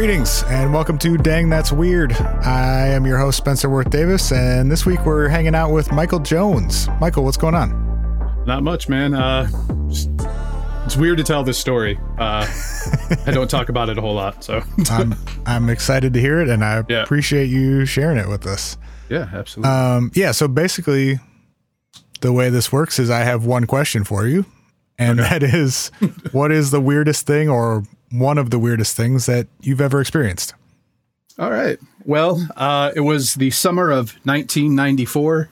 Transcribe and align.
Greetings 0.00 0.44
and 0.44 0.72
welcome 0.72 0.96
to 1.00 1.18
Dang 1.18 1.50
That's 1.50 1.72
Weird. 1.72 2.14
I 2.14 2.86
am 2.86 3.04
your 3.04 3.18
host, 3.18 3.36
Spencer 3.36 3.68
Worth 3.68 3.90
Davis, 3.90 4.32
and 4.32 4.72
this 4.72 4.86
week 4.86 5.04
we're 5.04 5.28
hanging 5.28 5.54
out 5.54 5.72
with 5.72 5.92
Michael 5.92 6.20
Jones. 6.20 6.88
Michael, 7.02 7.22
what's 7.22 7.36
going 7.36 7.54
on? 7.54 8.42
Not 8.46 8.62
much, 8.62 8.88
man. 8.88 9.12
Uh, 9.12 9.46
just, 9.90 10.08
it's 10.86 10.96
weird 10.96 11.18
to 11.18 11.22
tell 11.22 11.44
this 11.44 11.58
story. 11.58 12.00
Uh, 12.16 12.46
I 13.26 13.30
don't 13.30 13.50
talk 13.50 13.68
about 13.68 13.90
it 13.90 13.98
a 13.98 14.00
whole 14.00 14.14
lot, 14.14 14.42
so 14.42 14.62
I'm 14.90 15.14
I'm 15.44 15.68
excited 15.68 16.14
to 16.14 16.20
hear 16.20 16.40
it, 16.40 16.48
and 16.48 16.64
I 16.64 16.82
Yeah. 16.88 17.02
appreciate 17.02 17.50
you 17.50 17.84
sharing 17.84 18.16
it 18.16 18.26
with 18.26 18.46
us. 18.46 18.78
yeah, 19.10 19.28
absolutely. 19.34 19.70
Um, 19.70 20.10
yeah, 20.14 20.32
so 20.32 20.48
basically, 20.48 21.20
the 22.22 22.32
way 22.32 22.48
this 22.48 22.72
works 22.72 22.98
is 22.98 23.10
I 23.10 23.18
have 23.18 23.44
one 23.44 23.66
question 23.66 24.04
for 24.04 24.26
you, 24.26 24.46
and 24.98 25.18
that 25.18 25.42
is, 25.42 25.88
what 26.32 26.52
is 26.52 26.70
the 26.70 26.80
weirdest 26.80 27.26
thing 27.26 27.50
or 27.50 27.82
one 28.10 28.38
of 28.38 28.50
the 28.50 28.58
weirdest 28.58 28.96
things 28.96 29.26
that 29.26 29.46
you've 29.60 29.80
ever 29.80 30.00
experienced? 30.00 30.54
All 31.38 31.50
right. 31.50 31.78
Well, 32.04 32.46
uh, 32.56 32.92
it 32.94 33.00
was 33.00 33.34
the 33.34 33.50
summer 33.50 33.90
of 33.90 34.14
1994, 34.24 35.48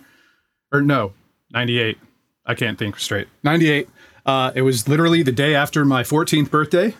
or 0.72 0.82
no, 0.82 1.12
98. 1.52 1.98
I 2.44 2.54
can't 2.54 2.78
think 2.78 2.98
straight. 2.98 3.28
98. 3.42 3.88
Uh, 4.26 4.52
it 4.54 4.62
was 4.62 4.88
literally 4.88 5.22
the 5.22 5.32
day 5.32 5.54
after 5.54 5.84
my 5.84 6.02
14th 6.02 6.50
birthday. 6.50 6.94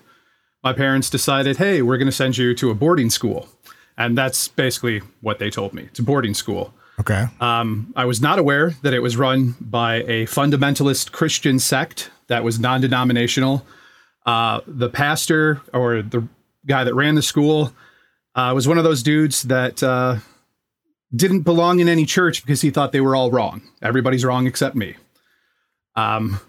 My 0.63 0.73
parents 0.73 1.11
decided, 1.11 1.59
hey, 1.59 1.83
we're 1.83 1.99
going 1.99 2.07
to 2.07 2.13
send 2.13 2.39
you 2.39 2.55
to 2.55 2.71
a 2.71 2.75
boarding 2.75 3.11
school. 3.11 3.49
And 3.97 4.17
that's 4.17 4.49
basically 4.49 5.03
what 5.21 5.39
they 5.39 5.51
told 5.51 5.75
me. 5.75 5.85
It's 5.85 5.99
a 5.99 6.03
boarding 6.03 6.35
school. 6.35 6.73
Okay. 7.01 7.27
Um, 7.41 7.93
I 7.97 8.05
was 8.07 8.21
not 8.21 8.39
aware 8.39 8.71
that 8.83 8.93
it 8.93 9.01
was 9.01 9.17
run 9.17 9.57
by 9.61 9.97
a 9.97 10.27
fundamentalist 10.27 11.13
Christian 11.13 11.59
sect 11.59 12.11
that 12.27 12.43
was 12.43 12.59
non 12.59 12.81
denominational. 12.81 13.65
Uh, 14.29 14.61
the 14.67 14.91
pastor 14.91 15.63
or 15.73 16.03
the 16.03 16.29
guy 16.67 16.85
that 16.85 16.95
ran 16.95 17.15
the 17.15 17.23
school 17.23 17.73
uh, 18.35 18.53
was 18.55 18.69
one 18.69 18.77
of 18.77 18.85
those 18.85 19.03
dudes 19.03 19.45
that 19.45 19.83
uh, 19.83 20.17
didn't 21.17 21.43
belong 21.43 21.81
in 21.81 21.89
any 21.89 22.05
church 22.05 22.43
because 22.45 22.61
he 22.61 22.69
thought 22.69 22.93
they 22.93 23.01
were 23.01 23.17
all 23.17 23.31
wrong. 23.31 23.63
Everybody's 23.81 24.27
wrong 24.27 24.47
except 24.47 24.77
me. 24.77 24.97
Um, 25.97 26.41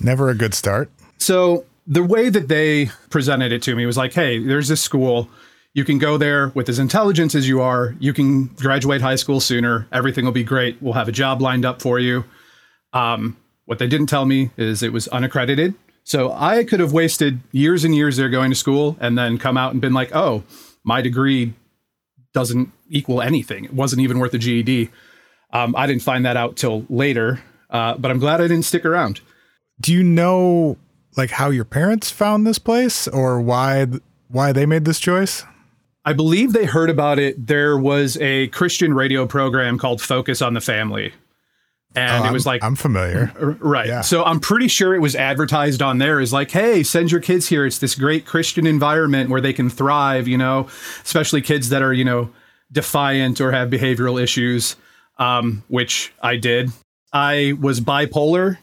Never 0.00 0.30
a 0.30 0.36
good 0.36 0.54
start. 0.54 0.88
so 1.18 1.64
the 1.84 2.04
way 2.04 2.28
that 2.30 2.46
they 2.46 2.90
presented 3.08 3.50
it 3.50 3.62
to 3.62 3.74
me 3.74 3.86
was 3.86 3.96
like, 3.96 4.12
hey, 4.12 4.38
there's 4.38 4.68
this 4.68 4.80
school. 4.80 5.28
You 5.74 5.84
can 5.84 5.98
go 5.98 6.16
there 6.16 6.50
with 6.54 6.68
as 6.68 6.78
intelligent 6.78 7.34
as 7.34 7.48
you 7.48 7.60
are. 7.60 7.96
You 7.98 8.12
can 8.12 8.46
graduate 8.46 9.00
high 9.00 9.16
school 9.16 9.40
sooner. 9.40 9.88
Everything 9.90 10.24
will 10.24 10.30
be 10.32 10.44
great. 10.44 10.80
We'll 10.80 10.92
have 10.92 11.08
a 11.08 11.12
job 11.12 11.42
lined 11.42 11.64
up 11.64 11.82
for 11.82 11.98
you. 11.98 12.24
Um, 12.92 13.36
what 13.64 13.80
they 13.80 13.88
didn't 13.88 14.06
tell 14.06 14.26
me 14.26 14.50
is 14.56 14.84
it 14.84 14.92
was 14.92 15.08
unaccredited. 15.08 15.74
So 16.04 16.32
I 16.32 16.64
could 16.64 16.80
have 16.80 16.92
wasted 16.92 17.40
years 17.52 17.84
and 17.84 17.94
years 17.94 18.16
there 18.16 18.28
going 18.28 18.50
to 18.50 18.56
school 18.56 18.96
and 19.00 19.16
then 19.16 19.38
come 19.38 19.56
out 19.56 19.72
and 19.72 19.80
been 19.80 19.92
like, 19.92 20.14
oh, 20.14 20.42
my 20.82 21.00
degree 21.00 21.54
doesn't 22.32 22.72
equal 22.88 23.20
anything. 23.22 23.64
It 23.64 23.74
wasn't 23.74 24.02
even 24.02 24.18
worth 24.18 24.34
a 24.34 24.38
GED. 24.38 24.90
Um, 25.52 25.74
I 25.76 25.86
didn't 25.86 26.02
find 26.02 26.24
that 26.24 26.36
out 26.36 26.56
till 26.56 26.86
later, 26.88 27.42
uh, 27.70 27.96
but 27.96 28.10
I'm 28.10 28.18
glad 28.18 28.40
I 28.40 28.48
didn't 28.48 28.64
stick 28.64 28.84
around. 28.84 29.20
Do 29.80 29.92
you 29.92 30.02
know 30.02 30.76
like 31.16 31.30
how 31.30 31.50
your 31.50 31.64
parents 31.64 32.10
found 32.10 32.46
this 32.46 32.58
place 32.58 33.08
or 33.08 33.40
why 33.40 33.86
why 34.28 34.52
they 34.52 34.66
made 34.66 34.84
this 34.84 35.00
choice? 35.00 35.44
I 36.04 36.12
believe 36.12 36.52
they 36.52 36.64
heard 36.64 36.88
about 36.88 37.18
it. 37.18 37.46
There 37.46 37.76
was 37.76 38.16
a 38.18 38.48
Christian 38.48 38.94
radio 38.94 39.26
program 39.26 39.76
called 39.76 40.00
Focus 40.00 40.40
on 40.40 40.54
the 40.54 40.60
Family. 40.60 41.12
And 41.96 42.24
Oh, 42.24 42.28
it 42.28 42.32
was 42.32 42.46
I'm- 42.46 42.54
like, 42.54 42.64
I'm 42.64 42.76
familiar. 42.76 43.32
right. 43.60 43.86
yeah. 43.88 44.00
So 44.02 44.22
I'm 44.24 44.38
pretty 44.38 44.68
sure 44.68 44.94
it 44.94 45.00
was 45.00 45.16
advertised 45.16 45.82
on 45.82 45.98
there 45.98 46.20
is 46.20 46.32
like, 46.32 46.50
hey, 46.52 46.82
send 46.84 47.10
your 47.10 47.20
kids 47.20 47.48
here. 47.48 47.66
It's 47.66 47.78
this 47.78 47.94
great 47.96 48.24
Christian 48.26 48.66
environment 48.66 49.28
where 49.28 49.40
they 49.40 49.52
can 49.52 49.68
thrive, 49.68 50.28
you 50.28 50.38
know, 50.38 50.68
especially 51.02 51.40
kids 51.42 51.68
that 51.70 51.82
are, 51.82 51.92
you 51.92 52.04
know, 52.04 52.30
defiant 52.70 53.40
or 53.40 53.50
have 53.50 53.70
behavioral 53.70 54.22
issues, 54.22 54.76
um, 55.18 55.64
which 55.68 56.12
I 56.22 56.36
did. 56.36 56.70
I 57.12 57.54
was 57.60 57.80
bipolar 57.80 58.58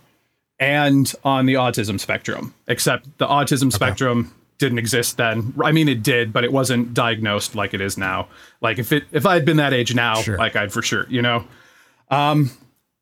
and 0.60 1.14
on 1.26 1.46
the 1.46 1.56
autism 1.56 2.00
spectrum, 2.00 2.54
except 2.68 3.18
the 3.18 3.28
autism 3.28 3.72
spectrum 3.74 4.34
didn't 4.58 4.80
exist 4.80 5.18
then. 5.18 5.54
I 5.64 5.74
mean, 5.74 5.90
it 5.90 6.02
did, 6.02 6.32
but 6.32 6.44
it 6.46 6.52
wasn't 6.54 6.94
diagnosed 6.94 7.54
like 7.56 7.74
it 7.74 7.82
is 7.82 7.98
now. 7.98 8.30
Like 8.62 8.80
if 8.80 8.92
it 8.94 9.04
if 9.12 9.26
I 9.26 9.34
had 9.34 9.44
been 9.46 9.58
that 9.58 9.74
age 9.74 9.94
now, 9.94 10.16
Sure. 10.22 10.38
like 10.38 10.56
I'd 10.56 10.72
for 10.72 10.82
sure, 10.82 11.06
you 11.10 11.22
know. 11.22 11.44
Um, 12.10 12.50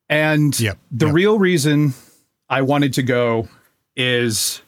and 0.08 0.58
Yep, 0.58 0.78
the 0.90 1.06
yep. 1.06 1.14
real 1.14 1.38
reason 1.38 1.94
I 2.48 2.62
wanted 2.62 2.92
to 2.94 3.02
go 3.02 3.48
is 3.96 4.60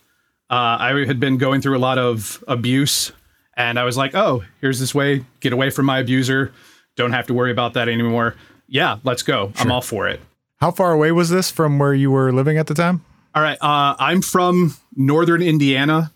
uh, 0.51 0.77
I 0.81 1.05
had 1.07 1.21
been 1.21 1.39
going 1.39 1.61
through 1.61 1.77
a 1.77 1.81
lot 1.81 1.99
of 1.99 2.43
abuse, 2.49 3.13
and 3.57 3.79
I 3.79 3.85
was 3.85 3.97
like, 3.97 4.15
oh, 4.15 4.43
here's 4.61 4.81
this 4.81 4.95
way, 4.95 5.25
get 5.41 5.53
away 5.53 5.71
from 5.71 5.87
my 5.87 5.99
abuser, 5.99 6.53
don't 6.97 7.13
have 7.13 7.27
to 7.29 7.35
worry 7.35 7.51
about 7.53 7.75
that 7.75 7.89
anymore. 7.89 8.35
Yeah, 8.67 8.99
let's 9.05 9.23
go. 9.23 9.53
I'm 9.57 9.71
all 9.71 9.81
for 9.81 10.09
it. 10.09 10.21
How 10.61 10.71
far 10.71 10.93
away 10.93 11.13
was 11.13 11.31
this 11.31 11.51
from 11.51 11.79
where 11.79 11.95
you 11.95 12.11
were 12.11 12.33
living 12.33 12.59
at 12.59 12.67
the 12.67 12.75
time? 12.75 13.05
All 13.35 13.43
right. 13.43 13.59
Uh, 13.61 13.95
I'm 13.99 14.21
from 14.23 14.77
northern 14.97 15.41
Indiana. 15.43 16.13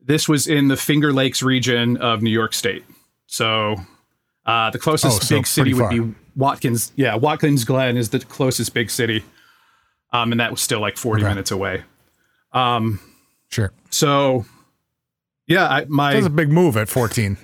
This 0.00 0.28
was 0.28 0.46
in 0.46 0.68
the 0.68 0.76
Finger 0.76 1.12
Lakes 1.12 1.42
region 1.42 1.96
of 1.96 2.22
New 2.22 2.30
York 2.30 2.52
State. 2.52 2.84
So 3.26 3.76
uh, 4.44 4.70
the 4.70 4.78
closest 4.78 5.16
Oh, 5.22 5.24
so 5.24 5.36
big 5.36 5.46
city 5.46 5.74
would 5.74 5.90
be 5.90 6.14
Watkins. 6.38 6.92
Yeah, 6.96 7.16
Watkins 7.16 7.64
Glen 7.64 7.96
is 7.98 8.08
the 8.10 8.20
closest 8.20 8.72
big 8.72 8.90
city. 8.90 9.24
Um, 10.12 10.32
and 10.32 10.40
that 10.40 10.50
was 10.50 10.62
still 10.62 10.80
like 10.80 10.96
40 10.96 11.22
Okay. 11.22 11.28
minutes 11.30 11.50
away. 11.50 11.82
Um, 12.52 12.98
Sure. 13.50 13.72
so 13.90 14.46
yeah, 15.46 15.66
I, 15.68 15.84
my 15.86 16.12
That 16.12 16.18
was 16.18 16.26
a 16.26 16.30
big 16.30 16.50
move 16.50 16.76
at 16.78 16.88
14. 16.88 17.36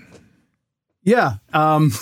Yeah. 1.02 1.34
Um, 1.52 1.92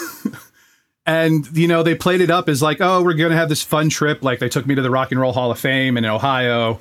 and, 1.07 1.49
you 1.57 1.67
know, 1.67 1.83
they 1.83 1.95
played 1.97 2.21
it 2.21 2.31
up 2.31 2.49
as 2.49 2.63
like, 2.63 2.81
oh, 2.81 3.03
we're 3.03 3.15
going 3.15 3.31
to 3.31 3.37
have 3.37 3.49
this 3.49 3.63
fun 3.63 3.89
trip. 3.89 4.23
Like 4.23 4.39
they 4.39 4.49
took 4.49 4.67
me 4.67 4.75
to 4.77 4.83
the 4.83 4.91
Rock 4.91 5.11
and 5.11 5.21
Roll 5.21 5.33
Hall 5.33 5.51
of 5.51 5.59
Fame 5.59 5.97
in 5.97 6.05
Ohio. 6.05 6.81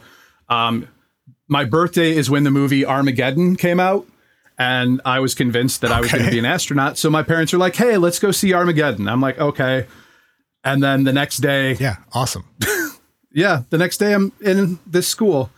Um, 0.50 0.88
my 1.48 1.66
birthday 1.66 2.12
is 2.16 2.30
when 2.30 2.44
the 2.44 2.52
movie 2.52 2.86
Armageddon 2.86 3.56
came 3.56 3.80
out. 3.80 4.06
And 4.62 5.02
I 5.06 5.22
was 5.22 5.34
convinced 5.34 5.82
that 5.82 5.92
I 5.92 6.00
was 6.00 6.12
going 6.12 6.24
to 6.24 6.30
be 6.30 6.38
an 6.38 6.46
astronaut. 6.46 6.96
So 6.96 7.10
my 7.10 7.24
parents 7.24 7.52
were 7.52 7.58
like, 7.58 7.76
hey, 7.76 7.98
let's 7.98 8.20
go 8.20 8.30
see 8.30 8.54
Armageddon. 8.54 9.08
I'm 9.08 9.20
like, 9.20 9.40
okay. 9.40 9.88
And 10.64 10.84
then 10.84 11.04
the 11.04 11.12
next 11.12 11.38
day, 11.38 11.74
Yeah, 11.80 11.96
awesome. 12.14 12.46
yeah, 13.32 13.64
the 13.72 13.80
next 13.80 13.98
day 13.98 14.14
I'm 14.14 14.32
in 14.40 14.78
this 14.86 15.08
school. 15.08 15.50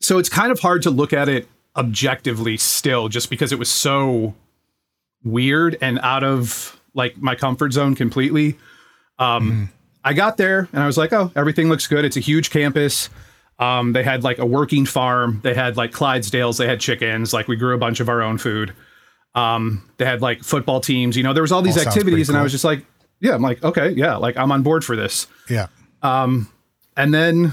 So 0.00 0.18
it's 0.18 0.28
kind 0.28 0.50
of 0.50 0.58
hard 0.58 0.82
to 0.82 0.90
look 0.90 1.12
at 1.12 1.28
it 1.28 1.46
objectively 1.76 2.56
still 2.56 3.08
just 3.08 3.30
because 3.30 3.52
it 3.52 3.58
was 3.60 3.68
so 3.68 4.34
weird 5.22 5.78
and 5.80 6.00
out 6.00 6.24
of 6.24 6.80
like 6.92 7.16
my 7.18 7.36
comfort 7.36 7.72
zone 7.72 7.94
completely. 7.94 8.58
Um 9.20 9.70
I 10.02 10.12
got 10.12 10.38
there 10.38 10.68
and 10.72 10.82
I 10.82 10.86
was 10.86 10.98
like, 10.98 11.12
"Oh, 11.12 11.30
everything 11.36 11.68
looks 11.68 11.86
good. 11.86 12.04
It's 12.04 12.16
a 12.16 12.20
huge 12.20 12.50
campus. 12.50 13.10
Um, 13.60 13.92
they 13.92 14.02
had 14.02 14.24
like 14.24 14.38
a 14.38 14.46
working 14.46 14.86
farm. 14.86 15.40
They 15.44 15.54
had 15.54 15.76
like 15.76 15.92
Clydesdales. 15.92 16.58
They 16.58 16.66
had 16.66 16.80
chickens. 16.80 17.32
Like 17.32 17.46
we 17.46 17.56
grew 17.56 17.74
a 17.74 17.78
bunch 17.78 18.00
of 18.00 18.08
our 18.08 18.22
own 18.22 18.38
food. 18.38 18.72
Um, 19.34 19.88
they 19.98 20.06
had 20.06 20.22
like 20.22 20.42
football 20.42 20.80
teams. 20.80 21.16
You 21.16 21.22
know, 21.22 21.34
there 21.34 21.42
was 21.42 21.52
all 21.52 21.62
these 21.62 21.76
All 21.76 21.86
activities, 21.86 22.28
and 22.28 22.38
I 22.38 22.42
was 22.42 22.52
just 22.52 22.64
like, 22.64 22.84
yeah, 23.20 23.34
I'm 23.34 23.42
like, 23.42 23.62
okay, 23.62 23.90
yeah, 23.90 24.16
like 24.16 24.36
I'm 24.38 24.50
on 24.50 24.62
board 24.62 24.84
for 24.84 24.96
this. 24.96 25.26
Yeah. 25.48 25.66
Um, 26.02 26.48
and 26.96 27.12
then 27.12 27.52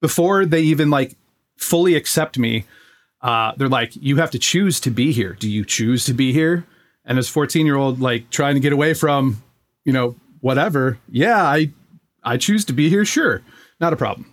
before 0.00 0.44
they 0.44 0.62
even 0.62 0.90
like 0.90 1.16
fully 1.56 1.94
accept 1.94 2.36
me, 2.36 2.64
uh, 3.22 3.52
they're 3.56 3.68
like, 3.68 3.92
you 3.94 4.16
have 4.16 4.32
to 4.32 4.38
choose 4.38 4.80
to 4.80 4.90
be 4.90 5.12
here. 5.12 5.34
Do 5.34 5.48
you 5.48 5.64
choose 5.64 6.04
to 6.06 6.14
be 6.14 6.32
here? 6.32 6.66
And 7.04 7.18
as 7.18 7.28
14 7.28 7.64
year 7.64 7.76
old, 7.76 8.00
like 8.00 8.30
trying 8.30 8.54
to 8.54 8.60
get 8.60 8.72
away 8.72 8.92
from, 8.92 9.42
you 9.84 9.92
know, 9.92 10.16
whatever. 10.40 10.98
Yeah, 11.08 11.42
I, 11.42 11.70
I 12.24 12.36
choose 12.36 12.64
to 12.66 12.72
be 12.72 12.88
here. 12.88 13.04
Sure. 13.04 13.42
Not 13.80 13.92
a 13.92 13.96
problem. 13.96 14.32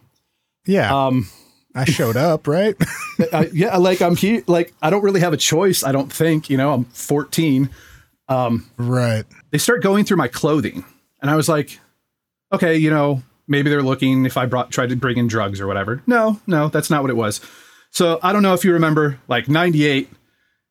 Yeah. 0.65 1.06
Um, 1.07 1.27
I 1.75 1.86
showed 1.86 2.15
up, 2.18 2.48
right? 2.48 2.75
I, 3.33 3.50
yeah, 3.54 3.77
like 3.77 4.01
I'm 4.01 4.15
here, 4.15 4.44
like 4.48 4.74
I 4.81 4.89
don't 4.89 5.04
really 5.04 5.19
have 5.21 5.33
a 5.33 5.38
choice. 5.38 5.83
I 5.83 5.92
don't 5.92 6.12
think, 6.12 6.50
you 6.50 6.57
know, 6.57 6.74
I'm 6.74 6.86
14. 6.86 7.69
Um, 8.30 8.69
right. 8.77 9.25
they 9.51 9.57
start 9.57 9.83
going 9.83 10.06
through 10.06 10.18
my 10.18 10.30
clothing 10.30 10.86
and 11.21 11.30
i 11.30 11.36
was 11.36 11.50
like 11.50 11.77
okay 12.54 12.77
you 12.77 12.89
know 12.89 13.21
maybe 13.50 13.69
they're 13.69 13.83
looking 13.83 14.25
if 14.25 14.38
i 14.38 14.45
brought 14.45 14.71
tried 14.71 14.89
to 14.89 14.95
bring 14.95 15.18
in 15.18 15.27
drugs 15.27 15.60
or 15.60 15.68
whatever 15.68 16.01
no 16.07 16.39
no 16.48 16.69
that's 16.69 16.89
not 16.89 17.01
what 17.01 17.10
it 17.12 17.18
was 17.18 17.42
so 17.92 18.19
i 18.24 18.31
don't 18.31 18.42
know 18.42 18.54
if 18.54 18.63
you 18.63 18.74
remember 18.74 19.19
like 19.27 19.50
98 19.50 20.10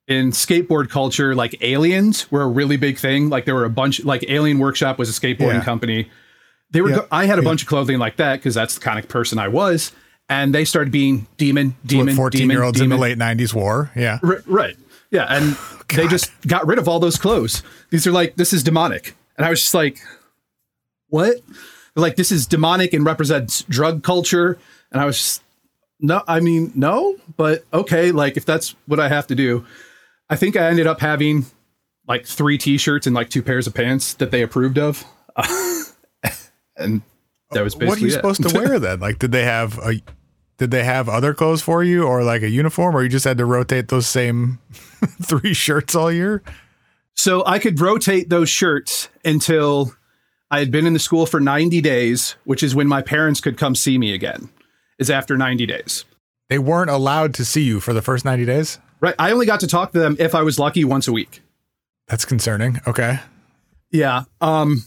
in 0.08 0.30
skateboard 0.30 0.88
culture 0.88 1.34
like 1.34 1.54
aliens 1.62 2.32
were 2.32 2.42
a 2.42 2.48
really 2.48 2.78
big 2.78 2.98
thing 2.98 3.28
like 3.28 3.44
there 3.44 3.54
were 3.54 3.66
a 3.66 3.70
bunch 3.70 4.02
like 4.02 4.24
alien 4.28 4.58
workshop 4.58 4.98
was 4.98 5.10
a 5.14 5.20
skateboarding 5.20 5.58
Yeah. 5.58 5.64
company 5.64 6.10
they 6.72 6.80
were 6.80 7.06
i 7.12 7.26
had 7.26 7.38
a 7.38 7.42
bunch 7.42 7.62
of 7.62 7.68
clothing 7.68 7.98
like 7.98 8.16
that 8.16 8.36
because 8.36 8.54
that's 8.54 8.74
the 8.74 8.80
kind 8.80 8.98
of 8.98 9.08
person 9.08 9.38
i 9.38 9.48
was 9.48 9.92
and 10.32 10.54
they 10.54 10.64
started 10.64 10.90
being 10.90 11.26
demon 11.36 11.76
demon 11.84 12.16
14 12.16 12.38
demon, 12.38 12.54
year 12.54 12.62
olds 12.62 12.80
in 12.80 12.88
the 12.88 12.96
late 12.96 13.18
90s 13.18 13.52
wore. 13.54 13.90
Yeah. 13.94 14.18
R- 14.22 14.42
right. 14.46 14.76
Yeah. 15.10 15.26
And 15.28 15.56
oh, 15.60 15.82
they 15.88 16.08
just 16.08 16.30
got 16.46 16.66
rid 16.66 16.78
of 16.78 16.88
all 16.88 17.00
those 17.00 17.18
clothes. 17.18 17.62
These 17.90 18.06
are 18.06 18.12
like, 18.12 18.36
this 18.36 18.52
is 18.52 18.62
demonic. 18.62 19.14
And 19.36 19.46
I 19.46 19.50
was 19.50 19.60
just 19.60 19.74
like, 19.74 19.98
what? 21.08 21.36
Like, 21.94 22.16
this 22.16 22.32
is 22.32 22.46
demonic 22.46 22.94
and 22.94 23.04
represents 23.04 23.62
drug 23.64 24.02
culture. 24.02 24.58
And 24.90 25.00
I 25.00 25.04
was 25.04 25.18
just, 25.18 25.42
no, 26.00 26.22
I 26.26 26.40
mean, 26.40 26.72
no, 26.74 27.16
but 27.36 27.64
okay. 27.72 28.10
Like, 28.10 28.36
if 28.36 28.46
that's 28.46 28.74
what 28.86 28.98
I 28.98 29.08
have 29.08 29.26
to 29.28 29.34
do, 29.34 29.66
I 30.30 30.36
think 30.36 30.56
I 30.56 30.66
ended 30.68 30.86
up 30.86 31.00
having 31.00 31.44
like 32.08 32.26
three 32.26 32.58
t 32.58 32.78
shirts 32.78 33.06
and 33.06 33.14
like 33.14 33.28
two 33.28 33.42
pairs 33.42 33.66
of 33.66 33.74
pants 33.74 34.14
that 34.14 34.30
they 34.30 34.42
approved 34.42 34.78
of. 34.78 35.04
and 36.82 37.02
that 37.52 37.62
was 37.62 37.74
basically 37.74 37.88
What 37.88 37.98
are 37.98 38.00
you 38.02 38.06
it. 38.08 38.12
supposed 38.12 38.48
to 38.48 38.54
wear 38.58 38.78
then? 38.78 39.00
Like, 39.00 39.18
did 39.18 39.32
they 39.32 39.44
have 39.44 39.78
a, 39.78 40.00
did 40.58 40.70
they 40.70 40.84
have 40.84 41.08
other 41.08 41.34
clothes 41.34 41.62
for 41.62 41.82
you 41.82 42.04
or 42.04 42.22
like 42.24 42.42
a 42.42 42.48
uniform 42.48 42.96
or 42.96 43.02
you 43.02 43.08
just 43.08 43.24
had 43.24 43.38
to 43.38 43.44
rotate 43.44 43.88
those 43.88 44.06
same 44.06 44.58
three 45.22 45.54
shirts 45.54 45.94
all 45.94 46.10
year? 46.12 46.42
So 47.14 47.42
I 47.46 47.58
could 47.58 47.80
rotate 47.80 48.28
those 48.30 48.48
shirts 48.48 49.08
until 49.24 49.94
I 50.50 50.58
had 50.58 50.70
been 50.70 50.86
in 50.86 50.92
the 50.92 50.98
school 50.98 51.26
for 51.26 51.40
90 51.40 51.80
days, 51.80 52.36
which 52.44 52.62
is 52.62 52.74
when 52.74 52.86
my 52.88 53.02
parents 53.02 53.40
could 53.40 53.56
come 53.58 53.74
see 53.74 53.98
me 53.98 54.14
again, 54.14 54.48
is 54.98 55.10
after 55.10 55.36
90 55.36 55.66
days. 55.66 56.04
They 56.48 56.58
weren't 56.58 56.90
allowed 56.90 57.34
to 57.34 57.44
see 57.44 57.62
you 57.62 57.80
for 57.80 57.92
the 57.92 58.02
first 58.02 58.24
90 58.24 58.44
days? 58.44 58.78
Right. 59.00 59.14
I 59.18 59.32
only 59.32 59.46
got 59.46 59.60
to 59.60 59.66
talk 59.66 59.92
to 59.92 59.98
them 59.98 60.16
if 60.18 60.34
I 60.34 60.42
was 60.42 60.58
lucky 60.58 60.84
once 60.84 61.08
a 61.08 61.12
week. 61.12 61.40
That's 62.08 62.24
concerning. 62.24 62.80
Okay. 62.86 63.18
Yeah. 63.90 64.24
Um, 64.40 64.84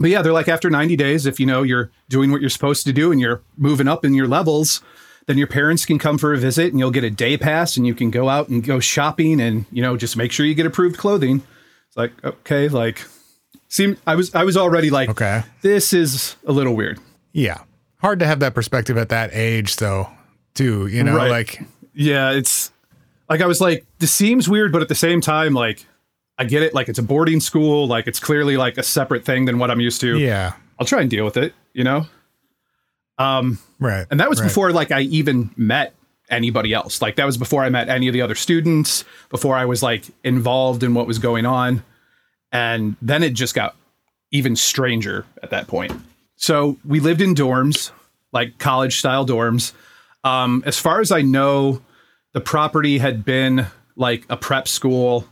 but 0.00 0.10
yeah, 0.10 0.22
they're 0.22 0.32
like 0.32 0.48
after 0.48 0.68
90 0.70 0.96
days, 0.96 1.26
if 1.26 1.38
you 1.38 1.46
know 1.46 1.62
you're 1.62 1.90
doing 2.08 2.32
what 2.32 2.40
you're 2.40 2.50
supposed 2.50 2.84
to 2.86 2.92
do 2.92 3.12
and 3.12 3.20
you're 3.20 3.42
moving 3.56 3.86
up 3.86 4.04
in 4.04 4.14
your 4.14 4.26
levels, 4.26 4.80
then 5.26 5.38
your 5.38 5.46
parents 5.46 5.84
can 5.86 5.98
come 5.98 6.18
for 6.18 6.32
a 6.32 6.38
visit 6.38 6.70
and 6.72 6.78
you'll 6.80 6.90
get 6.90 7.04
a 7.04 7.10
day 7.10 7.36
pass 7.36 7.76
and 7.76 7.86
you 7.86 7.94
can 7.94 8.10
go 8.10 8.28
out 8.28 8.48
and 8.48 8.64
go 8.64 8.80
shopping 8.80 9.40
and 9.40 9.66
you 9.70 9.82
know 9.82 9.96
just 9.96 10.16
make 10.16 10.32
sure 10.32 10.44
you 10.46 10.54
get 10.54 10.66
approved 10.66 10.96
clothing. 10.98 11.42
It's 11.88 11.96
like 11.96 12.12
okay, 12.24 12.68
like 12.68 13.04
seem 13.68 13.96
I 14.06 14.16
was 14.16 14.34
I 14.34 14.44
was 14.44 14.56
already 14.56 14.90
like 14.90 15.10
Okay. 15.10 15.42
this 15.62 15.92
is 15.92 16.36
a 16.46 16.52
little 16.52 16.74
weird. 16.74 16.98
Yeah. 17.32 17.58
Hard 17.98 18.18
to 18.20 18.26
have 18.26 18.40
that 18.40 18.54
perspective 18.54 18.96
at 18.96 19.10
that 19.10 19.30
age, 19.34 19.76
though, 19.76 20.08
too. 20.54 20.86
You 20.86 21.04
know, 21.04 21.16
Right. 21.16 21.30
like, 21.30 21.60
Yeah, 21.92 22.30
it's 22.32 22.72
like 23.28 23.40
I 23.42 23.46
was 23.46 23.60
like 23.60 23.84
this 23.98 24.12
seems 24.12 24.48
weird, 24.48 24.72
but 24.72 24.80
at 24.82 24.88
the 24.88 24.94
same 24.94 25.20
time, 25.20 25.52
like 25.52 25.84
I 26.40 26.44
get 26.44 26.62
it. 26.62 26.74
Like 26.74 26.88
it's 26.88 26.98
a 26.98 27.02
boarding 27.02 27.38
school. 27.38 27.86
Like 27.86 28.06
it's 28.06 28.18
clearly 28.18 28.56
like 28.56 28.78
a 28.78 28.82
separate 28.82 29.24
thing 29.24 29.44
than 29.44 29.58
what 29.58 29.70
I'm 29.70 29.80
used 29.80 30.00
to. 30.00 30.18
yeah. 30.18 30.54
I'll 30.78 30.86
try 30.86 31.02
and 31.02 31.10
deal 31.10 31.24
with 31.26 31.36
it. 31.36 31.52
You 31.74 31.84
know. 31.84 32.06
Um, 33.18 33.58
Right. 33.78 34.06
and 34.10 34.18
that 34.20 34.28
was 34.30 34.40
right. 34.40 34.46
before 34.48 34.72
like 34.72 34.90
I 34.90 35.00
even 35.02 35.50
met 35.56 35.94
anybody 36.30 36.72
else. 36.72 37.02
Like 37.02 37.16
that 37.16 37.26
was 37.26 37.36
before 37.36 37.62
I 37.62 37.68
met 37.68 37.88
any 37.88 38.08
of 38.08 38.14
the 38.14 38.22
other 38.22 38.34
students. 38.34 39.04
Before 39.28 39.56
I 39.56 39.66
was 39.66 39.82
like 39.82 40.04
involved 40.24 40.82
in 40.82 40.94
what 40.94 41.06
was 41.06 41.18
going 41.18 41.44
on, 41.46 41.82
and 42.52 42.96
then 43.02 43.22
it 43.22 43.34
just 43.34 43.54
got 43.54 43.76
even 44.30 44.56
stranger 44.56 45.26
at 45.42 45.50
that 45.50 45.66
point. 45.68 45.92
So 46.36 46.78
we 46.86 47.00
lived 47.00 47.20
in 47.20 47.34
dorms, 47.34 47.90
like 48.32 48.58
college 48.58 48.98
style 48.98 49.26
dorms. 49.26 49.72
Um, 50.24 50.62
as 50.64 50.78
far 50.78 51.00
as 51.00 51.12
I 51.12 51.20
know, 51.20 51.82
the 52.32 52.40
property 52.40 52.98
had 52.98 53.24
been 53.24 53.66
like 53.96 54.24
a 54.30 54.36
prep 54.38 54.66
school 54.68 55.26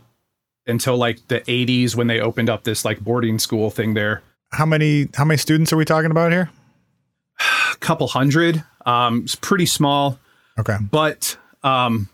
until 0.69 0.97
like 0.97 1.27
the 1.27 1.41
80s 1.41 1.95
when 1.95 2.07
they 2.07 2.19
opened 2.19 2.49
up 2.49 2.63
this 2.63 2.85
like 2.85 2.99
boarding 2.99 3.39
school 3.39 3.69
thing 3.69 3.93
there. 3.93 4.21
How 4.51 4.65
many 4.65 5.07
how 5.15 5.25
many 5.25 5.37
students 5.37 5.71
are 5.73 5.77
we 5.77 5.85
talking 5.85 6.11
about 6.11 6.31
here? 6.31 6.49
A 7.73 7.77
couple 7.77 8.07
hundred. 8.07 8.63
Um, 8.85 9.21
it's 9.23 9.35
pretty 9.35 9.65
small, 9.65 10.19
Okay. 10.57 10.77
but 10.91 11.37
um, 11.63 12.09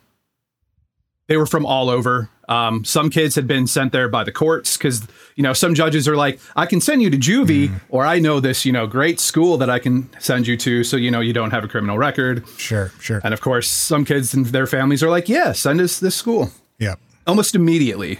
they 1.28 1.38
were 1.38 1.46
from 1.46 1.66
all 1.66 1.90
over. 1.90 2.30
Um, 2.48 2.86
some 2.86 3.10
kids 3.10 3.34
had 3.34 3.48
been 3.48 3.66
sent 3.66 3.92
there 3.92 4.08
by 4.08 4.24
the 4.24 4.32
courts 4.32 4.78
because 4.78 5.08
you 5.36 5.42
know 5.42 5.54
some 5.54 5.74
judges 5.74 6.08
are 6.08 6.16
like, 6.16 6.40
I 6.56 6.66
can 6.68 6.80
send 6.82 7.02
you 7.02 7.10
to 7.10 7.18
juvie, 7.18 7.72
or 7.90 8.06
I 8.06 8.20
know 8.20 8.40
this 8.40 8.66
you 8.66 8.72
know 8.72 8.86
great 8.86 9.20
school 9.20 9.58
that 9.58 9.70
I 9.70 9.80
can 9.80 10.10
send 10.20 10.46
you 10.46 10.56
to, 10.58 10.84
so 10.84 10.96
you 10.98 11.10
know 11.10 11.22
you 11.22 11.34
don't 11.34 11.52
have 11.52 11.64
a 11.64 11.68
criminal 11.68 11.98
record. 11.98 12.48
Sure. 12.58 12.92
Sure. 13.00 13.20
And 13.24 13.34
of 13.34 13.42
course, 13.42 13.68
some 13.68 14.06
kids 14.06 14.34
and 14.36 14.46
their 14.48 14.68
families 14.68 15.02
are 15.02 15.10
like, 15.10 15.28
yeah, 15.28 15.54
send 15.54 15.82
us 15.82 16.00
this 16.00 16.16
school. 16.16 16.52
Yeah. 16.78 16.96
Almost 17.26 17.56
immediately, 17.56 18.20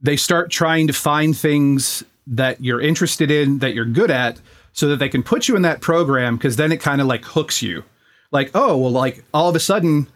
they 0.00 0.16
start 0.16 0.50
trying 0.50 0.86
to 0.86 0.92
find 0.92 1.36
things 1.36 2.02
that 2.26 2.62
you're 2.62 2.80
interested 2.80 3.30
in, 3.30 3.58
that 3.58 3.74
you're 3.74 3.84
good 3.84 4.10
at, 4.10 4.40
so 4.72 4.88
that 4.88 4.98
they 4.98 5.08
can 5.08 5.22
put 5.22 5.48
you 5.48 5.56
in 5.56 5.62
that 5.62 5.80
program 5.80 6.36
because 6.36 6.56
then 6.56 6.72
it 6.72 6.80
kind 6.80 7.00
of 7.00 7.06
like 7.06 7.24
hooks 7.24 7.62
you. 7.62 7.84
Like, 8.32 8.50
oh, 8.54 8.76
well, 8.76 8.92
like 8.92 9.24
all 9.34 9.48
of 9.48 9.56
a 9.56 9.60
sudden, 9.60 10.08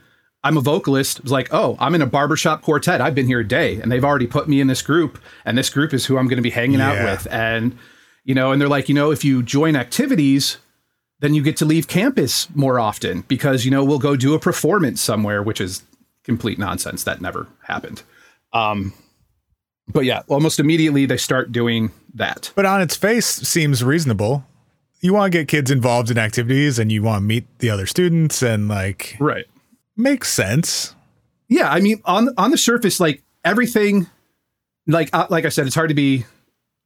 I'm 0.45 0.57
a 0.57 0.61
vocalist. 0.61 1.21
It's 1.21 1.31
like, 1.31 1.53
oh, 1.53 1.77
I'm 1.81 1.95
in 1.95 2.03
a 2.03 2.07
barbershop 2.07 2.63
quartet. 2.63 3.01
I've 3.01 3.15
been 3.15 3.27
here 3.27 3.41
a 3.41 3.49
day 3.49 3.81
and 3.81 3.91
they've 3.91 4.05
already 4.05 4.27
put 4.27 4.49
me 4.49 4.61
in 4.61 4.69
this 4.69 4.83
group, 4.83 5.19
and 5.45 5.59
this 5.59 5.71
group 5.71 5.93
is 5.93 6.07
who 6.07 6.19
I'm 6.19 6.29
going 6.29 6.37
to 6.37 6.43
be 6.43 6.51
hanging 6.51 6.81
out 6.81 7.03
with. 7.05 7.27
And, 7.31 7.77
you 8.25 8.35
know, 8.35 8.53
and 8.53 8.61
they're 8.61 8.69
like, 8.69 8.89
you 8.89 8.95
know, 8.95 9.11
if 9.11 9.25
you 9.25 9.43
join 9.43 9.75
activities, 9.75 10.59
then 11.25 11.33
you 11.33 11.43
get 11.43 11.57
to 11.57 11.65
leave 11.65 11.89
campus 11.89 12.55
more 12.55 12.79
often 12.79 13.23
because 13.23 13.65
you 13.65 13.71
know 13.71 13.83
we'll 13.83 13.99
go 13.99 14.15
do 14.15 14.35
a 14.35 14.39
performance 14.39 15.01
somewhere 15.01 15.43
which 15.43 15.59
is 15.59 15.83
complete 16.23 16.59
nonsense 16.59 17.05
that 17.05 17.21
never 17.21 17.47
happened 17.63 18.03
um 18.53 18.93
but 19.89 20.05
yeah 20.05 20.23
almost 20.29 20.59
immediately 20.59 21.07
they 21.07 21.17
start 21.17 21.53
doing 21.53 21.91
that 22.15 22.53
But 22.55 22.65
on 22.67 22.81
its 22.81 22.95
face, 22.97 23.27
seems 23.27 23.83
reasonable. 23.83 24.45
You 25.01 25.13
want 25.13 25.33
to 25.33 25.39
get 25.39 25.49
kids 25.49 25.71
involved 25.71 26.11
in 26.11 26.17
activities 26.17 26.79
and 26.79 26.91
you 26.93 27.03
want 27.03 27.19
to 27.23 27.25
meet 27.27 27.45
the 27.59 27.69
other 27.71 27.87
students 27.87 28.43
and 28.43 28.69
like 28.69 29.17
right 29.21 29.47
makes 29.97 30.33
sense. 30.33 30.95
yeah 31.49 31.71
i 31.71 31.81
mean 31.81 32.01
on 32.05 32.29
on 32.39 32.51
the 32.51 32.59
surface 32.59 32.99
like 33.01 33.23
everything 33.45 34.07
like 34.87 35.11
uh, 35.13 35.27
like 35.31 35.45
i 35.45 35.49
said 35.51 35.67
it's 35.67 35.75
hard 35.75 35.89
to 35.89 35.95
be 35.95 36.25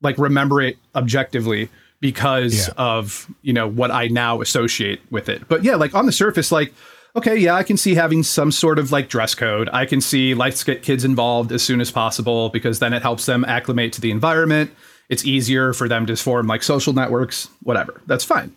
like 0.02 0.18
remember 0.18 0.60
it 0.60 0.76
objectively 0.94 1.68
because 2.00 2.68
Yeah. 2.68 2.74
of 2.76 3.28
you 3.42 3.52
know 3.52 3.68
what 3.68 3.90
i 3.90 4.08
now 4.08 4.40
associate 4.40 5.00
with 5.10 5.28
it 5.28 5.46
but 5.48 5.62
yeah 5.64 5.76
like 5.76 5.94
on 5.94 6.06
the 6.06 6.12
surface 6.12 6.50
like 6.52 6.72
okay 7.16 7.36
yeah 7.36 7.54
i 7.54 7.62
can 7.62 7.76
see 7.76 7.94
having 7.94 8.22
some 8.22 8.50
sort 8.52 8.78
of 8.78 8.92
like 8.92 9.08
dress 9.08 9.34
code 9.34 9.68
i 9.72 9.84
can 9.86 10.00
see 10.00 10.34
let's 10.34 10.62
get 10.64 10.82
kids 10.82 11.04
involved 11.04 11.50
as 11.52 11.62
soon 11.62 11.80
as 11.80 11.90
possible 11.90 12.48
because 12.50 12.78
then 12.78 12.92
it 12.92 13.02
helps 13.02 13.26
them 13.26 13.44
acclimate 13.46 13.92
to 13.92 14.00
the 14.00 14.10
environment 14.10 14.70
it's 15.08 15.24
easier 15.24 15.72
for 15.72 15.88
them 15.88 16.06
to 16.06 16.14
form 16.16 16.46
like 16.46 16.62
social 16.62 16.92
networks 16.92 17.48
whatever 17.62 18.00
that's 18.06 18.24
fine 18.24 18.54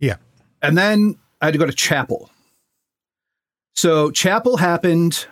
Yeah. 0.00 0.16
and 0.62 0.76
then 0.76 1.18
I 1.40 1.46
had 1.46 1.52
to 1.52 1.58
go 1.58 1.66
to 1.66 1.72
chapel. 1.72 2.30
So 3.76 4.10
chapel 4.10 4.56
happened, 4.56 5.26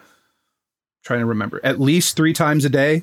trying 1.05 1.19
to 1.19 1.27
remember, 1.27 1.61
at 1.65 1.81
least 1.81 2.15
three 2.17 2.33
times 2.33 2.65
a 2.65 2.69
day, 2.69 3.03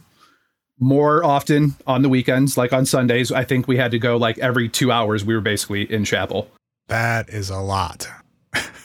more 0.79 1.21
often 1.21 1.75
on 1.85 2.01
the 2.01 2.07
weekends, 2.07 2.57
like 2.57 2.71
on 2.71 2.85
Sundays. 2.85 3.29
I 3.29 3.43
think 3.43 3.67
we 3.67 3.75
had 3.75 3.91
to 3.91 3.99
go 3.99 4.15
like 4.15 4.37
every 4.39 4.69
two 4.69 4.89
hours. 4.89 5.25
We 5.25 5.33
were 5.35 5.41
basically 5.41 5.81
in 5.91 6.05
chapel. 6.05 6.49
That 6.87 7.27
is 7.27 7.49
a 7.49 7.59
lot. 7.59 8.07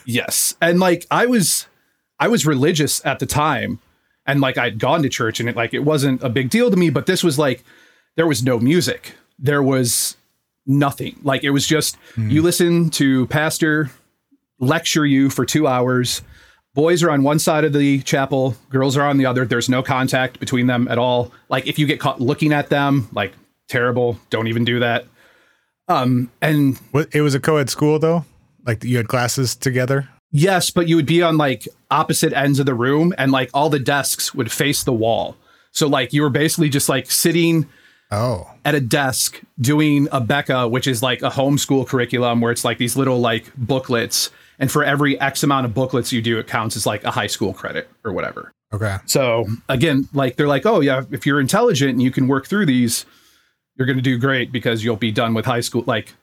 Yes. 0.05 0.55
And 0.61 0.79
like 0.79 1.05
I 1.11 1.25
was 1.25 1.67
I 2.19 2.27
was 2.27 2.45
religious 2.45 3.03
at 3.05 3.19
the 3.19 3.25
time 3.25 3.79
and 4.25 4.41
like 4.41 4.57
I'd 4.57 4.79
gone 4.79 5.03
to 5.03 5.09
church 5.09 5.39
and 5.39 5.49
it 5.49 5.55
like 5.55 5.73
it 5.73 5.83
wasn't 5.83 6.23
a 6.23 6.29
big 6.29 6.49
deal 6.49 6.69
to 6.69 6.77
me, 6.77 6.89
but 6.89 7.05
this 7.05 7.23
was 7.23 7.39
like 7.39 7.63
there 8.15 8.27
was 8.27 8.43
no 8.43 8.59
music. 8.59 9.13
There 9.37 9.63
was 9.63 10.17
nothing. 10.65 11.19
Like 11.23 11.43
it 11.43 11.51
was 11.51 11.65
just 11.65 11.97
you 12.17 12.41
listen 12.41 12.89
to 12.91 13.27
pastor 13.27 13.89
lecture 14.59 15.05
you 15.05 15.29
for 15.29 15.45
two 15.45 15.67
hours. 15.67 16.21
Boys 16.75 17.01
are 17.01 17.09
on 17.09 17.23
one 17.23 17.39
side 17.39 17.63
of 17.63 17.73
the 17.73 18.01
chapel, 18.01 18.55
girls 18.69 18.95
are 18.95 19.07
on 19.07 19.17
the 19.17 19.25
other. 19.25 19.45
There's 19.45 19.69
no 19.69 19.81
contact 19.81 20.39
between 20.39 20.67
them 20.67 20.87
at 20.87 20.97
all. 20.97 21.31
Like 21.49 21.67
if 21.67 21.79
you 21.79 21.87
get 21.87 21.99
caught 21.99 22.21
looking 22.21 22.53
at 22.53 22.69
them, 22.69 23.07
like 23.11 23.33
terrible. 23.67 24.19
Don't 24.29 24.47
even 24.47 24.65
do 24.65 24.79
that. 24.79 25.05
Um, 25.87 26.31
and 26.41 26.79
it 27.11 27.21
was 27.21 27.33
a 27.33 27.39
co-ed 27.39 27.69
school 27.69 27.97
though? 27.97 28.25
Like 28.69 28.83
you 28.83 28.97
had 28.97 29.07
classes 29.07 29.55
together? 29.55 30.07
yes, 30.31 30.69
but 30.69 30.87
you 30.87 30.95
would 30.95 31.07
be 31.07 31.23
on 31.23 31.37
like 31.37 31.67
opposite 31.89 32.33
ends 32.33 32.59
of 32.59 32.67
the 32.67 32.73
room, 32.75 33.13
and 33.17 33.31
like 33.31 33.49
all 33.51 33.69
the 33.69 33.79
desks 33.79 34.31
would 34.35 34.51
face 34.51 34.83
the 34.83 34.93
wall. 34.93 35.35
So 35.71 35.87
like 35.87 36.13
you 36.13 36.21
were 36.21 36.29
basically 36.29 36.69
just 36.69 36.87
like 36.87 37.09
sitting 37.09 37.67
Oh. 38.11 38.49
at 38.65 38.75
a 38.75 38.79
desk 38.79 39.41
doing 39.59 40.07
A 40.11 40.21
Beka, 40.21 40.69
which 40.69 40.85
is 40.87 41.01
like 41.01 41.21
a 41.23 41.29
homeschool 41.29 41.87
curriculum 41.87 42.41
where 42.41 42.51
it's 42.51 42.63
like 42.65 42.77
these 42.77 42.95
little 42.95 43.19
like 43.19 43.51
booklets. 43.55 44.29
And 44.59 44.71
for 44.71 44.83
every 44.83 45.19
X 45.19 45.41
amount 45.43 45.65
of 45.65 45.73
booklets 45.73 46.11
you 46.11 46.21
do, 46.21 46.37
it 46.39 46.45
counts 46.47 46.75
as 46.75 46.85
like 46.85 47.03
a 47.03 47.11
high 47.11 47.27
school 47.27 47.53
credit 47.53 47.89
or 48.03 48.11
whatever. 48.13 48.51
Okay. 48.73 48.97
So 49.07 49.47
again, 49.67 50.07
like 50.13 50.35
they're 50.35 50.47
like, 50.47 50.65
oh 50.67 50.79
yeah, 50.79 51.03
if 51.11 51.25
you're 51.25 51.39
intelligent 51.39 51.91
and 51.91 52.01
you 52.03 52.11
can 52.11 52.27
work 52.27 52.45
through 52.47 52.65
these, 52.67 53.05
you're 53.77 53.85
going 53.87 53.97
to 53.97 54.03
do 54.03 54.17
great 54.19 54.51
because 54.51 54.83
you'll 54.83 54.95
be 55.09 55.11
done 55.11 55.33
with 55.33 55.45
high 55.45 55.61
school. 55.61 55.83
Like 55.87 56.13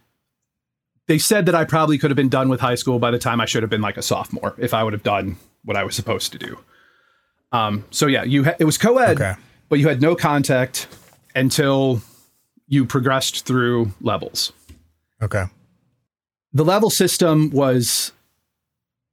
they 1.09 1.19
said 1.19 1.47
that 1.47 1.55
I 1.55 1.65
probably 1.65 1.99
could 1.99 2.11
have 2.11 2.17
been 2.17 2.29
done 2.29 2.49
with 2.49 2.61
high 2.61 2.75
school 2.75 2.99
by 2.99 3.11
the 3.11 3.19
time 3.19 3.41
I 3.41 3.47
should 3.47 3.63
have 3.63 3.71
been 3.71 3.81
like 3.81 3.97
a 3.97 4.03
sophomore 4.03 4.55
if 4.59 4.75
I 4.75 4.83
would 4.83 4.93
have 4.93 5.03
done 5.03 5.37
what 5.65 5.77
I 5.77 5.85
was 5.85 5.95
supposed 5.95 6.33
to 6.33 6.39
do. 6.39 6.59
Um, 7.53 7.85
so 7.91 8.07
yeah, 8.07 8.25
you 8.25 8.45
ha- 8.45 8.55
it 8.59 8.65
was 8.65 8.77
co-ed, 8.79 9.21
Okay. 9.21 9.35
but 9.69 9.79
you 9.79 9.89
had 9.89 10.01
no 10.03 10.17
contact 10.17 10.89
until 11.35 12.03
you 12.67 12.85
progressed 12.85 13.47
through 13.47 13.93
levels. 14.01 14.53
Okay. 15.23 15.45
The 16.53 16.65
level 16.65 16.91
system 16.91 17.51
was 17.51 18.13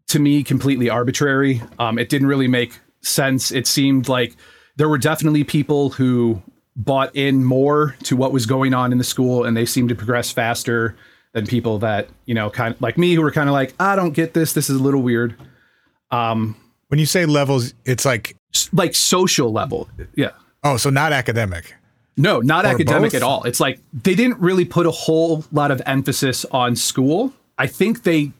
to 0.07 0.19
me 0.19 0.43
completely 0.43 0.89
arbitrary. 0.89 1.61
Um, 1.79 1.97
it 1.99 2.09
didn't 2.09 2.27
really 2.27 2.47
make 2.47 2.79
sense. 3.01 3.51
It 3.51 3.67
seemed 3.67 4.07
like 4.07 4.35
there 4.77 4.89
were 4.89 4.97
definitely 4.97 5.43
people 5.43 5.91
who 5.91 6.41
bought 6.75 7.15
in 7.15 7.43
more 7.45 7.95
to 8.03 8.15
what 8.15 8.31
was 8.31 8.45
going 8.47 8.73
on 8.73 8.91
in 8.91 8.97
the 8.97 9.03
school 9.03 9.43
and 9.43 9.55
they 9.55 9.65
seemed 9.65 9.89
to 9.89 9.95
progress 9.95 10.31
faster 10.31 10.95
than 11.33 11.45
people 11.47 11.79
that, 11.79 12.09
you 12.25 12.33
know, 12.33 12.49
kind 12.49 12.75
of 12.75 12.81
like 12.81 12.97
me 12.97 13.13
who 13.15 13.21
were 13.21 13.31
kind 13.31 13.49
of 13.49 13.53
like, 13.53 13.73
I 13.79 13.95
don't 13.95 14.11
get 14.13 14.33
this. 14.33 14.53
This 14.53 14.69
is 14.69 14.79
a 14.79 14.83
little 14.83 15.01
weird. 15.01 15.35
Um, 16.11 16.55
When 16.89 16.99
you 16.99 17.05
say 17.05 17.25
levels, 17.25 17.73
it's 17.85 18.05
like 18.05 18.35
like 18.71 18.93
social 18.95 19.51
level. 19.51 19.89
Yeah. 20.15 20.31
oh, 20.63 20.77
so 20.77 20.89
not 20.89 21.11
academic. 21.11 21.73
No, 22.15 22.39
not 22.39 22.65
Or 22.65 22.69
academic 22.69 23.11
both? 23.11 23.15
at 23.15 23.23
all. 23.23 23.43
It's 23.45 23.59
like 23.59 23.79
they 23.91 24.13
didn't 24.13 24.39
really 24.39 24.65
put 24.65 24.85
a 24.85 24.91
whole 24.91 25.43
lot 25.51 25.71
of 25.71 25.81
emphasis 25.87 26.45
on 26.51 26.75
school. 26.75 27.33
I 27.57 27.65
think 27.65 28.03
they 28.03 28.31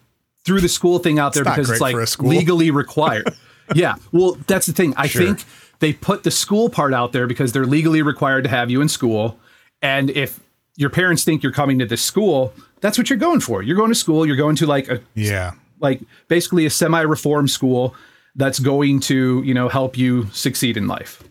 threw 0.46 0.62
the 0.62 0.70
school 0.70 1.00
thing 1.00 1.18
out 1.18 1.34
there 1.34 1.44
not 1.44 1.56
because 1.56 1.72
it's 1.72 1.82
like 1.82 1.96
for 1.96 2.02
a 2.02 2.08
school. 2.08 2.30
legally 2.30 2.70
required. 2.70 3.34
yeah. 3.76 3.96
Well, 4.12 4.38
that's 4.46 4.68
the 4.68 4.74
thing. 4.74 4.94
I 4.98 5.08
Sure. 5.08 5.24
think 5.26 5.46
they 5.80 5.94
put 5.94 6.22
the 6.24 6.30
school 6.32 6.70
part 6.70 6.94
out 6.94 7.12
there 7.14 7.26
because 7.26 7.52
they're 7.54 7.66
legally 7.66 8.04
required 8.04 8.44
to 8.44 8.50
have 8.52 8.70
you 8.70 8.82
in 8.82 8.90
school. 8.90 9.40
And 9.82 10.12
if 10.12 10.40
your 10.78 10.92
parents 10.92 11.24
think 11.24 11.42
you're 11.42 11.52
coming 11.52 11.80
to 11.80 11.86
this 11.88 12.02
school, 12.04 12.54
that's 12.84 12.98
what 12.98 13.10
you're 13.10 13.18
going 13.18 13.40
for. 13.40 13.64
You're 13.64 13.78
going 13.78 13.90
to 13.90 13.96
school, 13.96 14.26
you're 14.28 14.36
going 14.36 14.56
to 14.58 14.68
like 14.68 14.88
a 14.90 15.02
Yeah. 15.16 15.54
like 15.80 16.02
basically 16.28 16.66
a 16.66 16.70
semi-reform 16.70 17.48
school 17.48 17.96
that's 18.36 18.60
going 18.60 19.00
to 19.00 19.42
you 19.44 19.54
know 19.54 19.70
help 19.70 19.98
you 19.98 20.28
succeed 20.32 20.76
in 20.78 20.88
life 20.88 21.24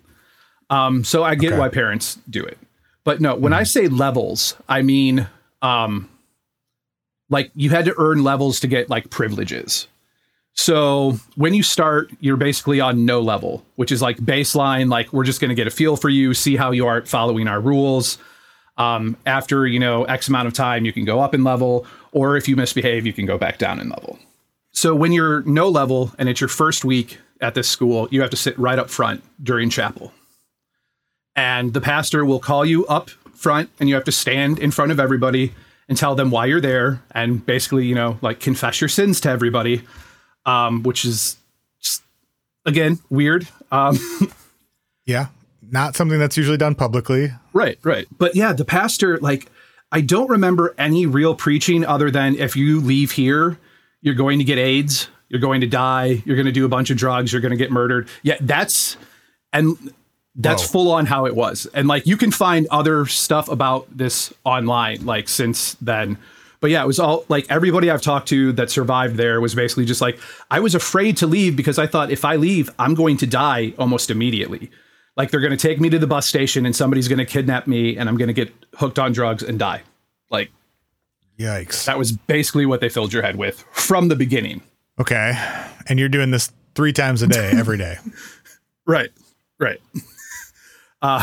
um 0.70 1.02
so 1.04 1.24
i 1.24 1.34
get 1.34 1.50
Okay. 1.52 1.58
why 1.58 1.68
parents 1.68 2.16
do 2.30 2.42
it 2.44 2.56
but 3.04 3.20
no 3.20 3.34
when 3.34 3.52
i 3.52 3.64
say 3.64 3.88
levels 3.88 4.54
i 4.68 4.82
mean 4.82 5.26
um 5.62 6.08
like 7.28 7.50
you 7.56 7.70
had 7.70 7.84
to 7.86 7.94
earn 7.98 8.22
levels 8.22 8.60
to 8.60 8.68
get 8.68 8.88
like 8.88 9.10
privileges 9.10 9.88
so 10.54 11.18
when 11.34 11.54
you 11.54 11.62
start 11.64 12.10
you're 12.20 12.36
basically 12.36 12.80
on 12.80 13.04
no 13.04 13.20
level 13.20 13.64
which 13.76 13.90
is 13.90 14.00
like 14.00 14.18
baseline 14.18 14.88
like 14.90 15.12
we're 15.12 15.24
just 15.24 15.40
going 15.40 15.48
to 15.48 15.54
get 15.56 15.66
a 15.66 15.70
feel 15.70 15.96
for 15.96 16.08
you 16.08 16.32
see 16.34 16.54
how 16.56 16.70
you 16.70 16.86
are 16.86 17.04
following 17.04 17.48
our 17.48 17.60
rules 17.60 18.16
um, 18.82 19.16
after 19.26 19.66
you 19.66 19.78
know 19.78 20.04
x 20.04 20.28
amount 20.28 20.48
of 20.48 20.54
time 20.54 20.84
you 20.84 20.92
can 20.92 21.04
go 21.04 21.20
up 21.20 21.34
in 21.34 21.44
level 21.44 21.86
or 22.12 22.36
if 22.36 22.48
you 22.48 22.56
misbehave 22.56 23.06
you 23.06 23.12
can 23.12 23.26
go 23.26 23.38
back 23.38 23.58
down 23.58 23.80
in 23.80 23.88
level. 23.88 24.18
So 24.72 24.94
when 24.94 25.12
you're 25.12 25.42
no 25.42 25.68
level 25.68 26.12
and 26.18 26.28
it's 26.28 26.40
your 26.40 26.48
first 26.48 26.84
week 26.84 27.18
at 27.40 27.54
this 27.54 27.68
school 27.68 28.08
you 28.10 28.20
have 28.20 28.30
to 28.30 28.36
sit 28.36 28.58
right 28.58 28.78
up 28.78 28.90
front 28.90 29.22
during 29.42 29.70
chapel. 29.70 30.12
And 31.34 31.72
the 31.72 31.80
pastor 31.80 32.24
will 32.24 32.40
call 32.40 32.64
you 32.64 32.86
up 32.86 33.10
front 33.34 33.70
and 33.80 33.88
you 33.88 33.94
have 33.94 34.04
to 34.04 34.12
stand 34.12 34.58
in 34.58 34.70
front 34.70 34.92
of 34.92 35.00
everybody 35.00 35.52
and 35.88 35.96
tell 35.98 36.14
them 36.14 36.30
why 36.30 36.46
you're 36.46 36.60
there 36.60 37.02
and 37.12 37.44
basically 37.44 37.86
you 37.86 37.94
know 37.94 38.18
like 38.22 38.40
confess 38.40 38.80
your 38.80 38.88
sins 38.88 39.20
to 39.20 39.28
everybody 39.28 39.82
um, 40.44 40.82
which 40.82 41.04
is 41.04 41.36
just, 41.80 42.02
again 42.64 42.98
weird. 43.10 43.46
Um, 43.70 43.98
Yeah. 45.04 45.28
Not 45.72 45.96
something 45.96 46.18
that's 46.18 46.36
usually 46.36 46.58
done 46.58 46.74
publicly. 46.74 47.32
Right, 47.54 47.78
right. 47.82 48.06
But 48.18 48.36
yeah, 48.36 48.52
the 48.52 48.64
pastor, 48.64 49.18
like, 49.18 49.50
I 49.90 50.02
don't 50.02 50.28
remember 50.28 50.74
any 50.76 51.06
real 51.06 51.34
preaching 51.34 51.84
other 51.84 52.10
than 52.10 52.36
if 52.36 52.54
you 52.54 52.80
leave 52.80 53.12
here, 53.12 53.58
you're 54.02 54.14
going 54.14 54.38
to 54.38 54.44
get 54.44 54.58
AIDS, 54.58 55.08
you're 55.30 55.40
going 55.40 55.62
to 55.62 55.66
die, 55.66 56.22
you're 56.26 56.36
going 56.36 56.46
to 56.46 56.52
do 56.52 56.66
a 56.66 56.68
bunch 56.68 56.90
of 56.90 56.98
drugs, 56.98 57.32
you're 57.32 57.40
going 57.40 57.52
to 57.52 57.56
get 57.56 57.72
murdered. 57.72 58.08
Yeah, 58.22 58.36
that's, 58.40 58.98
and 59.52 59.94
that's 60.36 60.62
Whoa. 60.64 60.72
full 60.72 60.92
on 60.92 61.06
how 61.06 61.24
it 61.24 61.34
was. 61.34 61.66
And 61.72 61.88
like, 61.88 62.06
you 62.06 62.18
can 62.18 62.30
find 62.30 62.66
other 62.70 63.06
stuff 63.06 63.48
about 63.48 63.86
this 63.96 64.32
online, 64.44 65.06
like, 65.06 65.26
since 65.26 65.74
then. 65.74 66.18
But 66.60 66.70
yeah, 66.70 66.84
it 66.84 66.86
was 66.86 67.00
all 67.00 67.24
like 67.28 67.46
everybody 67.50 67.90
I've 67.90 68.02
talked 68.02 68.28
to 68.28 68.52
that 68.52 68.70
survived 68.70 69.16
there 69.16 69.40
was 69.40 69.54
basically 69.54 69.84
just 69.84 70.00
like, 70.00 70.18
I 70.50 70.60
was 70.60 70.74
afraid 70.74 71.16
to 71.16 71.26
leave 71.26 71.56
because 71.56 71.78
I 71.78 71.86
thought 71.86 72.10
if 72.10 72.24
I 72.24 72.36
leave, 72.36 72.70
I'm 72.78 72.94
going 72.94 73.16
to 73.16 73.26
die 73.26 73.72
almost 73.78 74.10
immediately. 74.10 74.70
Like 75.16 75.30
they're 75.30 75.40
going 75.40 75.50
to 75.52 75.56
take 75.56 75.80
me 75.80 75.90
to 75.90 75.98
the 75.98 76.06
bus 76.06 76.26
station 76.26 76.64
and 76.64 76.74
somebody's 76.74 77.08
going 77.08 77.18
to 77.18 77.26
kidnap 77.26 77.66
me 77.66 77.96
and 77.96 78.08
I'm 78.08 78.16
going 78.16 78.28
to 78.28 78.34
get 78.34 78.52
hooked 78.76 78.98
on 78.98 79.12
drugs 79.12 79.42
and 79.42 79.58
die. 79.58 79.82
Like 80.30 80.50
Yikes. 81.38 81.84
that 81.84 81.98
was 81.98 82.12
basically 82.12 82.64
what 82.66 82.80
they 82.80 82.88
filled 82.88 83.12
your 83.12 83.22
head 83.22 83.36
with 83.36 83.64
from 83.72 84.08
the 84.08 84.16
beginning. 84.16 84.62
Okay. 84.98 85.32
And 85.86 85.98
you're 85.98 86.08
doing 86.08 86.30
this 86.30 86.50
three 86.74 86.92
times 86.92 87.20
a 87.22 87.26
day, 87.26 87.50
every 87.54 87.78
day. 87.78 87.96
Right. 88.86 89.10
Right. 89.58 89.80
Uh, 91.00 91.22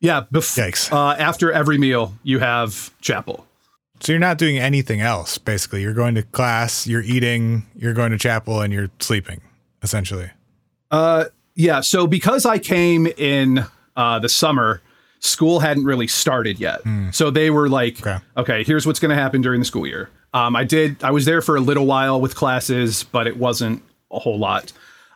yeah. 0.00 0.24
Bef- 0.30 0.58
Yikes. 0.58 0.92
Uh, 0.92 1.14
after 1.18 1.50
every 1.50 1.78
meal, 1.78 2.14
you 2.22 2.38
have 2.38 2.92
chapel. 3.00 3.46
So 4.00 4.12
you're 4.12 4.20
not 4.20 4.36
doing 4.36 4.58
anything 4.58 5.00
else, 5.00 5.38
basically. 5.38 5.80
You're 5.80 5.94
going 5.94 6.14
to 6.16 6.22
class, 6.22 6.86
you're 6.86 7.00
eating, 7.00 7.64
you're 7.74 7.94
going 7.94 8.10
to 8.12 8.18
chapel, 8.18 8.60
and 8.60 8.74
you're 8.74 8.90
sleeping, 9.00 9.40
essentially. 9.82 10.30
Uh, 10.90 11.24
yeah. 11.54 11.80
So 11.80 12.06
because 12.06 12.44
I 12.46 12.58
came 12.58 13.06
in 13.06 13.64
uh, 13.96 14.18
the 14.18 14.28
summer, 14.28 14.80
school 15.20 15.60
hadn't 15.60 15.84
really 15.84 16.06
started 16.06 16.58
yet. 16.60 16.80
So 17.12 17.30
they 17.30 17.50
were 17.50 17.68
like, 17.68 18.00
Okay. 18.06 18.18
okay, 18.36 18.64
here's 18.64 18.86
what's 18.86 19.00
going 19.00 19.10
to 19.16 19.20
happen 19.22 19.40
during 19.40 19.60
the 19.60 19.64
school 19.66 19.86
year. 19.86 20.10
Um, 20.34 20.56
I 20.56 20.64
did. 20.64 21.02
I 21.02 21.10
was 21.12 21.24
there 21.24 21.40
for 21.40 21.56
a 21.56 21.60
little 21.60 21.86
while 21.86 22.20
with 22.20 22.34
classes, 22.34 23.04
but 23.04 23.26
it 23.26 23.36
wasn't 23.36 23.82
a 24.10 24.18
whole 24.18 24.38
lot. 24.38 24.72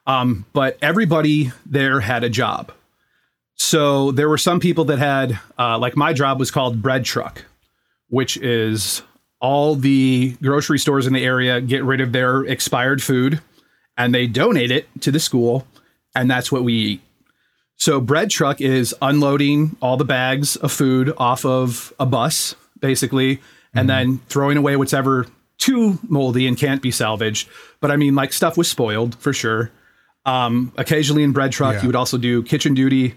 Um, 0.06 0.46
but 0.52 0.78
everybody 0.80 1.50
there 1.66 2.00
had 2.00 2.24
a 2.24 2.30
job. 2.30 2.72
So 3.56 4.12
there 4.12 4.28
were 4.28 4.38
some 4.38 4.60
people 4.60 4.84
that 4.86 4.98
had, 4.98 5.38
uh, 5.58 5.78
like 5.78 5.96
my 5.96 6.12
job 6.12 6.38
was 6.38 6.50
called 6.50 6.80
bread 6.80 7.04
truck, 7.04 7.44
which 8.08 8.36
is 8.36 9.02
all 9.40 9.74
the 9.74 10.36
grocery 10.42 10.78
stores 10.78 11.06
in 11.06 11.12
the 11.12 11.24
area 11.24 11.60
get 11.60 11.84
rid 11.84 12.00
of 12.00 12.12
their 12.12 12.44
expired 12.44 13.02
food 13.02 13.40
and 13.96 14.14
they 14.14 14.26
donate 14.26 14.70
it 14.70 14.88
to 15.00 15.10
the 15.10 15.20
school, 15.20 15.66
and 16.14 16.30
that's 16.30 16.50
what 16.52 16.64
we 16.64 16.72
eat. 16.74 17.00
So 17.76 18.00
bread 18.00 18.30
truck 18.30 18.60
is 18.60 18.94
unloading 19.00 19.76
all 19.80 19.96
the 19.96 20.04
bags 20.04 20.56
of 20.56 20.72
food 20.72 21.12
off 21.16 21.44
of 21.44 21.92
a 22.00 22.06
bus, 22.06 22.54
basically, 22.80 23.40
and 23.74 23.88
then 23.88 24.18
throwing 24.28 24.56
away 24.56 24.74
whatever 24.76 25.26
too 25.58 25.98
moldy 26.08 26.46
and 26.48 26.56
can't 26.56 26.82
be 26.82 26.90
salvaged. 26.90 27.48
But 27.80 27.90
I 27.92 27.96
mean, 27.96 28.14
like 28.16 28.32
stuff 28.32 28.56
was 28.56 28.68
spoiled 28.68 29.14
for 29.16 29.32
sure. 29.32 29.70
Um, 30.26 30.72
occasionally 30.76 31.22
in 31.22 31.32
bread 31.32 31.52
truck, 31.52 31.74
Yeah. 31.74 31.82
you 31.82 31.88
would 31.88 31.96
also 31.96 32.18
do 32.18 32.42
kitchen 32.42 32.74
duty. 32.74 33.14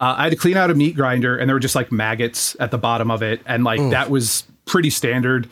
Uh, 0.00 0.14
I 0.18 0.22
had 0.24 0.30
to 0.30 0.36
clean 0.36 0.56
out 0.56 0.70
a 0.70 0.74
meat 0.74 0.96
grinder, 0.96 1.36
and 1.36 1.48
there 1.48 1.54
were 1.54 1.60
just 1.60 1.74
like 1.76 1.92
maggots 1.92 2.56
at 2.58 2.70
the 2.70 2.78
bottom 2.78 3.10
of 3.10 3.22
it, 3.22 3.40
and 3.46 3.62
like 3.64 3.78
that 3.90 4.10
was 4.10 4.44
pretty 4.66 4.90
standard. 4.90 5.48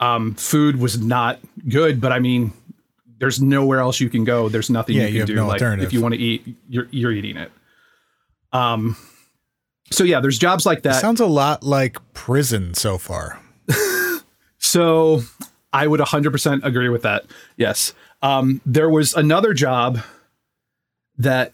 Um, 0.00 0.34
food 0.34 0.78
was 0.80 0.98
not 1.00 1.40
good, 1.68 2.00
but 2.00 2.12
I 2.12 2.20
mean, 2.20 2.52
there's 3.18 3.40
nowhere 3.40 3.80
else 3.80 4.00
you 4.00 4.08
can 4.08 4.24
go. 4.24 4.48
There's 4.48 4.70
nothing 4.70 4.96
Yeah, 4.96 5.02
you 5.02 5.08
can 5.08 5.16
you 5.16 5.26
do. 5.26 5.34
no 5.36 5.46
like 5.48 5.60
if 5.62 5.92
you 5.92 6.00
want 6.00 6.14
to 6.14 6.20
eat, 6.20 6.56
you're 6.68 6.88
you're 6.90 7.12
eating 7.12 7.36
it. 7.36 7.52
Um. 8.52 8.96
So 9.90 10.04
yeah, 10.04 10.20
there's 10.20 10.38
jobs 10.38 10.66
like 10.66 10.82
that. 10.82 11.00
Sounds 11.00 11.20
a 11.20 11.26
lot 11.26 11.62
like 11.62 11.96
prison 12.12 12.74
so 12.74 12.98
far. 12.98 13.40
So 14.58 15.22
I 15.72 15.86
would 15.86 16.00
100% 16.00 16.64
agree 16.64 16.88
with 16.88 17.02
that. 17.02 17.24
Yes. 17.56 17.94
Um, 18.22 18.60
there 18.66 18.90
was 18.90 19.14
another 19.14 19.54
job 19.54 20.00
that 21.16 21.52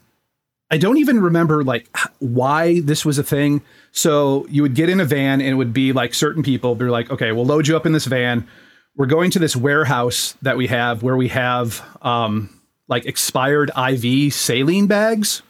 I 0.71 0.79
don't 0.79 0.99
even 0.99 1.21
remember 1.21 1.63
like 1.63 1.95
why 2.19 2.81
this 2.81 3.05
was 3.05 3.19
a 3.19 3.23
thing. 3.23 3.63
So 3.93 4.47
you 4.49 4.63
would 4.63 4.75
get 4.75 4.89
in 4.89 4.99
a 4.99 5.05
van 5.05 5.41
and 5.41 5.51
it 5.51 5.55
would 5.55 5.73
be 5.73 5.93
like 5.93 6.15
certain 6.15 6.43
people 6.43 6.75
be 6.75 6.87
like, 6.87 7.11
okay, 7.11 7.33
we'll 7.33 7.47
load 7.47 7.69
you 7.69 7.77
up 7.77 7.87
in 7.87 7.93
this 7.93 8.07
van. 8.07 8.49
We're 8.97 9.07
going 9.07 9.31
to 9.33 9.39
this 9.39 9.57
warehouse 9.57 10.37
that 10.43 10.57
we 10.57 10.67
have 10.69 11.03
where 11.03 11.17
we 11.17 11.29
have 11.29 11.83
um, 12.03 12.61
like 12.89 13.07
expired 13.07 13.71
IV 13.77 14.33
saline 14.33 14.87
bags. 14.87 15.43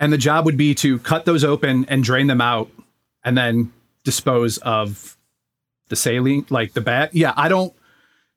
And 0.00 0.12
the 0.12 0.18
job 0.18 0.44
would 0.46 0.56
be 0.56 0.74
to 0.76 0.98
cut 0.98 1.24
those 1.26 1.44
open 1.44 1.84
and 1.88 2.02
drain 2.02 2.26
them 2.26 2.40
out 2.40 2.68
and 3.24 3.38
then 3.38 3.72
dispose 4.04 4.58
of 4.58 5.16
the 5.88 5.96
saline, 5.96 6.44
like 6.50 6.72
the 6.72 6.80
bag. 6.80 7.10
Yeah, 7.12 7.32
I 7.36 7.48
don't 7.48 7.72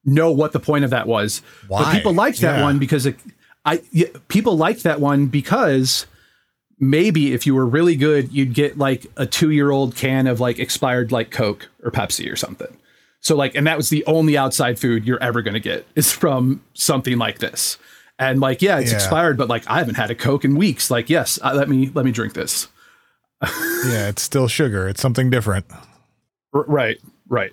know 0.04 0.32
what 0.32 0.52
the 0.52 0.60
point 0.60 0.84
of 0.86 0.92
that 0.92 1.08
was. 1.08 1.42
Why? 1.68 1.84
But 1.84 1.92
people 1.92 2.14
liked 2.14 2.42
that 2.42 2.58
Yeah. 2.60 2.64
one 2.64 2.78
because 2.78 3.08
it, 3.08 3.18
I 3.66 3.82
yeah, 3.92 4.08
people 4.28 4.56
liked 4.58 4.84
that 4.84 5.02
one 5.02 5.26
because 5.26 6.06
maybe 6.80 7.34
if 7.34 7.48
you 7.48 7.56
were 7.56 7.66
really 7.66 7.96
good, 7.96 8.32
you'd 8.32 8.54
get 8.54 8.78
like 8.78 9.08
a 9.18 9.26
two 9.26 9.50
year 9.50 9.72
old 9.72 9.96
can 9.96 10.28
of 10.28 10.40
like 10.40 10.60
expired 10.60 11.12
like 11.12 11.32
Coke 11.32 11.68
or 11.84 11.90
Pepsi 11.90 12.32
or 12.32 12.36
something. 12.36 12.78
So 13.26 13.36
like, 13.36 13.56
and 13.56 13.66
that 13.66 13.76
was 13.76 13.90
the 13.90 14.06
only 14.06 14.38
outside 14.38 14.78
food 14.78 15.06
you're 15.08 15.22
ever 15.22 15.42
going 15.42 15.56
to 15.56 15.60
get 15.60 15.88
is 15.96 16.12
from 16.12 16.62
something 16.76 17.18
like 17.18 17.40
this. 17.40 17.80
And 18.20 18.40
like, 18.40 18.62
yeah, 18.62 18.78
it's 18.80 18.92
Yeah. 18.92 18.98
expired, 18.98 19.36
but 19.36 19.50
like 19.50 19.68
I 19.68 19.80
haven't 19.80 19.96
had 19.96 20.12
a 20.12 20.16
Coke 20.16 20.46
in 20.46 20.56
weeks. 20.56 20.92
Like, 20.92 21.10
yes, 21.10 21.40
uh, 21.42 21.54
let 21.56 21.68
me 21.68 21.90
let 21.96 22.06
me 22.06 22.12
drink 22.12 22.34
this. 22.36 22.68
Yeah, 23.86 24.08
it's 24.10 24.22
still 24.24 24.48
sugar. 24.48 24.88
It's 24.90 25.02
something 25.02 25.30
different. 25.30 25.66
R- 26.54 26.66
right, 26.68 26.98
right. 27.28 27.52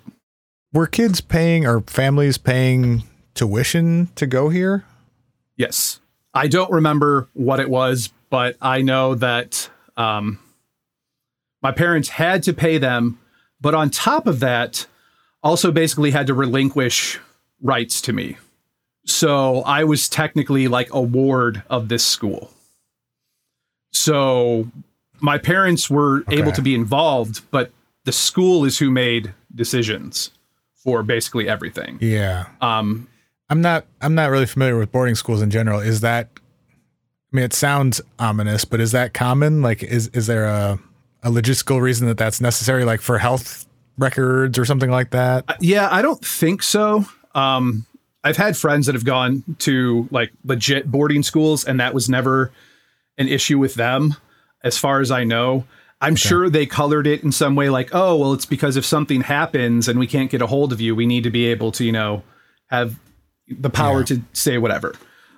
Were 0.71 0.87
kids 0.87 1.21
paying 1.21 1.67
or 1.67 1.81
families 1.81 2.37
paying 2.39 3.03
tuition 3.35 4.07
to 4.15 4.25
go 4.25 4.49
here? 4.49 4.83
Yes. 5.57 5.99
I 6.33 6.47
don't 6.47 6.71
remember 6.71 7.27
what 7.33 7.59
it 7.59 7.69
was, 7.69 8.11
but 8.31 8.57
I 8.61 8.81
know 8.81 9.13
that 9.15 9.69
um, 9.97 10.39
my 11.61 11.71
parents 11.71 12.09
had 12.09 12.41
to 12.43 12.53
pay 12.53 12.79
them, 12.79 13.19
but 13.61 13.75
on 13.75 13.91
top 13.91 14.25
of 14.25 14.39
that, 14.39 14.87
also 15.43 15.71
basically 15.71 16.11
had 16.11 16.27
to 16.27 16.33
relinquish 16.33 17.19
rights 17.61 18.01
to 18.01 18.13
me. 18.13 18.37
So 19.05 19.61
I 19.63 19.83
was 19.83 20.07
technically 20.07 20.67
like 20.67 20.93
a 20.93 21.01
ward 21.01 21.63
of 21.69 21.89
this 21.89 22.05
school. 22.05 22.51
So 23.91 24.71
my 25.19 25.37
parents 25.37 25.89
were 25.89 26.23
able 26.29 26.51
to 26.53 26.61
be 26.61 26.73
involved, 26.73 27.41
but 27.51 27.71
the 28.05 28.11
school 28.11 28.65
is 28.65 28.79
who 28.79 28.89
made 28.89 29.33
decisions 29.53 30.31
for 30.75 31.03
basically 31.03 31.47
everything. 31.47 31.97
Yeah. 32.01 32.47
Um, 32.61 33.07
I'm 33.49 33.61
not 33.61 33.85
I'm 34.01 34.15
not 34.15 34.31
really 34.31 34.45
familiar 34.45 34.77
with 34.77 34.91
boarding 34.91 35.15
schools 35.15 35.41
in 35.41 35.49
general. 35.49 35.79
Is 35.79 36.01
that 36.01 36.29
I 36.35 37.35
mean 37.35 37.45
it 37.45 37.53
sounds 37.53 38.01
ominous, 38.19 38.65
but 38.65 38.79
is 38.79 38.93
that 38.93 39.13
common? 39.13 39.61
Like 39.61 39.83
is 39.83 40.07
is 40.09 40.27
there 40.27 40.45
a 40.45 40.79
a 41.23 41.29
logistical 41.29 41.81
reason 41.81 42.07
that 42.07 42.17
that's 42.17 42.41
necessary 42.41 42.83
like 42.83 42.99
for 42.99 43.17
health 43.17 43.65
records 43.97 44.57
or 44.57 44.65
something 44.65 44.89
like 44.91 45.11
that? 45.11 45.57
Yeah, 45.59 45.87
I 45.91 46.01
don't 46.01 46.23
think 46.23 46.63
so. 46.63 47.05
Um, 47.35 47.85
I've 48.23 48.37
had 48.37 48.55
friends 48.57 48.85
that 48.85 48.95
have 48.95 49.05
gone 49.05 49.43
to 49.59 50.07
like 50.11 50.31
legit 50.45 50.89
boarding 50.89 51.23
schools, 51.23 51.65
and 51.65 51.79
that 51.79 51.93
was 51.93 52.09
never 52.09 52.51
an 53.17 53.27
issue 53.27 53.59
with 53.59 53.75
them, 53.75 54.15
as 54.63 54.77
far 54.77 54.99
as 55.01 55.11
I 55.11 55.23
know. 55.23 55.65
I'm 56.01 56.15
sure 56.17 56.49
they 56.49 56.65
colored 56.65 57.07
it 57.07 57.23
in 57.23 57.31
some 57.31 57.55
way, 57.55 57.69
like, 57.69 57.89
oh, 57.93 58.17
well, 58.17 58.33
it's 58.33 58.45
because 58.45 58.75
if 58.75 58.85
something 58.85 59.21
happens 59.21 59.87
and 59.87 59.97
we 59.97 60.07
can't 60.07 60.29
get 60.29 60.41
a 60.41 60.47
hold 60.47 60.73
of 60.73 60.81
you, 60.81 60.95
we 60.95 61.05
need 61.05 61.23
to 61.23 61.29
be 61.29 61.45
able 61.45 61.71
to, 61.73 61.85
you 61.85 61.93
know, 61.93 62.23
have 62.67 62.99
the 63.47 63.69
power 63.69 63.99
Yeah. 63.99 64.05
to 64.07 64.21
say 64.33 64.57
whatever. 64.57 64.95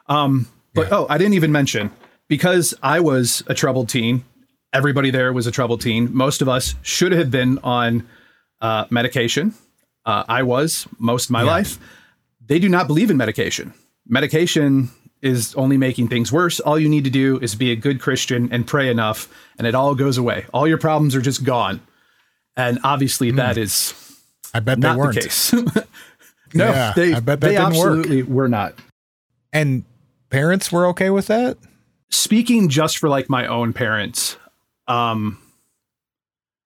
Um, 0.08 0.48
but 0.74 0.92
oh, 0.92 1.06
I 1.10 1.18
didn't 1.20 1.36
even 1.36 1.52
mention 1.52 1.92
because 2.28 2.74
I 2.82 3.00
was 3.00 3.44
a 3.48 3.54
troubled 3.54 3.90
teen. 3.90 4.24
Everybody 4.74 5.12
there 5.12 5.32
was 5.34 5.46
a 5.46 5.52
troubled 5.52 5.82
teen. 5.82 6.10
Most 6.16 6.42
of 6.42 6.50
us 6.50 6.74
should 6.82 7.12
have 7.12 7.30
been 7.30 7.60
on 7.60 8.08
uh, 8.66 8.86
medication. 8.90 9.54
Uh, 10.06 10.24
I 10.40 10.42
was 10.44 10.88
most 11.00 11.26
of 11.26 11.32
my 11.32 11.42
life. 11.44 11.78
They 12.46 12.60
do 12.60 12.70
not 12.70 12.88
believe 12.88 13.10
in 13.12 13.18
medication. 13.18 13.74
Medication 14.08 14.90
is 15.22 15.56
only 15.56 15.78
making 15.78 16.08
things 16.10 16.32
worse. 16.32 16.60
All 16.60 16.78
you 16.80 16.90
need 16.90 17.04
to 17.06 17.10
do 17.10 17.40
is 17.40 17.56
be 17.56 17.72
a 17.72 17.76
good 17.76 18.00
Christian 18.00 18.50
and 18.54 18.68
pray 18.68 18.90
enough, 18.90 19.28
and 19.58 19.66
it 19.68 19.74
all 19.76 19.96
goes 19.96 20.18
away. 20.18 20.46
All 20.54 20.68
your 20.68 20.78
problems 20.78 21.16
are 21.16 21.22
just 21.22 21.44
gone. 21.44 21.80
And 22.56 22.78
obviously, 22.84 23.32
that 23.32 23.58
is 23.58 23.94
I 24.54 24.60
bet 24.60 24.78
Hmm. 24.78 24.82
they 24.82 24.96
weren't. 24.96 25.16
the 25.16 25.22
case. 25.22 25.54
no, 26.54 26.70
Yeah, 26.70 26.94
they, 26.96 27.14
I 27.14 27.20
bet 27.20 27.42
that 27.42 27.48
they 27.48 27.56
didn't 27.58 27.76
work. 27.78 27.98
absolutely 28.00 28.24
were 28.24 28.48
not. 28.48 28.76
And 29.52 29.84
parents 30.30 30.72
were 30.72 30.86
okay 30.88 31.10
with 31.10 31.28
that? 31.28 31.58
speaking 32.12 32.70
just 32.70 32.98
for 33.00 33.10
like 33.10 33.30
my 33.30 33.46
own 33.48 33.74
parents, 33.74 34.38
um, 34.88 35.38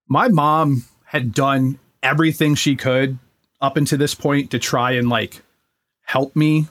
my 0.08 0.28
mom 0.28 0.84
had 1.06 1.34
done 1.34 1.80
everything 2.04 2.56
she 2.56 2.76
could 2.76 3.18
up 3.62 3.78
until 3.78 3.98
this 3.98 4.16
point 4.16 4.52
to 4.52 4.60
try 4.60 4.92
and 4.92 5.10
like 5.10 5.42
help 6.04 6.36
me. 6.36 6.68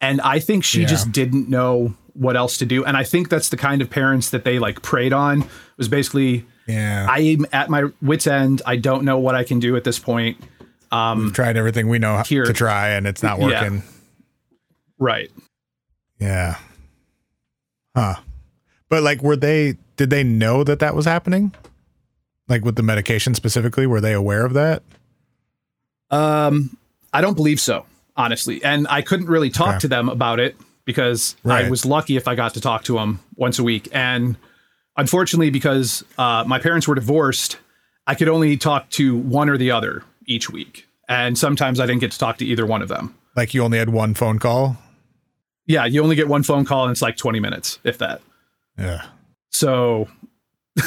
And 0.00 0.20
I 0.20 0.38
think 0.38 0.64
she 0.64 0.82
Yeah. 0.82 0.86
just 0.88 1.12
didn't 1.12 1.48
know 1.48 1.94
what 2.14 2.36
else 2.36 2.56
to 2.58 2.66
do. 2.66 2.84
And 2.84 2.96
I 2.96 3.04
think 3.04 3.28
that's 3.28 3.48
the 3.48 3.56
kind 3.56 3.82
of 3.82 3.90
parents 3.90 4.30
that 4.30 4.44
they 4.44 4.58
like 4.58 4.82
preyed 4.82 5.12
on 5.12 5.44
was 5.76 5.88
basically, 5.88 6.46
Yeah. 6.66 7.06
I'm 7.08 7.46
at 7.52 7.68
my 7.70 7.84
wits 8.02 8.26
end. 8.26 8.62
I 8.66 8.76
don't 8.76 9.04
know 9.04 9.18
what 9.18 9.34
I 9.34 9.44
can 9.44 9.58
do 9.60 9.76
at 9.76 9.84
this 9.84 9.98
point. 9.98 10.38
Um, 10.90 11.24
We've 11.24 11.32
tried 11.34 11.56
everything 11.56 11.88
we 11.88 11.98
know 11.98 12.22
Here. 12.26 12.44
to 12.44 12.52
try 12.52 12.88
and 12.90 13.06
it's 13.06 13.22
not 13.22 13.38
Yeah. 13.38 13.44
working. 13.46 13.82
Right. 14.98 15.30
Yeah. 16.18 16.56
Huh. 17.94 18.16
But 18.88 19.02
like 19.02 19.22
were 19.22 19.36
they 19.36 19.76
did 19.96 20.10
they 20.10 20.24
know 20.24 20.64
that 20.64 20.78
that 20.78 20.94
was 20.94 21.04
happening? 21.04 21.52
Like 22.48 22.64
with 22.64 22.76
the 22.76 22.82
medication 22.82 23.34
specifically, 23.34 23.86
were 23.86 24.00
they 24.00 24.12
aware 24.12 24.44
of 24.44 24.54
that? 24.54 24.82
Um, 26.10 26.76
I 27.12 27.20
don't 27.20 27.34
believe 27.34 27.60
so, 27.60 27.84
honestly. 28.16 28.62
And 28.64 28.86
I 28.88 29.02
couldn't 29.02 29.26
really 29.26 29.50
talk 29.50 29.68
Okay. 29.70 29.78
to 29.80 29.88
them 29.88 30.08
about 30.08 30.40
it 30.40 30.56
because 30.84 31.36
I 31.44 31.68
was 31.68 31.84
lucky 31.84 32.16
if 32.16 32.26
I 32.26 32.34
got 32.34 32.54
to 32.54 32.60
talk 32.60 32.84
to 32.84 32.94
them 32.94 33.20
once 33.36 33.58
a 33.58 33.62
week. 33.62 33.88
And 33.92 34.36
unfortunately, 34.96 35.50
because 35.50 36.02
uh, 36.16 36.44
my 36.46 36.58
parents 36.58 36.88
were 36.88 36.94
divorced, 36.94 37.58
I 38.06 38.14
could 38.14 38.28
only 38.28 38.56
talk 38.56 38.88
to 38.90 39.16
one 39.18 39.50
or 39.50 39.58
the 39.58 39.70
other 39.70 40.02
each 40.26 40.48
week. 40.48 40.86
And 41.08 41.36
sometimes 41.36 41.78
I 41.80 41.86
didn't 41.86 42.00
get 42.00 42.12
to 42.12 42.18
talk 42.18 42.38
to 42.38 42.46
either 42.46 42.64
one 42.64 42.80
of 42.80 42.88
them. 42.88 43.14
Like 43.36 43.52
you 43.52 43.62
only 43.62 43.78
had 43.78 43.90
one 43.90 44.14
phone 44.14 44.38
call? 44.38 44.78
Yeah, 45.66 45.84
you 45.84 46.02
only 46.02 46.16
get 46.16 46.28
one 46.28 46.42
phone 46.42 46.64
call 46.64 46.84
and 46.84 46.92
it's 46.92 47.02
like 47.02 47.18
20 47.18 47.40
minutes, 47.40 47.78
if 47.84 47.98
that. 47.98 48.22
Yeah. 48.78 49.04
So 49.50 50.08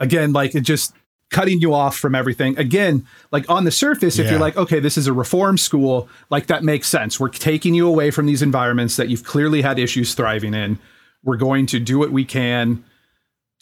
again, 0.00 0.32
like 0.32 0.54
it 0.54 0.60
just 0.62 0.94
cutting 1.30 1.60
you 1.60 1.74
off 1.74 1.96
from 1.96 2.14
everything. 2.14 2.58
Again, 2.58 3.06
like 3.30 3.48
on 3.50 3.64
the 3.64 3.70
surface, 3.70 4.18
if 4.18 4.24
Yeah. 4.26 4.32
you're 4.32 4.40
like, 4.40 4.56
okay, 4.56 4.80
this 4.80 4.96
is 4.96 5.06
a 5.06 5.12
reform 5.12 5.58
school, 5.58 6.08
like 6.30 6.46
that 6.46 6.64
makes 6.64 6.88
sense. 6.88 7.20
We're 7.20 7.28
taking 7.28 7.74
you 7.74 7.86
away 7.86 8.10
from 8.10 8.24
these 8.26 8.40
environments 8.40 8.96
that 8.96 9.08
you've 9.10 9.24
clearly 9.24 9.60
had 9.60 9.78
issues 9.78 10.14
thriving 10.14 10.54
in. 10.54 10.78
We're 11.22 11.36
going 11.36 11.66
to 11.66 11.78
do 11.80 11.98
what 11.98 12.12
we 12.12 12.24
can 12.24 12.82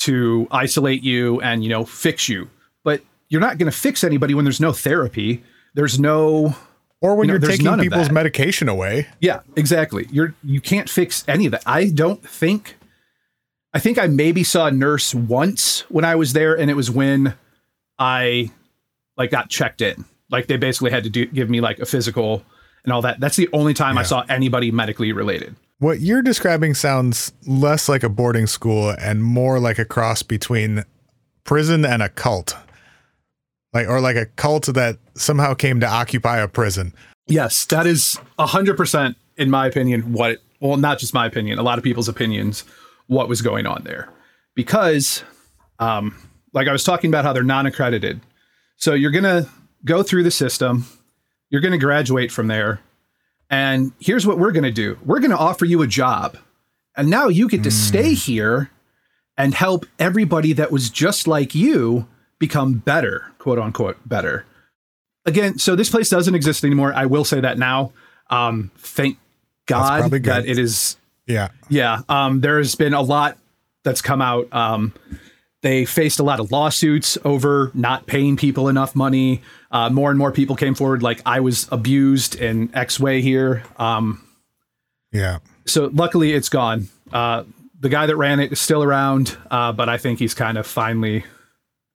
to 0.01 0.47
isolate 0.51 1.03
you 1.03 1.41
and, 1.41 1.65
you 1.65 1.71
know, 1.71 1.85
fix 1.85 2.29
you. 2.29 2.49
But 2.85 3.03
you're 3.29 3.41
not 3.41 3.59
going 3.59 3.71
to 3.71 3.77
fix 3.77 4.05
anybody 4.05 4.35
when 4.35 4.45
there's 4.45 4.61
no 4.61 4.73
therapy. 4.73 5.43
There's 5.75 5.99
no 5.99 6.55
Or 7.01 7.17
when 7.17 7.29
You 7.29 7.35
are 7.35 7.39
taking 7.39 7.77
people's 7.79 8.11
medication 8.11 8.69
away. 8.69 9.07
yeah, 9.21 9.41
exactly. 9.57 10.07
You're 10.11 10.35
you 10.45 10.61
can't 10.61 10.89
fix 10.89 11.25
any 11.27 11.47
of 11.47 11.53
that. 11.53 11.62
I 11.67 11.89
don't 11.91 12.23
think 12.27 12.77
I 13.77 13.79
think 13.79 13.99
I 13.99 14.07
maybe 14.07 14.43
saw 14.43 14.69
a 14.69 14.71
nurse 14.71 15.15
once 15.15 15.81
when 15.91 16.07
I 16.07 16.15
was 16.15 16.33
there 16.33 16.59
and 16.59 16.71
it 16.71 16.75
was 16.75 16.91
when 16.91 17.35
I 17.99 18.51
like 19.19 19.31
got 19.31 19.51
checked 19.51 19.83
in. 19.83 20.07
Like 20.31 20.47
they 20.47 20.57
basically 20.57 20.93
had 20.93 21.05
to 21.05 21.11
do 21.11 21.27
give 21.27 21.51
me 21.51 21.61
like 21.61 21.79
a 21.79 21.85
physical 21.85 22.43
and 22.85 22.93
all 22.95 23.03
that. 23.03 23.21
That's 23.21 23.37
the 23.37 23.51
only 23.53 23.75
time 23.75 23.99
I 23.99 24.03
saw 24.03 24.25
anybody 24.31 24.71
medically 24.71 25.12
related. 25.12 25.57
What 25.79 26.01
you're 26.01 26.23
describing 26.23 26.73
sounds 26.73 27.35
less 27.47 27.87
like 27.87 28.03
a 28.03 28.09
boarding 28.09 28.47
school 28.47 28.95
and 28.99 29.23
more 29.23 29.61
like 29.61 29.79
a 29.79 29.85
cross 29.85 30.23
between 30.23 30.83
prison 31.45 31.85
and 31.85 32.03
a 32.03 32.09
cult. 32.09 32.57
Like 33.75 33.89
or 33.89 34.01
like 34.01 34.17
a 34.17 34.25
cult 34.25 34.73
that 34.73 34.97
somehow 35.17 35.53
came 35.53 35.81
to 35.81 35.87
occupy 35.87 36.39
a 36.39 36.49
prison. 36.49 36.95
Yes, 37.27 37.67
that 37.67 37.87
is 37.87 38.19
a 38.39 38.47
hundred 38.47 38.79
percent, 38.79 39.19
in 39.37 39.51
my 39.51 39.67
opinion, 39.67 40.15
what 40.15 40.39
well, 40.61 40.79
not 40.79 40.99
just 40.99 41.12
my 41.12 41.27
opinion, 41.27 41.59
a 41.59 41.62
lot 41.62 41.77
of 41.77 41.85
people's 41.85 42.09
opinions, 42.09 42.65
what 43.07 43.29
was 43.29 43.42
going 43.42 43.66
on 43.66 43.83
there. 43.85 44.09
Because 44.55 45.23
um, 45.79 46.16
like 46.53 46.69
I 46.69 46.73
was 46.73 46.85
talking 46.85 47.11
about 47.11 47.25
how 47.25 47.33
they're 47.33 47.42
non-accredited. 47.42 48.21
So 48.77 48.95
you're 48.95 49.11
gonna 49.11 49.49
go 49.85 50.03
through 50.03 50.23
the 50.23 50.31
system, 50.31 50.87
you're 51.51 51.61
gonna 51.61 51.79
graduate 51.79 52.33
from 52.33 52.47
there, 52.49 52.81
and 53.51 53.92
here's 54.01 54.27
what 54.27 54.38
we're 54.38 54.53
gonna 54.53 54.71
do. 54.71 54.99
We're 55.05 55.21
gonna 55.21 55.37
offer 55.37 55.64
you 55.64 55.83
a 55.83 55.87
job. 55.87 56.38
And 56.97 57.11
now 57.11 57.29
you 57.29 57.49
get 57.49 57.62
to 57.64 57.71
stay 57.71 58.14
here 58.14 58.71
and 59.37 59.53
help 59.53 59.85
everybody 59.99 60.55
that 60.55 60.73
was 60.73 60.88
just 60.88 61.29
like 61.29 61.55
you 61.55 62.09
become 62.38 62.75
better, 62.75 63.33
quote 63.38 63.59
unquote, 63.59 63.99
better 64.07 64.47
again, 65.27 65.59
so 65.59 65.77
this 65.77 65.90
place 65.90 66.09
doesn't 66.09 66.35
exist 66.35 66.64
anymore. 66.64 66.95
I 66.95 67.05
will 67.07 67.25
say 67.25 67.40
that 67.40 67.59
now. 67.59 67.92
Um, 68.31 68.71
thank 68.79 69.19
God 69.66 70.11
that 70.11 70.47
it 70.47 70.59
is. 70.59 70.97
Yeah. 71.27 71.49
Yeah. 71.69 72.03
Um, 72.09 72.41
there 72.41 72.59
has 72.59 72.75
been 72.75 72.95
a 72.95 73.03
lot 73.03 73.39
that's 73.85 74.01
come 74.03 74.21
out. 74.23 74.53
Um, 74.53 74.93
they 75.62 75.85
faced 75.85 76.21
a 76.21 76.23
lot 76.23 76.39
of 76.39 76.53
lawsuits 76.53 77.19
over 77.25 77.71
not 77.75 78.07
paying 78.07 78.37
people 78.37 78.69
enough 78.69 78.95
money. 78.95 79.43
Uh, 79.71 79.91
more 79.91 80.11
and 80.11 80.19
more 80.19 80.31
people 80.31 80.55
came 80.55 80.75
forward, 80.75 81.03
like 81.03 81.21
I 81.27 81.41
was 81.41 81.67
abused 81.73 82.37
in 82.37 82.71
X 82.75 83.01
way 83.01 83.21
here. 83.21 83.65
Um, 83.77 84.23
Yeah. 85.12 85.39
so 85.67 85.91
luckily, 85.93 86.33
it's 86.33 86.49
gone. 86.49 86.89
Uh, 87.12 87.45
the 87.81 87.89
guy 87.89 88.07
that 88.07 88.17
ran 88.17 88.39
it 88.41 88.53
is 88.53 88.61
still 88.61 88.83
around, 88.83 89.37
uh, 89.51 89.73
but 89.73 89.89
I 89.89 89.99
think 89.99 90.19
he's 90.19 90.35
kind 90.35 90.57
of 90.59 90.67
finally 90.67 91.25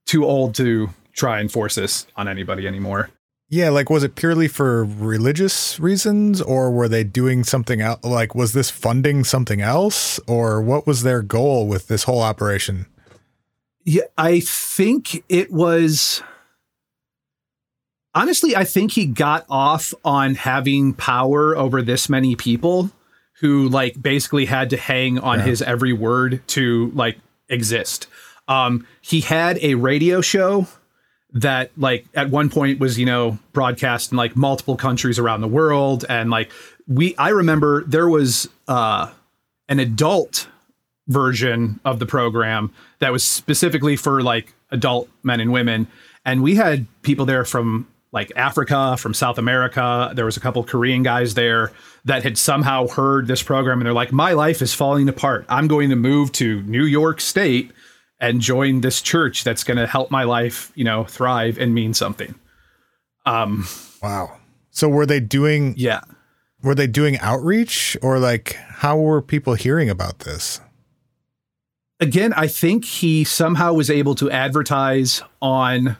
too 0.06 0.26
old 0.26 0.56
to 0.56 0.89
try 1.13 1.39
and 1.39 1.52
force 1.52 1.76
this 1.76 2.06
on 2.15 2.28
anybody 2.28 2.67
anymore. 2.67 3.10
Yeah, 3.54 3.68
like 3.70 3.90
was 3.90 4.02
it 4.06 4.16
purely 4.16 4.48
for 4.48 4.86
religious 4.86 5.78
reasons 5.78 6.42
or 6.42 6.72
were 6.72 6.88
they 6.88 7.04
doing 7.04 7.44
something 7.44 7.82
else? 7.82 8.00
Like 8.02 8.34
was 8.34 8.54
this 8.54 8.70
funding 8.72 9.26
something 9.26 9.60
else 9.60 10.22
or 10.26 10.62
what 10.62 10.88
was 10.88 11.04
their 11.04 11.22
goal 11.22 11.68
with 11.68 11.90
this 11.90 12.04
whole 12.06 12.22
operation? 12.22 12.86
Yeah, 13.84 14.04
I 14.18 14.40
think 14.40 15.24
it 15.28 15.52
was. 15.52 16.24
Honestly, 18.14 18.56
I 18.56 18.64
think 18.64 18.94
he 18.94 19.06
got 19.06 19.46
off 19.50 19.94
on 20.06 20.36
having 20.36 20.94
power 20.94 21.56
over 21.58 21.82
this 21.82 22.08
many 22.08 22.36
people 22.38 22.90
who, 23.40 23.68
like, 23.70 24.02
basically 24.02 24.46
had 24.46 24.70
to 24.70 24.78
hang 24.78 25.18
on 25.20 25.40
Yeah. 25.40 25.46
his 25.46 25.62
every 25.62 25.94
word 25.94 26.42
to, 26.48 26.92
like, 26.94 27.18
exist. 27.50 28.08
Um, 28.48 28.86
he 29.02 29.22
had 29.22 29.58
a 29.62 29.76
radio 29.76 30.22
show 30.22 30.68
that, 31.34 31.72
like, 31.78 32.06
at 32.13 32.30
one 32.30 32.50
point 32.50 32.80
was, 32.80 33.00
you 33.00 33.06
know, 33.06 33.39
broadcast 33.54 34.12
in, 34.12 34.17
like, 34.17 34.36
multiple 34.36 34.76
countries 34.76 35.17
around 35.20 35.41
the 35.41 35.48
world. 35.48 36.06
And, 36.10 36.30
like, 36.30 36.52
we, 36.88 37.15
I 37.15 37.30
remember 37.30 37.84
there 37.86 38.10
was, 38.10 38.50
uh, 38.67 39.12
an 39.70 39.80
adult 39.80 40.50
version 41.08 41.80
of 41.86 42.00
the 42.00 42.06
program 42.06 42.74
that 43.00 43.12
was 43.12 43.24
specifically 43.24 43.96
for 43.96 44.22
like 44.22 44.54
adult 44.70 45.10
men 45.24 45.39
and 45.39 45.52
women. 45.52 45.88
And 46.26 46.44
we 46.44 46.56
had 46.56 46.86
people 47.02 47.26
there 47.26 47.46
from 47.46 47.88
like 48.12 48.32
Africa 48.36 48.98
from 48.98 49.13
South 49.13 49.38
America. 49.38 50.12
There 50.13 50.26
was 50.26 50.36
a 50.36 50.41
couple 50.41 50.62
Korean 50.65 51.04
guys 51.04 51.34
there 51.34 51.72
that 52.04 52.24
had 52.24 52.38
somehow 52.38 52.88
heard 52.88 53.28
this 53.28 53.41
program. 53.41 53.80
And 53.80 53.86
they're 53.86 53.94
like 53.94 54.12
my 54.12 54.34
life 54.34 54.62
is 54.62 54.74
falling 54.74 55.08
apart. 55.08 55.46
I'm 55.48 55.67
going 55.67 55.89
to 55.89 55.96
move 55.96 56.34
to 56.34 56.62
New 56.63 56.84
York 56.84 57.22
state 57.22 57.72
and 58.22 58.40
join 58.40 58.80
this 58.80 59.02
church 59.02 59.44
that's 59.44 59.66
going 59.66 59.78
to 59.78 59.86
help 59.88 60.10
my 60.12 60.24
life 60.24 60.72
you 60.76 60.86
know 60.86 61.04
thrive 61.04 61.58
and 61.58 61.74
mean 61.74 61.94
something 61.94 62.34
um 63.26 63.68
Wow. 64.02 64.38
So 64.70 64.88
were 64.88 65.06
they 65.06 65.20
doing 65.20 65.74
yeah 65.76 66.02
were 66.64 66.76
they 66.76 66.88
doing 66.88 67.20
outreach 67.20 67.98
or 68.02 68.20
like 68.20 68.54
how 68.54 68.98
were 68.98 69.22
people 69.22 69.56
hearing 69.56 69.90
about 69.90 70.20
this? 70.20 70.62
again, 72.02 72.34
I 72.34 72.48
think 72.48 72.84
he 72.84 73.24
somehow 73.24 73.74
was 73.74 73.90
able 73.90 74.16
to 74.16 74.30
advertise 74.32 75.22
on 75.42 75.96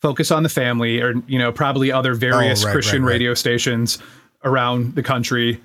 Focus 0.00 0.30
on 0.30 0.42
the 0.42 0.48
Family 0.48 1.00
or, 1.00 1.12
you 1.26 1.38
know, 1.38 1.52
probably 1.52 1.92
other 1.92 2.14
various 2.14 2.62
Oh, 2.62 2.66
right, 2.68 2.72
Christian 2.72 3.02
right, 3.02 3.08
right. 3.08 3.12
radio 3.12 3.34
stations 3.34 3.98
around 4.44 4.94
the 4.94 5.02
country. 5.02 5.60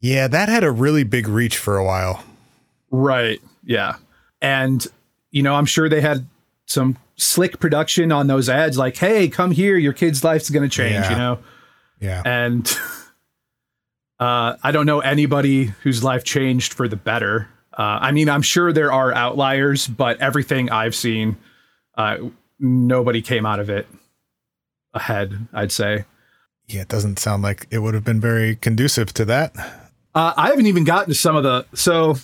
Yeah, 0.00 0.26
that 0.28 0.48
had 0.48 0.64
a 0.64 0.70
really 0.72 1.04
big 1.04 1.28
reach 1.28 1.56
for 1.56 1.76
a 1.76 1.84
while. 1.84 2.24
Right. 2.90 3.40
Yeah. 3.64 3.96
And, 4.44 4.86
you 5.30 5.42
know, 5.42 5.54
I'm 5.54 5.64
sure 5.64 5.88
they 5.88 6.02
had 6.02 6.26
some 6.66 6.98
slick 7.16 7.58
production 7.60 8.12
on 8.12 8.26
those 8.26 8.48
ads 8.50 8.76
like, 8.76 8.96
hey, 8.96 9.28
come 9.28 9.50
here, 9.52 9.76
your 9.78 9.92
kid's 9.94 10.22
life's 10.22 10.50
going 10.50 10.62
to 10.62 10.68
change, 10.68 10.92
Yeah. 11.04 11.10
you 11.10 11.16
know? 11.16 11.38
Yeah. 12.00 12.22
And 12.26 12.66
uh, 14.20 14.56
I 14.62 14.70
don't 14.70 14.86
know 14.86 15.00
anybody 15.00 15.64
whose 15.82 16.04
life 16.04 16.24
changed 16.24 16.74
for 16.74 16.88
the 16.88 16.96
better. 16.96 17.48
Uh, 17.72 17.98
I 18.02 18.12
mean, 18.12 18.28
I'm 18.28 18.42
sure 18.42 18.72
there 18.72 18.92
are 18.92 19.12
outliers, 19.14 19.86
but 19.86 20.20
everything 20.20 20.70
I've 20.70 20.94
seen, 20.94 21.36
uh, 21.96 22.18
nobody 22.60 23.22
came 23.22 23.46
out 23.46 23.60
of 23.60 23.70
it 23.70 23.86
ahead, 24.92 25.48
I'd 25.52 25.72
say. 25.72 26.04
Yeah, 26.66 26.82
it 26.82 26.88
doesn't 26.88 27.18
sound 27.18 27.42
like 27.42 27.66
it 27.70 27.78
would 27.78 27.94
have 27.94 28.04
been 28.04 28.20
very 28.20 28.56
conducive 28.56 29.12
to 29.14 29.24
that. 29.24 29.56
Uh, 30.14 30.32
I 30.36 30.48
haven't 30.48 30.66
even 30.66 30.84
gotten 30.84 31.08
to 31.08 31.14
some 31.18 31.34
of 31.34 31.42
the. 31.42 31.66
So 31.74 32.16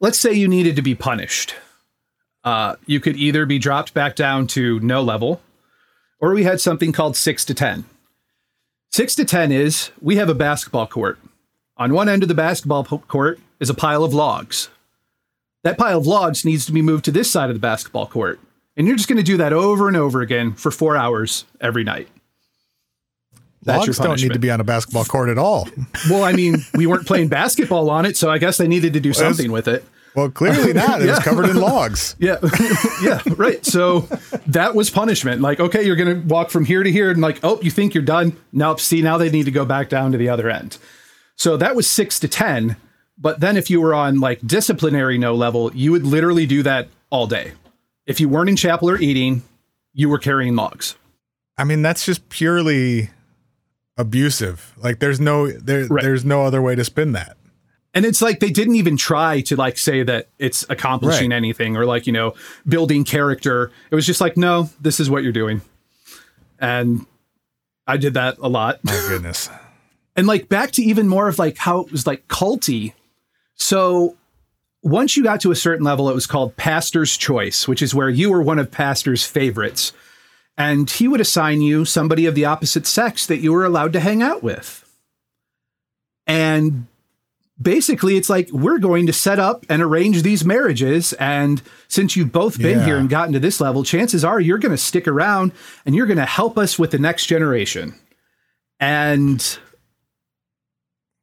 let's 0.00 0.18
say 0.18 0.32
you 0.32 0.48
needed 0.48 0.76
to 0.76 0.82
be 0.82 0.94
punished. 0.94 1.54
Uh, 2.44 2.76
you 2.86 3.00
could 3.00 3.16
either 3.16 3.44
be 3.46 3.58
dropped 3.58 3.92
back 3.92 4.14
down 4.14 4.46
to 4.46 4.78
no 4.80 5.02
level, 5.02 5.40
or 6.20 6.32
we 6.32 6.44
had 6.44 6.60
something 6.60 6.92
called 6.92 7.16
six 7.16 7.44
to 7.44 7.54
10. 7.54 7.84
Six 8.92 9.14
to 9.16 9.24
10 9.24 9.52
is 9.52 9.90
we 10.00 10.16
have 10.16 10.28
a 10.28 10.34
basketball 10.34 10.86
court. 10.86 11.18
On 11.76 11.92
one 11.92 12.08
end 12.08 12.22
of 12.22 12.28
the 12.28 12.34
basketball 12.34 12.84
court 12.84 13.40
is 13.60 13.68
a 13.68 13.74
pile 13.74 14.04
of 14.04 14.14
logs. 14.14 14.68
That 15.64 15.76
pile 15.76 15.98
of 15.98 16.06
logs 16.06 16.44
needs 16.44 16.64
to 16.66 16.72
be 16.72 16.82
moved 16.82 17.04
to 17.06 17.10
this 17.10 17.30
side 17.30 17.50
of 17.50 17.56
the 17.56 17.60
basketball 17.60 18.06
court. 18.06 18.38
And 18.76 18.86
you're 18.86 18.96
just 18.96 19.08
going 19.08 19.16
to 19.16 19.24
do 19.24 19.38
that 19.38 19.52
over 19.52 19.88
and 19.88 19.96
over 19.96 20.20
again 20.20 20.52
for 20.52 20.70
four 20.70 20.96
hours 20.96 21.44
every 21.60 21.82
night. 21.82 22.08
That's 23.66 23.84
your 23.84 23.94
Logs 23.94 23.98
don't 23.98 24.20
need 24.22 24.32
to 24.32 24.38
be 24.38 24.50
on 24.50 24.60
a 24.60 24.64
basketball 24.64 25.04
court 25.04 25.28
at 25.28 25.38
all. 25.38 25.68
Well, 26.10 26.22
I 26.22 26.32
mean, 26.32 26.64
we 26.74 26.86
weren't 26.86 27.06
playing 27.06 27.28
basketball 27.28 27.90
on 27.90 28.06
it, 28.06 28.16
so 28.16 28.30
I 28.30 28.38
guess 28.38 28.58
they 28.58 28.68
needed 28.68 28.92
to 28.92 29.00
do 29.00 29.12
something 29.12 29.50
with 29.50 29.66
it. 29.66 29.84
Well, 30.14 30.30
clearly 30.30 30.72
not. 30.84 31.02
It 31.02 31.08
was 31.08 31.18
covered 31.18 31.48
in 31.48 31.56
logs. 31.56 32.14
Yeah, 32.20 32.38
yeah, 33.02 33.22
right. 33.36 33.64
So 33.64 34.08
that 34.46 34.74
was 34.74 34.88
punishment. 34.88 35.40
Like, 35.42 35.58
okay, 35.58 35.84
you're 35.84 35.96
going 35.96 36.22
to 36.22 36.26
walk 36.28 36.50
from 36.50 36.64
here 36.64 36.82
to 36.82 36.92
here, 36.92 37.10
and 37.10 37.20
like, 37.20 37.40
oh, 37.42 37.60
you 37.60 37.70
think 37.70 37.92
you're 37.94 38.04
done? 38.04 38.36
Nope. 38.52 38.80
See, 38.80 39.02
now 39.02 39.18
they 39.18 39.30
need 39.30 39.44
to 39.44 39.50
go 39.50 39.64
back 39.64 39.88
down 39.88 40.12
to 40.12 40.18
the 40.18 40.28
other 40.28 40.48
end. 40.48 40.78
So 41.34 41.56
that 41.56 41.74
was 41.74 41.88
six 41.88 42.20
to 42.20 42.28
ten. 42.28 42.76
But 43.18 43.40
then 43.40 43.56
if 43.56 43.68
you 43.68 43.80
were 43.80 43.94
on 43.94 44.20
like 44.20 44.40
disciplinary 44.46 45.18
no 45.18 45.34
level, 45.34 45.74
you 45.74 45.90
would 45.92 46.06
literally 46.06 46.46
do 46.46 46.62
that 46.62 46.88
all 47.10 47.26
day. 47.26 47.52
If 48.06 48.20
you 48.20 48.28
weren't 48.28 48.50
in 48.50 48.56
chapel 48.56 48.88
or 48.90 48.98
eating, 48.98 49.42
you 49.92 50.08
were 50.08 50.18
carrying 50.18 50.54
logs. 50.54 50.94
I 51.58 51.64
mean, 51.64 51.82
that's 51.82 52.04
just 52.04 52.28
purely 52.28 53.10
abusive. 53.96 54.72
Like 54.76 54.98
there's 54.98 55.20
no 55.20 55.50
there 55.50 55.86
Right. 55.86 56.02
there's 56.02 56.24
no 56.24 56.42
other 56.44 56.60
way 56.62 56.74
to 56.74 56.84
spin 56.84 57.12
that. 57.12 57.36
And 57.94 58.04
it's 58.04 58.20
like 58.20 58.40
they 58.40 58.50
didn't 58.50 58.74
even 58.74 58.96
try 58.96 59.40
to 59.42 59.56
like 59.56 59.78
say 59.78 60.02
that 60.02 60.28
it's 60.38 60.66
accomplishing 60.68 61.30
Right. 61.30 61.36
anything 61.36 61.76
or 61.76 61.86
like, 61.86 62.06
you 62.06 62.12
know, 62.12 62.34
building 62.68 63.04
character. 63.04 63.70
It 63.90 63.94
was 63.94 64.04
just 64.04 64.20
like, 64.20 64.36
no, 64.36 64.68
this 64.80 65.00
is 65.00 65.08
what 65.08 65.22
you're 65.22 65.32
doing. 65.32 65.62
And 66.58 67.06
I 67.86 67.96
did 67.96 68.14
that 68.14 68.36
a 68.38 68.48
lot. 68.48 68.80
My 68.84 68.92
goodness. 69.08 69.48
And 70.14 70.26
like 70.26 70.48
back 70.48 70.72
to 70.72 70.82
even 70.82 71.08
more 71.08 71.28
of 71.28 71.38
like 71.38 71.56
how 71.56 71.80
it 71.80 71.92
was 71.92 72.06
like 72.06 72.26
culty. 72.28 72.92
So 73.54 74.16
once 74.82 75.16
you 75.16 75.22
got 75.22 75.40
to 75.42 75.50
a 75.50 75.56
certain 75.56 75.84
level, 75.84 76.08
it 76.10 76.14
was 76.14 76.26
called 76.26 76.56
pastor's 76.56 77.16
choice, 77.16 77.66
which 77.66 77.80
is 77.82 77.94
where 77.94 78.08
you 78.10 78.30
were 78.30 78.42
one 78.42 78.58
of 78.58 78.70
pastor's 78.70 79.24
favorites. 79.24 79.92
And 80.58 80.88
he 80.90 81.06
would 81.06 81.20
assign 81.20 81.60
you 81.60 81.84
somebody 81.84 82.24
of 82.26 82.34
the 82.34 82.46
opposite 82.46 82.86
sex 82.86 83.26
that 83.26 83.38
you 83.38 83.52
were 83.52 83.64
allowed 83.64 83.92
to 83.92 84.00
hang 84.00 84.22
out 84.22 84.42
with. 84.42 84.82
And 86.26 86.86
basically, 87.60 88.16
it's 88.16 88.30
like, 88.30 88.50
we're 88.50 88.78
going 88.78 89.06
to 89.06 89.12
set 89.12 89.38
up 89.38 89.64
and 89.68 89.82
arrange 89.82 90.22
these 90.22 90.44
marriages. 90.44 91.12
And 91.14 91.62
since 91.88 92.16
you've 92.16 92.32
both 92.32 92.58
been 92.58 92.78
Yeah. 92.78 92.84
here 92.86 92.96
and 92.96 93.08
gotten 93.08 93.32
to 93.34 93.38
this 93.38 93.60
level, 93.60 93.84
chances 93.84 94.24
are 94.24 94.40
you're 94.40 94.58
going 94.58 94.72
to 94.72 94.78
stick 94.78 95.06
around 95.06 95.52
and 95.84 95.94
you're 95.94 96.06
going 96.06 96.16
to 96.18 96.24
help 96.26 96.56
us 96.58 96.78
with 96.78 96.90
the 96.90 96.98
next 96.98 97.26
generation. 97.26 97.94
And 98.80 99.58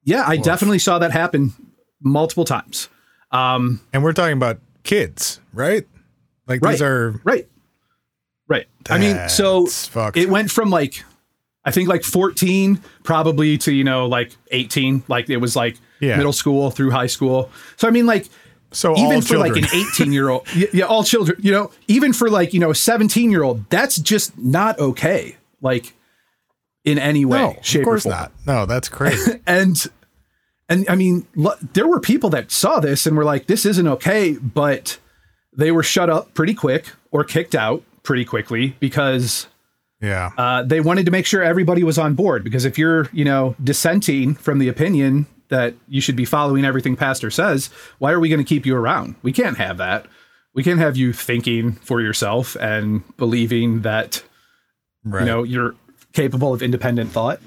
yeah, 0.04 0.24
I 0.28 0.36
Woof. 0.36 0.46
definitely 0.46 0.80
saw 0.80 1.00
that 1.00 1.12
happen 1.12 1.54
multiple 2.02 2.46
times. 2.46 2.88
Um, 3.32 3.82
And 3.94 4.04
we're 4.04 4.14
talking 4.14 4.38
about 4.38 4.60
kids, 4.84 5.40
right? 5.54 5.88
Like 6.48 6.62
right, 6.62 6.72
these 6.72 6.82
are 6.82 7.20
right, 7.24 7.48
right. 8.48 8.68
I 8.90 8.98
mean, 8.98 9.30
so 9.30 9.66
fucked. 9.68 10.18
it 10.18 10.30
went 10.30 10.52
from 10.52 10.70
like, 10.70 11.04
I 11.66 11.72
think 11.72 11.88
like 11.90 12.04
14 12.04 12.82
probably 13.04 13.58
to, 13.60 13.72
you 13.74 13.84
know, 13.84 14.06
like 14.08 14.36
18. 14.52 15.04
Like 15.08 15.30
it 15.30 15.38
was 15.38 15.56
like 15.56 15.78
Yeah. 16.02 16.18
middle 16.18 16.34
school 16.34 16.72
through 16.72 16.92
high 16.92 17.08
school. 17.08 17.50
So, 17.78 17.88
I 17.88 17.92
mean, 17.92 18.06
like, 18.06 18.28
so 18.72 18.98
even 18.98 19.22
for 19.22 19.38
like 19.38 19.56
an 19.56 19.66
18 19.74 20.12
year 20.12 20.30
old, 20.30 20.48
yeah, 20.74 20.86
all 20.86 21.04
children, 21.04 21.38
you 21.42 21.52
know, 21.52 21.72
even 21.88 22.12
for 22.12 22.30
like, 22.30 22.54
you 22.54 22.60
know, 22.60 22.72
a 22.72 22.76
17 22.76 23.30
year 23.32 23.44
old, 23.44 23.70
that's 23.70 23.98
just 23.98 24.38
not 24.38 24.78
okay. 24.80 25.38
Like 25.62 25.94
in 26.84 26.98
any 27.00 27.24
way, 27.24 27.38
no, 27.38 27.56
shape 27.62 27.82
of 27.82 27.86
course 27.86 28.06
or 28.06 28.10
form. 28.12 28.22
not. 28.22 28.32
No, 28.46 28.66
that's 28.66 28.90
crazy. 28.98 29.40
and 29.48 29.82
and 30.70 30.90
I 30.90 30.96
mean, 30.96 31.28
lo- 31.36 31.56
there 31.74 31.88
were 31.88 32.00
people 32.00 32.30
that 32.32 32.52
saw 32.52 32.80
this 32.80 33.06
and 33.06 33.16
were 33.16 33.24
like, 33.24 33.46
"This 33.48 33.66
isn't 33.66 33.88
okay," 33.88 34.34
but 34.34 34.98
they 35.56 35.72
were 35.72 35.84
shut 35.84 36.10
up 36.10 36.34
pretty 36.34 36.54
quick 36.56 36.88
or 37.12 37.24
kicked 37.24 37.54
out 37.56 37.84
pretty 38.04 38.26
quickly 38.26 38.76
because 38.80 39.48
yeah. 40.02 40.32
uh, 40.38 40.64
they 40.64 40.82
wanted 40.82 41.06
to 41.06 41.12
make 41.12 41.26
sure 41.26 41.42
everybody 41.42 41.84
was 41.84 41.98
on 41.98 42.14
board. 42.14 42.44
Because 42.44 42.66
if 42.66 42.78
you're, 42.78 43.10
you 43.12 43.26
know, 43.26 43.56
dissenting 43.64 44.36
from 44.36 44.60
the 44.60 44.68
opinion 44.68 45.26
that 45.50 45.74
you 45.88 46.02
should 46.02 46.16
be 46.16 46.26
following 46.26 46.66
everything 46.66 46.96
pastor 46.96 47.32
says, 47.32 47.70
why 48.00 48.12
are 48.12 48.20
we 48.20 48.30
going 48.30 48.40
to 48.40 48.48
keep 48.48 48.66
you 48.66 48.76
around? 48.76 49.16
We 49.24 49.32
can't 49.32 49.58
have 49.58 49.78
that. 49.78 50.06
We 50.54 50.64
can't 50.64 50.80
have 50.80 50.96
you 50.98 51.14
thinking 51.14 51.74
for 51.74 52.02
yourself 52.02 52.56
and 52.60 53.04
believing 53.18 53.82
that 53.82 54.24
right. 55.04 55.22
you 55.22 55.26
know 55.26 55.44
you're 55.44 55.76
capable 56.14 56.54
of 56.54 56.62
independent 56.62 57.12
thought. 57.12 57.40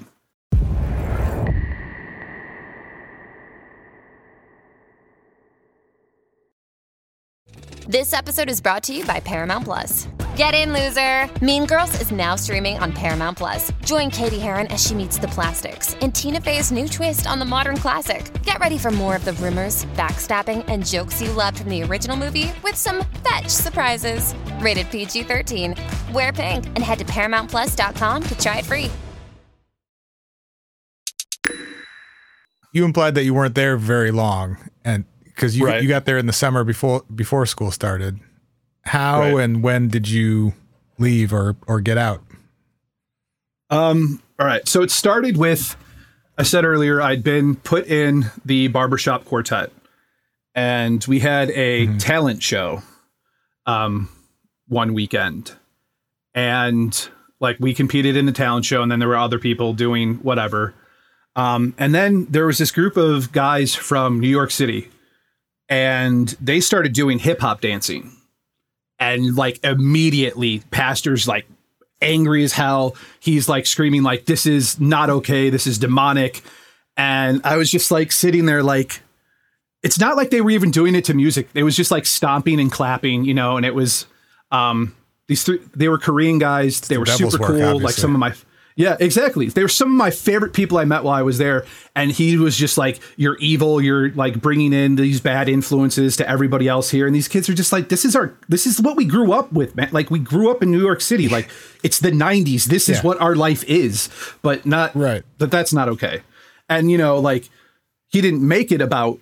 This 7.87 8.11
episode 8.11 8.49
is 8.49 8.59
brought 8.59 8.83
to 8.83 8.93
you 8.93 9.05
by 9.05 9.21
Paramount 9.21 9.63
Plus. 9.63 10.09
Get 10.37 10.53
in, 10.53 10.71
loser! 10.71 11.27
Mean 11.43 11.65
Girls 11.65 11.99
is 11.99 12.11
now 12.11 12.35
streaming 12.35 12.77
on 12.77 12.91
Paramount 12.93 13.39
Plus. 13.39 13.71
Join 13.83 14.11
Cady 14.11 14.37
Heron 14.37 14.67
as 14.67 14.85
she 14.85 14.93
meets 14.93 15.17
the 15.17 15.27
plastics 15.29 15.95
in 15.95 16.11
Tina 16.11 16.39
Fey's 16.39 16.71
new 16.71 16.87
twist 16.87 17.25
on 17.25 17.39
the 17.39 17.45
modern 17.45 17.75
classic. 17.77 18.31
Get 18.43 18.59
ready 18.59 18.77
for 18.77 18.91
more 18.91 19.15
of 19.15 19.25
the 19.25 19.33
rumors, 19.33 19.85
backstabbing, 19.95 20.63
and 20.67 20.85
jokes 20.85 21.19
you 21.19 21.31
loved 21.31 21.57
from 21.57 21.69
the 21.69 21.81
original 21.81 22.15
movie 22.15 22.51
with 22.63 22.75
some 22.75 23.03
fetch 23.27 23.47
surprises. 23.47 24.35
Rated 24.59 24.91
PG 24.91 25.23
13. 25.23 25.73
Wear 26.13 26.31
pink 26.31 26.67
and 26.67 26.79
head 26.83 26.99
to 26.99 27.05
ParamountPlus.com 27.05 28.21
to 28.21 28.37
try 28.37 28.59
it 28.59 28.65
free. 28.65 28.91
You 32.73 32.85
implied 32.85 33.15
that 33.15 33.23
you 33.23 33.33
weren't 33.33 33.55
there 33.55 33.75
very 33.75 34.11
long, 34.11 34.57
and 34.85 35.05
because 35.23 35.57
you 35.57 35.65
Right. 35.65 35.81
you 35.81 35.87
got 35.89 36.05
there 36.05 36.19
in 36.19 36.27
the 36.27 36.33
summer 36.33 36.63
before 36.63 37.01
before 37.15 37.47
school 37.47 37.71
started. 37.71 38.19
How 38.87 39.21
Right. 39.21 39.43
and 39.43 39.61
when 39.63 39.87
did 39.89 40.07
you 40.09 40.53
leave 40.97 41.33
or 41.33 41.55
or 41.67 41.81
get 41.81 41.97
out? 41.97 42.23
Um, 43.69 44.21
all 44.39 44.45
right. 44.45 44.67
So 44.67 44.81
it 44.83 44.91
started 44.91 45.37
with 45.37 45.75
I 46.37 46.43
said 46.43 46.65
earlier 46.65 47.01
I'd 47.01 47.23
been 47.23 47.55
put 47.55 47.87
in 47.87 48.25
the 48.45 48.67
barbershop 48.67 49.25
quartet 49.25 49.71
and 50.55 51.03
we 51.05 51.19
had 51.19 51.49
a 51.51 51.87
talent 51.97 52.41
show 52.43 52.81
um 53.65 54.09
one 54.67 54.93
weekend. 54.93 55.53
And 56.33 57.09
like 57.39 57.57
we 57.59 57.73
competed 57.73 58.15
in 58.15 58.25
the 58.25 58.31
talent 58.31 58.65
show 58.65 58.81
and 58.81 58.91
then 58.91 58.99
there 58.99 59.07
were 59.07 59.17
other 59.17 59.39
people 59.39 59.73
doing 59.73 60.15
whatever. 60.15 60.73
Um, 61.35 61.75
and 61.77 61.93
then 61.93 62.25
there 62.29 62.45
was 62.47 62.57
this 62.57 62.71
group 62.71 62.97
of 62.97 63.31
guys 63.31 63.75
from 63.75 64.19
New 64.19 64.27
York 64.29 64.49
City 64.51 64.89
and 65.69 66.29
they 66.41 66.59
started 66.59 66.93
doing 66.93 67.19
hip 67.19 67.41
hop 67.41 67.61
dancing. 67.61 68.11
And 68.99 69.35
like 69.35 69.63
immediately 69.63 70.63
pastors 70.71 71.27
like 71.27 71.45
angry 72.01 72.43
as 72.43 72.53
hell. 72.53 72.95
He's 73.19 73.47
like 73.47 73.65
screaming 73.65 74.03
like 74.03 74.25
this 74.25 74.45
is 74.45 74.79
not 74.79 75.09
okay. 75.09 75.49
This 75.49 75.67
is 75.67 75.77
demonic. 75.77 76.41
And 76.95 77.41
I 77.43 77.57
was 77.57 77.69
just 77.69 77.91
like 77.91 78.11
sitting 78.11 78.45
there 78.45 78.63
like 78.63 79.01
it's 79.83 79.99
not 79.99 80.17
like 80.17 80.31
they 80.31 80.41
were 80.41 80.49
even 80.49 80.71
doing 80.71 80.95
it 80.95 81.05
to 81.05 81.13
music. 81.13 81.47
It 81.53 81.63
was 81.63 81.75
just 81.75 81.91
like 81.91 82.05
stomping 82.05 82.59
and 82.59 82.71
clapping, 82.71 83.23
you 83.25 83.33
know, 83.33 83.57
and 83.57 83.65
it 83.65 83.75
was 83.75 84.05
um 84.51 84.95
these 85.27 85.43
three 85.43 85.59
they 85.75 85.89
were 85.89 85.97
Korean 85.97 86.39
guys. 86.39 86.81
They 86.81 86.97
were 86.97 87.05
devil's 87.05 87.33
super 87.33 87.53
work, 87.53 87.61
cool. 87.61 87.79
Like 87.79 87.93
some 87.93 88.13
of 88.13 88.19
my 88.19 88.33
yeah, 88.77 88.95
exactly. 88.99 89.47
They 89.47 89.63
were 89.63 89.67
some 89.67 89.87
of 89.89 89.95
my 89.97 90.11
favorite 90.11 90.53
people 90.53 90.77
I 90.77 90.85
met 90.85 91.03
while 91.03 91.15
I 91.15 91.23
was 91.23 91.39
there. 91.39 91.65
And 91.95 92.11
he 92.11 92.37
was 92.37 92.55
just 92.55 92.77
like, 92.77 92.99
You're 93.15 93.35
evil. 93.37 93.81
You're 93.81 94.11
like 94.11 94.39
bringing 94.39 94.71
in 94.71 94.95
these 94.95 95.19
bad 95.19 95.49
influences 95.49 96.15
to 96.17 96.29
everybody 96.29 96.67
else 96.67 96.91
here. 96.91 97.07
And 97.07 97.15
these 97.15 97.27
kids 97.27 97.49
are 97.49 97.55
just 97.55 97.71
like, 97.71 97.89
This 97.89 98.05
is 98.05 98.15
our, 98.15 98.33
this 98.47 98.67
is 98.67 98.79
what 98.79 98.95
we 98.95 99.03
grew 99.05 99.33
up 99.33 99.51
with, 99.51 99.75
man. 99.75 99.89
Like, 99.91 100.11
we 100.11 100.19
grew 100.19 100.51
up 100.51 100.61
in 100.61 100.69
New 100.71 100.79
York 100.79 101.01
City. 101.01 101.27
Like, 101.27 101.49
it's 101.83 101.99
the 101.99 102.11
90s. 102.11 102.65
This 102.65 102.87
is 102.87 102.97
Yeah. 102.97 103.01
what 103.01 103.19
our 103.19 103.35
life 103.35 103.63
is, 103.63 104.09
but 104.43 104.63
not, 104.67 104.95
Right. 104.95 105.23
But 105.39 105.49
that's 105.49 105.73
not 105.73 105.89
okay. 105.89 106.21
And, 106.69 106.91
you 106.91 106.99
know, 106.99 107.17
like, 107.19 107.49
he 108.09 108.21
didn't 108.21 108.47
make 108.47 108.71
it 108.71 108.79
about 108.81 109.19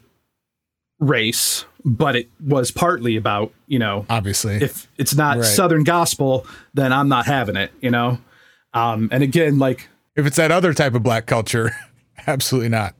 race, 1.00 1.66
but 1.84 2.16
it 2.16 2.30
was 2.46 2.72
partly 2.72 3.16
about, 3.16 3.54
you 3.68 3.80
know, 3.80 4.06
Obviously, 4.10 4.56
if 4.56 4.88
it's 4.98 5.16
not 5.16 5.38
Right. 5.38 5.46
Southern 5.46 5.84
gospel, 5.84 6.46
then 6.74 6.92
I'm 6.92 7.08
not 7.08 7.26
having 7.26 7.56
it, 7.56 7.72
you 7.82 7.90
know? 7.92 8.20
Um, 8.76 9.10
and 9.12 9.24
again, 9.24 9.58
like, 9.58 9.88
if 10.16 10.26
it's 10.26 10.38
that 10.38 10.52
other 10.52 10.74
type 10.74 10.94
of 10.94 11.02
black 11.02 11.26
culture, 11.26 11.72
absolutely 12.28 12.70
not. 12.70 12.94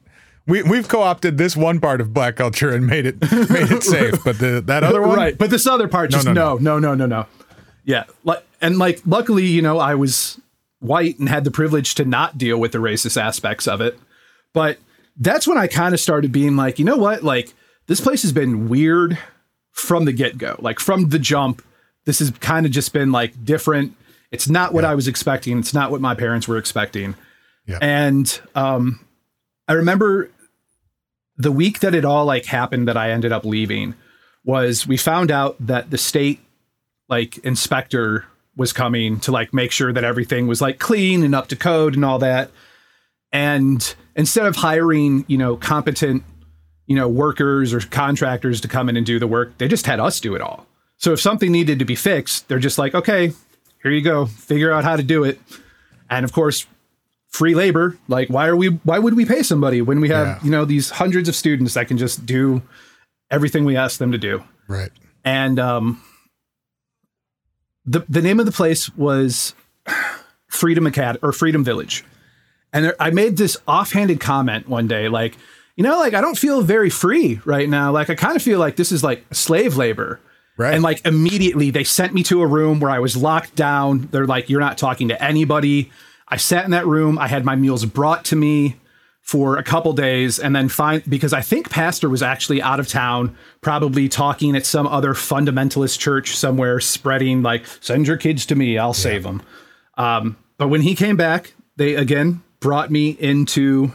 We 0.46 0.62
we've 0.62 0.88
co-opted 0.88 1.38
this 1.38 1.56
one 1.56 1.80
part 1.80 2.00
of 2.00 2.14
black 2.14 2.36
culture 2.36 2.72
and 2.72 2.86
made 2.86 3.06
it 3.06 3.20
made 3.50 3.70
it 3.70 3.82
safe, 3.84 4.22
but 4.24 4.38
the 4.38 4.62
that 4.66 4.84
other 4.84 5.02
one, 5.02 5.16
right? 5.16 5.36
But 5.36 5.50
this 5.50 5.66
other 5.66 5.88
part, 5.88 6.10
No, 6.10 6.16
just 6.16 6.26
no, 6.26 6.32
no, 6.32 6.56
no, 6.56 6.78
no, 6.78 6.94
no, 6.94 7.06
no. 7.06 7.26
Yeah, 7.84 8.04
like 8.24 8.44
and 8.60 8.78
like, 8.78 9.02
luckily, 9.04 9.46
you 9.46 9.60
know, 9.62 9.78
I 9.78 9.94
was 9.94 10.40
white 10.78 11.18
and 11.18 11.28
had 11.28 11.44
the 11.44 11.50
privilege 11.50 11.94
to 11.96 12.04
not 12.04 12.38
deal 12.38 12.58
with 12.58 12.72
the 12.72 12.78
racist 12.78 13.20
aspects 13.20 13.66
of 13.66 13.80
it. 13.80 13.98
But 14.52 14.78
that's 15.18 15.46
when 15.46 15.58
I 15.58 15.66
kind 15.66 15.94
of 15.94 16.00
started 16.00 16.32
being 16.32 16.56
like, 16.56 16.78
you 16.78 16.84
know 16.84 16.96
what, 16.96 17.22
like 17.22 17.52
this 17.86 18.00
place 18.00 18.22
has 18.22 18.32
been 18.32 18.68
weird 18.68 19.18
from 19.72 20.04
the 20.04 20.12
get 20.12 20.38
go, 20.38 20.56
like 20.60 20.78
from 20.78 21.10
the 21.10 21.18
jump. 21.18 21.62
This 22.04 22.20
has 22.20 22.30
kind 22.30 22.66
of 22.66 22.72
just 22.72 22.92
been 22.92 23.12
like 23.12 23.44
different. 23.44 23.94
It's 24.36 24.50
not 24.50 24.74
what 24.74 24.84
I 24.84 24.94
was 24.94 25.08
expecting. 25.08 25.58
It's 25.58 25.72
not 25.72 25.90
what 25.90 26.02
my 26.02 26.14
parents 26.14 26.46
were 26.46 26.58
expecting. 26.58 27.14
Yeah. 27.66 27.78
And 27.80 28.40
um, 28.54 29.00
I 29.66 29.72
remember 29.72 30.30
the 31.38 31.50
week 31.50 31.80
that 31.80 31.94
it 31.94 32.04
all 32.04 32.26
like 32.26 32.44
happened 32.44 32.86
that 32.86 32.98
I 32.98 33.12
ended 33.12 33.32
up 33.32 33.46
leaving 33.46 33.94
was 34.44 34.86
we 34.86 34.98
found 34.98 35.30
out 35.30 35.56
that 35.58 35.90
the 35.90 35.96
state 35.96 36.40
like 37.08 37.38
inspector 37.38 38.26
was 38.56 38.74
coming 38.74 39.20
to 39.20 39.32
like 39.32 39.54
make 39.54 39.72
sure 39.72 39.90
that 39.90 40.04
everything 40.04 40.46
was 40.46 40.60
like 40.60 40.78
clean 40.78 41.22
and 41.22 41.34
up 41.34 41.48
to 41.48 41.56
code 41.56 41.94
and 41.94 42.04
all 42.04 42.18
that. 42.18 42.50
And 43.32 43.94
instead 44.16 44.44
of 44.44 44.56
hiring, 44.56 45.24
you 45.28 45.38
know, 45.38 45.56
competent, 45.56 46.24
you 46.84 46.94
know, 46.94 47.08
workers 47.08 47.72
or 47.72 47.80
contractors 47.80 48.60
to 48.60 48.68
come 48.68 48.90
in 48.90 48.98
and 48.98 49.06
do 49.06 49.18
the 49.18 49.26
work, 49.26 49.56
they 49.56 49.66
just 49.66 49.86
had 49.86 49.98
us 49.98 50.20
do 50.20 50.34
it 50.34 50.42
all. 50.42 50.66
So 50.98 51.14
if 51.14 51.20
something 51.22 51.50
needed 51.50 51.78
to 51.78 51.86
be 51.86 51.94
fixed, 51.94 52.48
they're 52.48 52.58
just 52.58 52.78
like, 52.78 52.94
okay, 52.94 53.32
here 53.86 53.94
you 53.94 54.02
go, 54.02 54.26
figure 54.26 54.72
out 54.72 54.84
how 54.84 54.96
to 54.96 55.02
do 55.02 55.24
it. 55.24 55.38
And 56.10 56.24
of 56.24 56.32
course, 56.32 56.66
free 57.28 57.54
labor. 57.54 57.96
Like, 58.08 58.28
why 58.28 58.46
are 58.46 58.56
we? 58.56 58.68
Why 58.68 58.98
would 58.98 59.14
we 59.14 59.24
pay 59.24 59.42
somebody 59.42 59.80
when 59.82 60.00
we 60.00 60.08
have 60.10 60.26
Yeah. 60.26 60.38
you 60.42 60.50
know 60.50 60.64
these 60.64 60.90
hundreds 60.90 61.28
of 61.28 61.34
students 61.36 61.74
that 61.74 61.88
can 61.88 61.98
just 61.98 62.24
do 62.26 62.62
everything 63.30 63.64
we 63.64 63.76
ask 63.76 63.98
them 63.98 64.12
to 64.12 64.18
do? 64.18 64.42
right? 64.68 64.90
And 65.24 65.58
um, 65.58 66.00
the 67.84 68.04
the 68.08 68.22
name 68.22 68.40
of 68.40 68.46
the 68.46 68.52
place 68.52 68.94
was 68.96 69.54
Freedom 70.48 70.86
Academy 70.86 71.20
or 71.22 71.32
Freedom 71.32 71.64
Village. 71.64 72.04
And 72.72 72.84
there, 72.84 72.96
I 73.00 73.10
made 73.10 73.36
this 73.36 73.56
offhanded 73.66 74.20
comment 74.20 74.68
one 74.68 74.86
day, 74.88 75.08
like, 75.08 75.36
you 75.76 75.84
know, 75.84 75.98
like 75.98 76.14
I 76.14 76.20
don't 76.20 76.36
feel 76.38 76.62
very 76.62 76.90
free 76.90 77.40
right 77.44 77.68
now. 77.68 77.92
Like 77.92 78.10
I 78.10 78.14
kind 78.14 78.36
of 78.36 78.42
feel 78.42 78.58
like 78.58 78.76
this 78.76 78.92
is 78.92 79.02
like 79.04 79.24
slave 79.32 79.76
labor. 79.76 80.20
Right. 80.56 80.74
And 80.74 80.82
like 80.82 81.04
immediately 81.04 81.70
they 81.70 81.84
sent 81.84 82.14
me 82.14 82.22
to 82.24 82.40
a 82.40 82.46
room 82.46 82.80
where 82.80 82.90
I 82.90 82.98
was 82.98 83.16
locked 83.16 83.54
down. 83.54 84.08
They're 84.10 84.26
like, 84.26 84.48
you're 84.48 84.60
not 84.60 84.78
talking 84.78 85.08
to 85.08 85.22
anybody. 85.22 85.90
I 86.28 86.38
sat 86.38 86.64
in 86.64 86.70
that 86.70 86.86
room. 86.86 87.18
I 87.18 87.28
had 87.28 87.44
my 87.44 87.56
meals 87.56 87.84
brought 87.84 88.24
to 88.26 88.36
me 88.36 88.76
for 89.26 89.58
a 89.58 89.62
couple 89.62 89.92
days 89.92 90.38
and 90.38 90.54
then 90.54 90.68
find 90.68 91.02
because 91.08 91.32
I 91.32 91.40
think 91.40 91.68
pastor 91.68 92.08
was 92.08 92.22
actually 92.22 92.62
out 92.62 92.78
of 92.78 92.86
town, 92.86 93.36
probably 93.60 94.08
talking 94.08 94.54
at 94.54 94.64
some 94.64 94.86
other 94.86 95.14
fundamentalist 95.14 95.98
church 95.98 96.36
somewhere, 96.36 96.78
spreading 96.78 97.42
like, 97.42 97.66
send 97.80 98.06
your 98.06 98.16
kids 98.16 98.46
to 98.46 98.54
me, 98.54 98.78
I'll 98.78 98.94
save 98.94 99.24
them. 99.24 99.42
Um, 99.98 100.36
but 100.58 100.68
when 100.68 100.82
he 100.82 100.94
came 100.94 101.16
back, 101.16 101.54
they 101.74 101.96
again 101.96 102.42
brought 102.60 102.90
me 102.90 103.10
into 103.10 103.92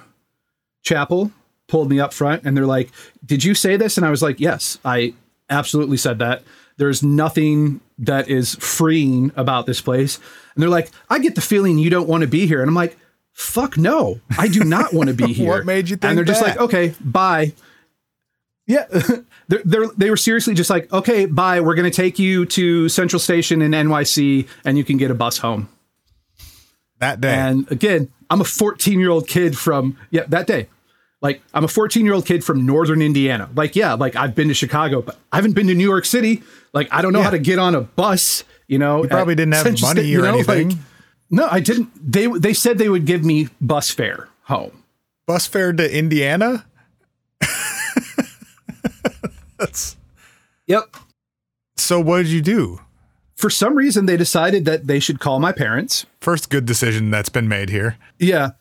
chapel, 0.84 1.32
pulled 1.68 1.90
me 1.90 2.00
up 2.00 2.14
front, 2.14 2.44
and 2.44 2.56
they're 2.56 2.66
like, 2.66 2.92
Did 3.26 3.44
you 3.44 3.56
say 3.56 3.78
this? 3.78 3.98
And 3.98 4.06
I 4.06 4.10
was 4.10 4.22
like, 4.22 4.40
Yes, 4.40 4.78
I 4.84 5.14
absolutely 5.52 5.98
said 5.98 6.20
that. 6.20 6.44
There's 6.78 7.04
nothing 7.04 7.82
that 8.00 8.28
is 8.28 8.56
freeing 8.56 9.32
about 9.36 9.68
this 9.68 9.82
place. 9.82 10.18
And 10.56 10.64
they're 10.64 10.70
like, 10.70 10.90
I 11.10 11.20
get 11.20 11.36
the 11.36 11.42
feeling 11.42 11.78
you 11.78 11.90
don't 11.92 12.08
want 12.08 12.22
to 12.22 12.28
be 12.28 12.48
here. 12.48 12.62
And 12.62 12.70
I'm 12.70 12.76
like, 12.76 12.98
Fuck 13.34 13.78
no, 13.78 14.20
I 14.38 14.50
do 14.50 14.64
not 14.64 14.94
want 14.94 15.08
to 15.08 15.16
be 15.16 15.32
here. 15.34 15.50
What 15.50 15.66
made 15.66 15.90
you 15.90 15.96
think 15.96 16.10
And 16.10 16.18
they're 16.18 16.26
just 16.26 16.42
like, 16.42 16.58
Okay, 16.58 16.94
bye. 17.00 17.54
Yeah, 18.68 18.86
they're, 19.48 19.62
they're, 19.66 19.88
they 19.98 20.10
were 20.10 20.18
seriously 20.18 20.54
just 20.54 20.70
like, 20.70 20.92
okay, 20.94 21.26
bye. 21.26 21.60
We're 21.60 21.76
going 21.76 21.90
to 21.90 21.96
take 21.96 22.20
you 22.20 22.46
to 22.46 22.88
Central 22.88 23.20
Station 23.20 23.62
in 23.62 23.72
NYC 23.72 24.48
and 24.64 24.78
you 24.78 24.84
can 24.86 24.98
get 24.98 25.12
a 25.12 25.14
bus 25.16 25.40
home. 25.40 25.68
That 27.00 27.20
day, 27.20 27.34
And 27.34 27.70
again, 27.72 28.12
I'm 28.30 28.40
a 28.40 28.46
14 28.46 29.00
year 29.00 29.10
old 29.10 29.28
kid 29.28 29.58
from, 29.58 29.98
yeah, 30.10 30.24
that 30.30 30.48
day. 30.48 30.68
Like, 31.22 31.42
I'm 31.54 31.64
a 31.64 31.68
14 31.68 32.04
year 32.06 32.14
old 32.16 32.26
kid 32.26 32.44
from 32.44 32.66
Northern 32.66 33.02
Indiana. 33.02 33.50
Like, 33.56 33.76
yeah, 33.76 33.94
like 33.94 34.16
I've 34.16 34.34
been 34.36 34.48
to 34.48 34.54
Chicago, 34.56 35.02
but 35.02 35.20
I 35.32 35.36
haven't 35.38 35.54
been 35.54 35.68
to 35.68 35.76
New 35.76 35.88
York 35.88 36.06
City. 36.06 36.42
Like, 36.74 36.88
I 36.92 37.02
don't 37.02 37.14
know 37.14 37.20
Yeah. 37.20 37.26
how 37.26 37.32
to 37.32 37.40
get 37.40 37.60
on 37.60 37.76
a 37.76 37.82
bus, 37.82 38.44
you 38.68 38.80
know. 38.80 39.04
you 39.04 39.10
probably 39.10 39.36
didn't 39.36 39.54
have 39.54 39.64
Central 39.64 39.90
money 39.90 40.02
Sta- 40.02 40.10
you 40.10 40.20
or 40.20 40.24
know, 40.24 40.34
anything. 40.34 40.70
like- 40.70 40.78
no, 41.30 41.48
I 41.50 41.60
didn't. 41.62 41.90
They, 42.12 42.28
they 42.28 42.54
said 42.54 42.78
they 42.78 42.90
would 42.90 43.06
give 43.06 43.24
me 43.24 43.48
bus 43.62 43.90
fare 43.92 44.28
home. 44.44 44.84
Bus 45.28 45.46
fare 45.48 45.72
to 45.74 45.98
Indiana. 45.98 46.66
That's 49.58 49.96
Yep. 50.68 50.96
so. 51.78 52.00
What 52.00 52.18
did 52.24 52.28
you 52.28 52.42
do? 52.42 52.82
For 53.36 53.50
some 53.50 53.76
reason, 53.76 54.06
they 54.06 54.18
decided 54.18 54.66
that 54.66 54.88
they 54.88 55.00
should 55.00 55.20
call 55.20 55.40
my 55.40 55.52
parents. 55.52 56.06
First 56.20 56.50
good 56.50 56.66
decision 56.66 57.10
that's 57.12 57.30
been 57.30 57.48
made 57.48 57.70
here. 57.70 57.98
Yeah. 58.20 58.52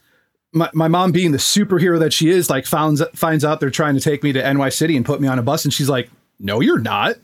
My, 0.52 0.68
my 0.74 0.88
mom 0.88 1.12
being 1.12 1.30
the 1.32 1.38
superhero 1.38 1.98
that 2.00 2.12
she 2.12 2.28
is, 2.28 2.50
like 2.50 2.66
finds 2.66 3.02
finds 3.14 3.44
out 3.44 3.60
they're 3.60 3.70
trying 3.70 3.94
to 3.94 4.00
take 4.00 4.22
me 4.22 4.32
to 4.32 4.52
NY 4.54 4.68
City 4.70 4.96
and 4.96 5.06
put 5.06 5.20
me 5.20 5.28
on 5.28 5.38
a 5.38 5.42
bus, 5.42 5.64
and 5.64 5.72
she's 5.72 5.88
like, 5.88 6.10
"No, 6.40 6.60
you're 6.60 6.80
not. 6.80 7.16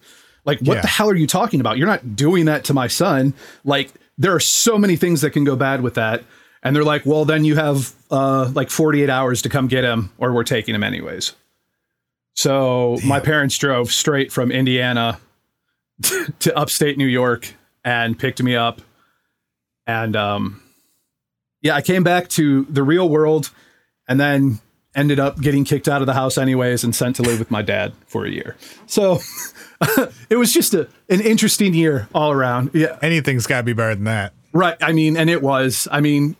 Like, 0.44 0.60
what 0.60 0.76
Yeah. 0.76 0.80
the 0.82 0.86
hell 0.86 1.10
are 1.10 1.14
you 1.16 1.26
talking 1.26 1.58
about? 1.60 1.76
You're 1.76 1.88
not 1.88 2.14
doing 2.14 2.44
that 2.44 2.62
to 2.66 2.74
my 2.74 2.86
son. 2.86 3.34
Like, 3.64 3.92
there 4.16 4.32
are 4.32 4.38
so 4.40 4.78
many 4.78 4.94
things 4.94 5.22
that 5.22 5.30
can 5.30 5.42
go 5.44 5.56
bad 5.56 5.80
with 5.82 5.94
that." 5.94 6.22
And 6.62 6.74
they're 6.74 6.84
like, 6.84 7.04
"Well, 7.04 7.24
then 7.24 7.44
you 7.44 7.56
have 7.56 7.92
uh, 8.12 8.50
like 8.54 8.70
48 8.70 9.10
hours 9.10 9.42
to 9.42 9.48
come 9.48 9.66
get 9.66 9.82
him, 9.84 10.10
or 10.18 10.32
we're 10.32 10.44
taking 10.44 10.74
him 10.74 10.84
anyways." 10.84 11.32
So 12.34 12.98
my 13.04 13.18
parents 13.20 13.56
drove 13.58 13.90
straight 13.90 14.30
from 14.30 14.52
Indiana 14.52 15.18
to 16.40 16.56
upstate 16.56 16.98
New 16.98 17.06
York 17.06 17.54
and 17.84 18.18
picked 18.18 18.42
me 18.42 18.54
up. 18.54 18.82
And 19.86 20.14
um, 20.16 20.60
yeah, 21.66 21.74
I 21.74 21.82
came 21.82 22.02
back 22.02 22.28
to 22.30 22.64
the 22.64 22.82
real 22.82 23.08
world 23.08 23.50
and 24.08 24.20
then 24.20 24.60
ended 24.94 25.20
up 25.20 25.40
getting 25.40 25.64
kicked 25.64 25.88
out 25.88 26.00
of 26.00 26.06
the 26.06 26.14
house 26.14 26.38
anyways 26.38 26.84
and 26.84 26.94
sent 26.94 27.16
to 27.16 27.22
live 27.22 27.38
with 27.38 27.50
my 27.50 27.60
dad 27.60 27.92
for 28.06 28.24
a 28.24 28.30
year. 28.30 28.56
So 28.86 29.18
it 30.30 30.36
was 30.36 30.52
just 30.52 30.74
a, 30.74 30.88
an 31.08 31.20
interesting 31.20 31.74
year 31.74 32.08
all 32.14 32.32
around. 32.32 32.70
Yeah. 32.72 32.98
Anything's 33.02 33.46
got 33.46 33.58
to 33.58 33.62
be 33.64 33.72
better 33.72 33.94
than 33.94 34.04
that. 34.04 34.32
Right. 34.52 34.76
I 34.80 34.92
mean, 34.92 35.16
and 35.16 35.28
it 35.28 35.42
was. 35.42 35.86
I 35.90 36.00
mean, 36.00 36.36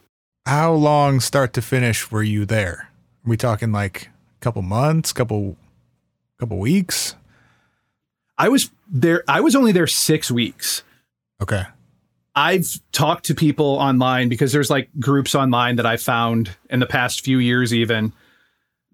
how 0.47 0.73
long 0.73 1.21
start 1.21 1.53
to 1.55 1.63
finish 1.63 2.11
were 2.11 2.23
you 2.23 2.47
there? 2.47 2.89
Are 3.27 3.29
we 3.29 3.37
talking 3.37 3.73
like 3.73 4.09
a 4.37 4.41
couple 4.41 4.63
months, 4.63 5.13
couple 5.13 5.57
couple 6.39 6.59
weeks? 6.59 7.15
I 8.39 8.49
was 8.49 8.71
there 8.89 9.25
I 9.29 9.41
was 9.41 9.55
only 9.55 9.73
there 9.73 9.87
6 9.87 10.31
weeks. 10.31 10.83
Okay. 11.43 11.65
I've 12.37 12.79
talked 12.93 13.25
to 13.27 13.35
people 13.35 13.67
online 13.67 14.29
because 14.29 14.53
there's 14.53 14.69
like 14.69 14.91
groups 15.01 15.35
online 15.35 15.77
that 15.77 15.87
I 15.87 15.97
found 15.97 16.55
in 16.69 16.81
the 16.81 16.87
past 16.87 17.25
few 17.25 17.39
years 17.39 17.73
even 17.73 18.13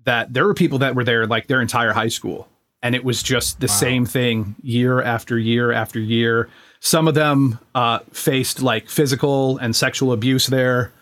that 0.04 0.32
there 0.32 0.46
were 0.46 0.54
people 0.54 0.78
that 0.78 0.94
were 0.94 1.04
there 1.04 1.26
like 1.26 1.48
their 1.48 1.60
entire 1.60 1.92
high 1.92 2.08
school 2.08 2.48
and 2.82 2.94
it 2.94 3.04
was 3.04 3.22
just 3.22 3.60
the 3.60 3.66
wow. 3.66 3.72
same 3.72 4.06
thing 4.06 4.54
year 4.62 5.00
after 5.00 5.38
year 5.38 5.72
after 5.72 6.00
year. 6.00 6.48
Some 6.80 7.06
of 7.06 7.14
them 7.14 7.58
uh, 7.74 8.00
faced 8.12 8.60
like 8.60 8.88
physical 8.88 9.58
and 9.58 9.74
sexual 9.74 10.12
abuse 10.12 10.48
there. 10.48 10.92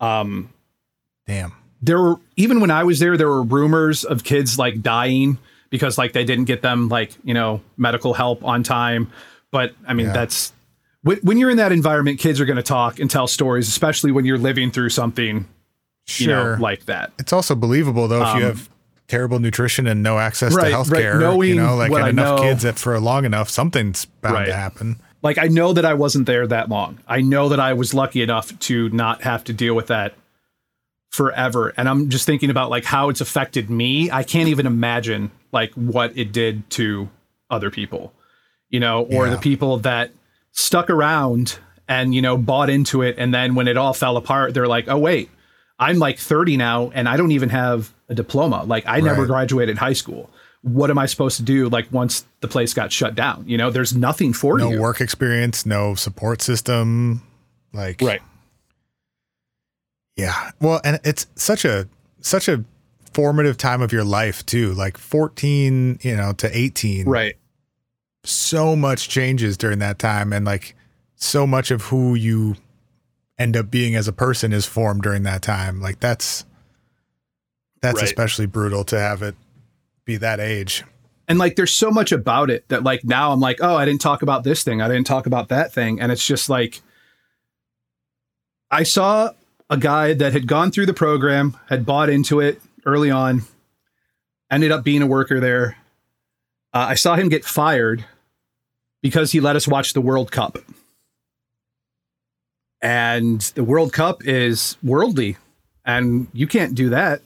Um, 0.00 0.50
Damn. 1.26 1.52
There 1.82 2.00
were 2.00 2.16
even 2.36 2.60
when 2.60 2.70
I 2.70 2.84
was 2.84 3.00
there, 3.00 3.16
there 3.16 3.28
were 3.28 3.42
rumors 3.42 4.04
of 4.04 4.24
kids 4.24 4.58
like 4.58 4.82
dying 4.82 5.38
because 5.70 5.98
like 5.98 6.12
they 6.12 6.24
didn't 6.24 6.44
get 6.44 6.62
them 6.62 6.88
like 6.88 7.12
you 7.24 7.34
know 7.34 7.60
medical 7.76 8.14
help 8.14 8.44
on 8.44 8.62
time. 8.62 9.10
But 9.50 9.74
I 9.86 9.94
mean, 9.94 10.06
yeah. 10.06 10.12
that's 10.12 10.52
when 11.06 11.38
you're 11.38 11.50
in 11.50 11.56
that 11.58 11.72
environment, 11.72 12.18
kids 12.18 12.40
are 12.40 12.44
going 12.44 12.56
to 12.56 12.62
talk 12.62 12.98
and 12.98 13.10
tell 13.10 13.26
stories, 13.26 13.68
especially 13.68 14.12
when 14.12 14.24
you're 14.24 14.38
living 14.38 14.70
through 14.70 14.90
something, 14.90 15.46
sure. 16.06 16.26
you 16.26 16.34
know, 16.34 16.56
like 16.60 16.86
that. 16.86 17.12
It's 17.18 17.32
also 17.32 17.54
believable 17.54 18.08
though 18.08 18.22
if 18.22 18.28
um, 18.28 18.38
you 18.38 18.44
have 18.44 18.68
terrible 19.08 19.38
nutrition 19.38 19.86
and 19.86 20.02
no 20.02 20.18
access 20.18 20.54
right, 20.54 20.70
to 20.70 20.76
healthcare. 20.76 21.14
Right. 21.14 21.20
Knowing 21.20 21.48
you 21.50 21.54
know, 21.56 21.76
like 21.76 21.92
and 21.92 22.08
enough 22.08 22.38
know, 22.38 22.44
kids 22.44 22.62
that 22.62 22.78
for 22.78 22.98
long 23.00 23.24
enough, 23.24 23.48
something's 23.48 24.04
bound 24.04 24.34
right. 24.34 24.46
to 24.46 24.54
happen. 24.54 25.00
Like 25.22 25.38
I 25.38 25.48
know 25.48 25.72
that 25.72 25.84
I 25.84 25.94
wasn't 25.94 26.26
there 26.26 26.46
that 26.46 26.68
long. 26.68 26.98
I 27.06 27.20
know 27.20 27.48
that 27.48 27.60
I 27.60 27.72
was 27.72 27.94
lucky 27.94 28.22
enough 28.22 28.56
to 28.60 28.88
not 28.90 29.22
have 29.22 29.44
to 29.44 29.52
deal 29.52 29.74
with 29.74 29.88
that 29.88 30.14
forever. 31.10 31.72
And 31.76 31.88
I'm 31.88 32.10
just 32.10 32.26
thinking 32.26 32.50
about 32.50 32.70
like 32.70 32.84
how 32.84 33.08
it's 33.08 33.20
affected 33.20 33.70
me. 33.70 34.10
I 34.10 34.22
can't 34.22 34.48
even 34.48 34.66
imagine 34.66 35.30
like 35.52 35.72
what 35.74 36.16
it 36.16 36.32
did 36.32 36.68
to 36.70 37.08
other 37.48 37.70
people, 37.70 38.12
you 38.68 38.80
know, 38.80 39.02
or 39.04 39.26
yeah. 39.26 39.34
the 39.34 39.38
people 39.38 39.78
that 39.78 40.10
stuck 40.56 40.90
around 40.90 41.58
and, 41.86 42.12
you 42.14 42.20
know, 42.20 42.36
bought 42.36 42.68
into 42.68 43.02
it. 43.02 43.14
And 43.18 43.32
then 43.32 43.54
when 43.54 43.68
it 43.68 43.76
all 43.76 43.94
fell 43.94 44.16
apart, 44.16 44.54
they're 44.54 44.66
like, 44.66 44.88
oh, 44.88 44.98
wait, 44.98 45.30
I'm 45.78 45.98
like 45.98 46.18
30 46.18 46.56
now 46.56 46.90
and 46.90 47.08
I 47.08 47.16
don't 47.16 47.32
even 47.32 47.50
have 47.50 47.92
a 48.08 48.14
diploma. 48.14 48.64
Like 48.64 48.86
I 48.86 48.94
right. 48.94 49.04
never 49.04 49.26
graduated 49.26 49.78
high 49.78 49.92
school. 49.92 50.30
What 50.62 50.90
am 50.90 50.98
I 50.98 51.06
supposed 51.06 51.36
to 51.36 51.42
do 51.42 51.68
like 51.68 51.92
once 51.92 52.24
the 52.40 52.48
place 52.48 52.74
got 52.74 52.90
shut 52.90 53.14
down? 53.14 53.44
You 53.46 53.56
know, 53.56 53.70
there's 53.70 53.94
nothing 53.94 54.32
for 54.32 54.58
no 54.58 54.70
you. 54.70 54.76
No 54.76 54.82
work 54.82 55.00
experience, 55.00 55.64
no 55.64 55.94
support 55.94 56.42
system. 56.42 57.22
Like 57.72 58.00
Right. 58.00 58.22
Yeah. 60.16 60.50
Well, 60.60 60.80
and 60.82 60.98
it's 61.04 61.26
such 61.36 61.64
a 61.64 61.88
such 62.20 62.48
a 62.48 62.64
formative 63.12 63.58
time 63.58 63.82
of 63.82 63.92
your 63.92 64.04
life 64.04 64.44
too. 64.46 64.72
Like 64.72 64.98
14, 64.98 66.00
you 66.02 66.16
know, 66.16 66.32
to 66.32 66.56
18. 66.56 67.06
Right. 67.06 67.36
So 68.26 68.74
much 68.76 69.08
changes 69.08 69.56
during 69.56 69.78
that 69.78 69.98
time 69.98 70.32
and 70.32 70.44
like 70.44 70.74
so 71.14 71.46
much 71.46 71.70
of 71.70 71.82
who 71.82 72.14
you 72.14 72.56
end 73.38 73.56
up 73.56 73.70
being 73.70 73.94
as 73.94 74.08
a 74.08 74.12
person 74.12 74.52
is 74.52 74.66
formed 74.66 75.02
during 75.02 75.22
that 75.24 75.42
time. 75.42 75.80
Like 75.80 76.00
that's 76.00 76.44
that's 77.80 77.96
right. 77.96 78.04
especially 78.04 78.46
brutal 78.46 78.84
to 78.84 78.98
have 78.98 79.22
it 79.22 79.34
be 80.04 80.16
that 80.16 80.40
age. 80.40 80.84
And 81.28 81.38
like 81.38 81.56
there's 81.56 81.72
so 81.72 81.90
much 81.90 82.12
about 82.12 82.50
it 82.50 82.68
that 82.68 82.84
like 82.84 83.04
now 83.04 83.32
I'm 83.32 83.40
like, 83.40 83.58
oh, 83.60 83.76
I 83.76 83.84
didn't 83.84 84.00
talk 84.00 84.22
about 84.22 84.44
this 84.44 84.62
thing. 84.62 84.80
I 84.80 84.88
didn't 84.88 85.06
talk 85.06 85.26
about 85.26 85.48
that 85.48 85.72
thing. 85.72 86.00
And 86.00 86.12
it's 86.12 86.26
just 86.26 86.48
like 86.48 86.80
I 88.70 88.82
saw 88.82 89.30
a 89.68 89.76
guy 89.76 90.14
that 90.14 90.32
had 90.32 90.46
gone 90.46 90.70
through 90.70 90.86
the 90.86 90.94
program, 90.94 91.56
had 91.68 91.84
bought 91.84 92.08
into 92.08 92.40
it 92.40 92.60
early 92.84 93.10
on, 93.10 93.42
ended 94.50 94.70
up 94.70 94.84
being 94.84 95.02
a 95.02 95.06
worker 95.06 95.40
there. 95.40 95.76
Uh, 96.72 96.86
I 96.90 96.94
saw 96.94 97.16
him 97.16 97.28
get 97.28 97.44
fired 97.44 98.04
because 99.02 99.32
he 99.32 99.40
let 99.40 99.56
us 99.56 99.68
watch 99.68 99.92
the 99.92 100.00
World 100.00 100.30
Cup. 100.30 100.58
And 102.82 103.40
the 103.40 103.64
World 103.64 103.92
Cup 103.92 104.24
is 104.24 104.76
worldly, 104.82 105.36
and 105.84 106.28
you 106.32 106.46
can't 106.46 106.74
do 106.74 106.90
that. 106.90 107.22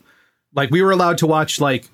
Like, 0.55 0.71
we 0.71 0.83
were 0.83 0.91
allowed 0.91 1.19
to 1.19 1.27
watch, 1.27 1.61
like, 1.61 1.89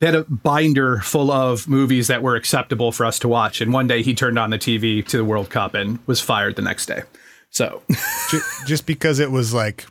they 0.00 0.06
had 0.06 0.14
a 0.14 0.24
binder 0.24 1.00
full 1.00 1.30
of 1.30 1.68
movies 1.68 2.06
that 2.06 2.22
were 2.22 2.36
acceptable 2.36 2.92
for 2.92 3.04
us 3.04 3.18
to 3.20 3.28
watch. 3.28 3.60
And 3.60 3.72
one 3.72 3.88
day 3.88 4.02
he 4.02 4.14
turned 4.14 4.38
on 4.38 4.50
the 4.50 4.58
TV 4.58 5.04
to 5.06 5.16
the 5.16 5.24
World 5.24 5.50
Cup 5.50 5.74
and 5.74 5.98
was 6.06 6.20
fired 6.20 6.56
the 6.56 6.62
next 6.62 6.86
day. 6.86 7.02
So 7.50 7.82
just 8.66 8.86
because 8.86 9.18
it 9.18 9.30
was 9.30 9.52
like 9.54 9.86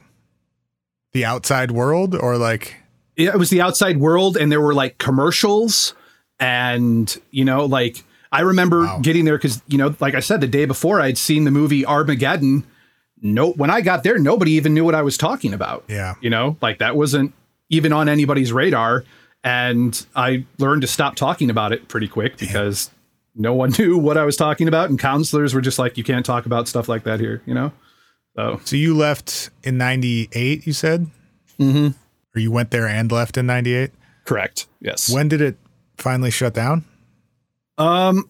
the 1.14 1.26
outside 1.26 1.72
world 1.72 2.16
or 2.16 2.38
like 2.38 2.76
yeah, 3.16 3.32
it 3.34 3.38
was 3.38 3.50
the 3.50 3.62
outside 3.62 3.98
world 3.98 4.38
and 4.38 4.52
there 4.52 4.62
were 4.62 4.76
like 4.76 4.98
commercials 5.00 5.96
and 6.40 7.18
you 7.32 7.44
know 7.44 7.66
like 7.66 8.04
I 8.32 8.42
remember 8.42 8.84
wow. 8.84 9.00
getting 9.02 9.26
there 9.26 9.38
cuz 9.38 9.62
you 9.68 9.78
know 9.78 9.96
like 10.00 10.16
I 10.16 10.20
said 10.20 10.42
the 10.42 10.48
day 10.48 10.66
before 10.66 11.02
I'd 11.02 11.18
seen 11.18 11.44
the 11.44 11.52
movie 11.52 11.86
Armageddon 11.86 12.66
no 13.22 13.52
when 13.52 13.70
I 13.70 13.82
got 13.82 14.04
there 14.04 14.18
nobody 14.18 14.52
even 14.52 14.74
knew 14.74 14.86
what 14.86 14.96
I 14.96 15.02
was 15.02 15.18
talking 15.18 15.54
about. 15.54 15.84
Yeah. 15.88 16.16
You 16.22 16.30
know, 16.30 16.58
like 16.62 16.80
that 16.80 16.96
wasn't 16.96 17.34
even 17.70 17.92
on 17.94 18.10
anybody's 18.10 18.54
radar 18.54 19.04
and 19.44 20.06
I 20.16 20.46
learned 20.58 20.82
to 20.82 20.88
stop 20.88 21.16
talking 21.16 21.50
about 21.50 21.72
it 21.72 21.88
pretty 21.88 22.08
quick 22.08 22.38
because 22.38 22.90
no 23.38 23.54
one 23.54 23.72
knew 23.80 23.98
what 23.98 24.18
I 24.18 24.26
was 24.26 24.36
talking 24.36 24.68
about, 24.68 24.90
and 24.90 25.00
counselors 25.00 25.54
were 25.54 25.62
just 25.62 25.80
like, 25.80 25.98
"You 25.98 26.04
can't 26.04 26.26
talk 26.26 26.46
about 26.46 26.68
stuff 26.68 26.90
like 26.90 27.04
that 27.04 27.20
here," 27.20 27.42
you 27.46 27.54
know. 27.54 27.72
So, 28.36 28.60
so 28.66 28.76
you 28.76 28.96
left 28.96 29.50
in 29.64 29.78
'98, 29.78 30.68
you 30.68 30.74
said, 30.74 31.08
mm-hmm. 31.60 31.88
or 32.36 32.40
you 32.40 32.52
went 32.52 32.72
there 32.72 32.88
and 32.88 33.12
left 33.12 33.38
in 33.38 33.46
'98. 33.46 33.92
Correct. 34.26 34.68
Yes. 34.82 35.10
When 35.10 35.28
did 35.28 35.42
it 35.42 35.58
finally 35.98 36.32
shut 36.32 36.54
down? 36.54 36.84
Um, 37.78 38.28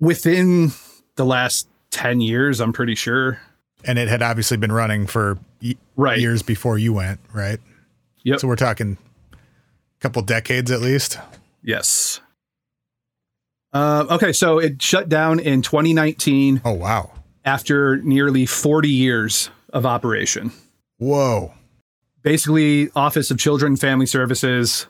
within 0.00 0.72
the 1.16 1.24
last 1.24 1.68
ten 1.90 2.20
years, 2.20 2.60
I'm 2.60 2.72
pretty 2.72 2.94
sure. 2.94 3.40
And 3.84 3.98
it 3.98 4.08
had 4.08 4.22
obviously 4.22 4.56
been 4.56 4.72
running 4.72 5.06
for 5.06 5.38
y- 5.62 5.76
right. 5.96 6.18
years 6.18 6.42
before 6.42 6.78
you 6.78 6.92
went, 6.92 7.20
right? 7.32 7.60
Yep. 8.24 8.40
So 8.40 8.48
we're 8.48 8.56
talking 8.56 8.98
a 9.32 9.36
couple 10.00 10.22
decades 10.22 10.70
at 10.70 10.80
least. 10.80 11.18
Yes. 11.62 12.20
Uh, 13.72 14.06
okay, 14.10 14.32
so 14.32 14.58
it 14.58 14.80
shut 14.80 15.08
down 15.08 15.38
in 15.38 15.62
2019. 15.62 16.62
Oh 16.64 16.72
wow! 16.72 17.12
After 17.44 17.98
nearly 17.98 18.46
40 18.46 18.88
years 18.88 19.50
of 19.70 19.84
operation. 19.84 20.52
Whoa! 20.98 21.52
Basically, 22.22 22.90
Office 22.96 23.30
of 23.30 23.38
Children 23.38 23.72
and 23.72 23.80
Family 23.80 24.06
Services 24.06 24.86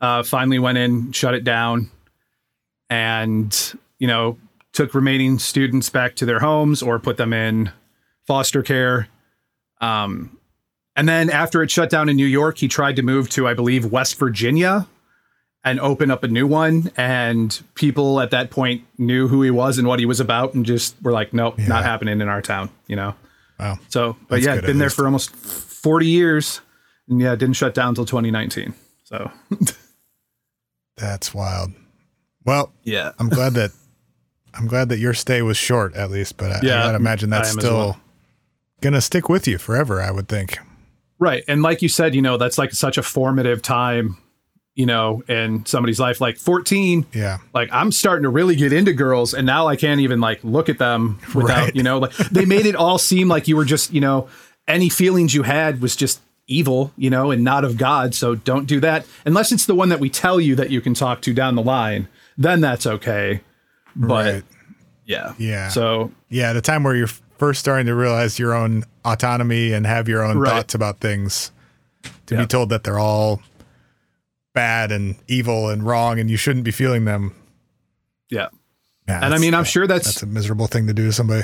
uh, 0.00 0.22
finally 0.22 0.58
went 0.58 0.78
in, 0.78 1.12
shut 1.12 1.34
it 1.34 1.42
down, 1.44 1.90
and 2.90 3.78
you 3.98 4.06
know 4.06 4.36
took 4.72 4.94
remaining 4.94 5.38
students 5.38 5.88
back 5.88 6.16
to 6.16 6.26
their 6.26 6.40
homes 6.40 6.82
or 6.82 6.98
put 6.98 7.16
them 7.16 7.32
in 7.32 7.72
foster 8.26 8.62
care. 8.62 9.08
Um, 9.80 10.38
and 10.94 11.08
then 11.08 11.30
after 11.30 11.62
it 11.62 11.70
shut 11.70 11.90
down 11.90 12.08
in 12.08 12.16
New 12.16 12.26
York, 12.26 12.58
he 12.58 12.68
tried 12.68 12.96
to 12.96 13.02
move 13.02 13.28
to, 13.30 13.48
I 13.48 13.54
believe, 13.54 13.86
West 13.86 14.18
Virginia 14.18 14.86
and 15.64 15.80
open 15.80 16.10
up 16.10 16.24
a 16.24 16.28
new 16.28 16.46
one. 16.46 16.90
And 16.96 17.58
people 17.74 18.20
at 18.20 18.30
that 18.30 18.50
point 18.50 18.84
knew 18.98 19.28
who 19.28 19.42
he 19.42 19.50
was 19.50 19.78
and 19.78 19.88
what 19.88 19.98
he 19.98 20.06
was 20.06 20.20
about, 20.20 20.54
and 20.54 20.64
just 20.66 21.00
were 21.02 21.12
like, 21.12 21.32
"Nope, 21.32 21.58
yeah. 21.58 21.66
not 21.66 21.84
happening 21.84 22.20
in 22.20 22.28
our 22.28 22.42
town." 22.42 22.70
You 22.86 22.96
know. 22.96 23.14
Wow. 23.58 23.78
So, 23.88 24.16
but 24.28 24.42
That's 24.42 24.46
yeah, 24.46 24.60
been 24.60 24.78
there 24.78 24.90
for 24.90 25.04
almost 25.04 25.34
forty 25.34 26.06
years, 26.06 26.60
and 27.08 27.20
yeah, 27.20 27.34
didn't 27.34 27.56
shut 27.56 27.74
down 27.74 27.90
until 27.90 28.06
2019. 28.06 28.74
So. 29.04 29.30
That's 30.96 31.32
wild. 31.32 31.72
Well, 32.44 32.72
yeah, 32.84 33.12
I'm 33.18 33.28
glad 33.28 33.54
that 33.54 33.72
I'm 34.54 34.66
glad 34.66 34.88
that 34.88 34.98
your 34.98 35.14
stay 35.14 35.42
was 35.42 35.56
short, 35.56 35.94
at 35.94 36.10
least. 36.10 36.36
But 36.36 36.52
I, 36.52 36.60
yeah, 36.62 36.80
I 36.80 36.86
gotta 36.86 36.96
imagine 36.96 37.30
that's 37.30 37.50
still 37.50 37.76
well. 37.76 38.00
gonna 38.80 39.00
stick 39.00 39.28
with 39.28 39.46
you 39.46 39.58
forever. 39.58 40.00
I 40.00 40.10
would 40.10 40.28
think. 40.28 40.58
Right, 41.18 41.44
and 41.48 41.62
like 41.62 41.82
you 41.82 41.88
said, 41.88 42.14
you 42.14 42.22
know, 42.22 42.36
that's 42.36 42.56
like 42.58 42.72
such 42.72 42.96
a 42.96 43.02
formative 43.02 43.62
time 43.62 44.16
you 44.76 44.86
know, 44.86 45.22
in 45.28 45.66
somebody's 45.66 46.00
life. 46.00 46.22
Like 46.22 46.38
14, 46.38 47.04
yeah, 47.12 47.38
like 47.52 47.68
I'm 47.72 47.92
starting 47.92 48.22
to 48.22 48.30
really 48.30 48.56
get 48.56 48.72
into 48.72 48.92
girls, 48.92 49.34
and 49.34 49.44
now 49.44 49.66
I 49.66 49.76
can't 49.76 50.00
even 50.00 50.20
like 50.20 50.42
look 50.42 50.68
at 50.68 50.78
them 50.78 51.18
without, 51.34 51.64
right. 51.64 51.76
you 51.76 51.82
know, 51.82 51.98
like 51.98 52.16
they 52.16 52.46
made 52.46 52.64
it 52.66 52.76
all 52.76 52.96
seem 52.96 53.28
like 53.28 53.48
you 53.48 53.56
were 53.56 53.66
just, 53.66 53.92
you 53.92 54.00
know, 54.00 54.28
any 54.66 54.88
feelings 54.88 55.34
you 55.34 55.42
had 55.42 55.82
was 55.82 55.96
just 55.96 56.20
evil, 56.46 56.92
you 56.96 57.10
know, 57.10 57.30
and 57.30 57.44
not 57.44 57.64
of 57.64 57.76
God. 57.76 58.14
So 58.14 58.34
don't 58.34 58.66
do 58.66 58.80
that 58.80 59.06
unless 59.26 59.52
it's 59.52 59.66
the 59.66 59.74
one 59.74 59.88
that 59.90 60.00
we 60.00 60.08
tell 60.08 60.40
you 60.40 60.54
that 60.56 60.70
you 60.70 60.80
can 60.80 60.94
talk 60.94 61.20
to 61.22 61.34
down 61.34 61.56
the 61.56 61.62
line. 61.62 62.08
Then 62.40 62.60
that's 62.60 62.86
okay. 62.86 63.42
But 63.94 64.34
Right. 64.34 64.44
yeah. 65.04 65.34
Yeah. 65.38 65.68
So 65.68 66.10
Yeah, 66.28 66.52
the 66.54 66.60
time 66.62 66.82
where 66.82 66.96
you're 66.96 67.06
first 67.38 67.60
starting 67.60 67.86
to 67.86 67.94
realize 67.94 68.38
your 68.38 68.54
own 68.54 68.84
autonomy 69.04 69.72
and 69.72 69.86
have 69.86 70.08
your 70.08 70.24
own 70.24 70.38
Right. 70.38 70.50
thoughts 70.50 70.74
about 70.74 71.00
things, 71.00 71.52
to 72.26 72.36
be 72.36 72.46
told 72.46 72.70
that 72.70 72.82
they're 72.84 72.98
all 72.98 73.42
bad 74.54 74.90
and 74.90 75.16
evil 75.28 75.68
and 75.68 75.82
wrong 75.84 76.18
and 76.18 76.30
you 76.30 76.36
shouldn't 76.36 76.64
be 76.64 76.70
feeling 76.70 77.04
them. 77.04 77.34
yeah. 78.30 78.48
Yeah, 79.08 79.24
And 79.24 79.34
I 79.34 79.38
mean, 79.38 79.54
I'm 79.54 79.64
sure 79.64 79.86
that's 79.88 80.04
that's 80.06 80.22
a 80.22 80.26
miserable 80.26 80.66
thing 80.68 80.86
to 80.86 80.92
do 80.94 81.06
to 81.06 81.12
somebody. 81.12 81.42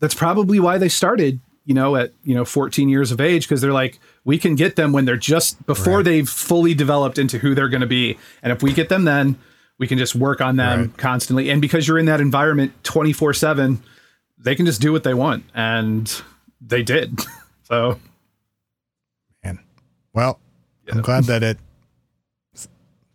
that's 0.00 0.14
probably 0.14 0.58
why 0.58 0.78
they 0.78 0.88
started 0.88 1.40
you 1.66 1.74
know 1.74 1.94
at 1.96 2.12
you 2.24 2.34
know 2.34 2.44
14 2.44 2.88
years 2.88 3.10
of 3.12 3.20
age 3.20 3.46
because 3.46 3.60
they're 3.60 3.72
like 3.72 3.98
we 4.24 4.38
can 4.38 4.54
get 4.54 4.76
them 4.76 4.92
when 4.92 5.04
they're 5.04 5.16
just 5.16 5.64
before 5.66 5.96
Right. 5.96 6.04
they've 6.04 6.28
fully 6.28 6.72
developed 6.74 7.18
into 7.18 7.38
who 7.38 7.54
they're 7.54 7.68
going 7.68 7.80
to 7.82 7.86
be 7.86 8.16
and 8.42 8.50
if 8.52 8.62
we 8.62 8.72
get 8.72 8.88
them 8.88 9.04
then 9.04 9.36
we 9.78 9.86
can 9.86 9.98
just 9.98 10.14
work 10.14 10.40
on 10.40 10.56
them 10.56 10.80
Right. 10.80 10.96
constantly 10.96 11.50
and 11.50 11.60
because 11.60 11.86
you're 11.86 11.98
in 11.98 12.06
that 12.06 12.20
environment 12.20 12.72
24 12.84 13.34
7 13.34 13.82
they 14.38 14.54
can 14.54 14.66
just 14.66 14.80
do 14.80 14.92
what 14.92 15.02
they 15.04 15.14
want 15.14 15.44
and 15.54 16.22
they 16.60 16.82
did 16.82 17.20
so 17.64 17.98
Man. 19.44 19.58
Well, 20.14 20.38
I'm 20.90 21.02
glad 21.02 21.24
that 21.24 21.42
it 21.42 21.58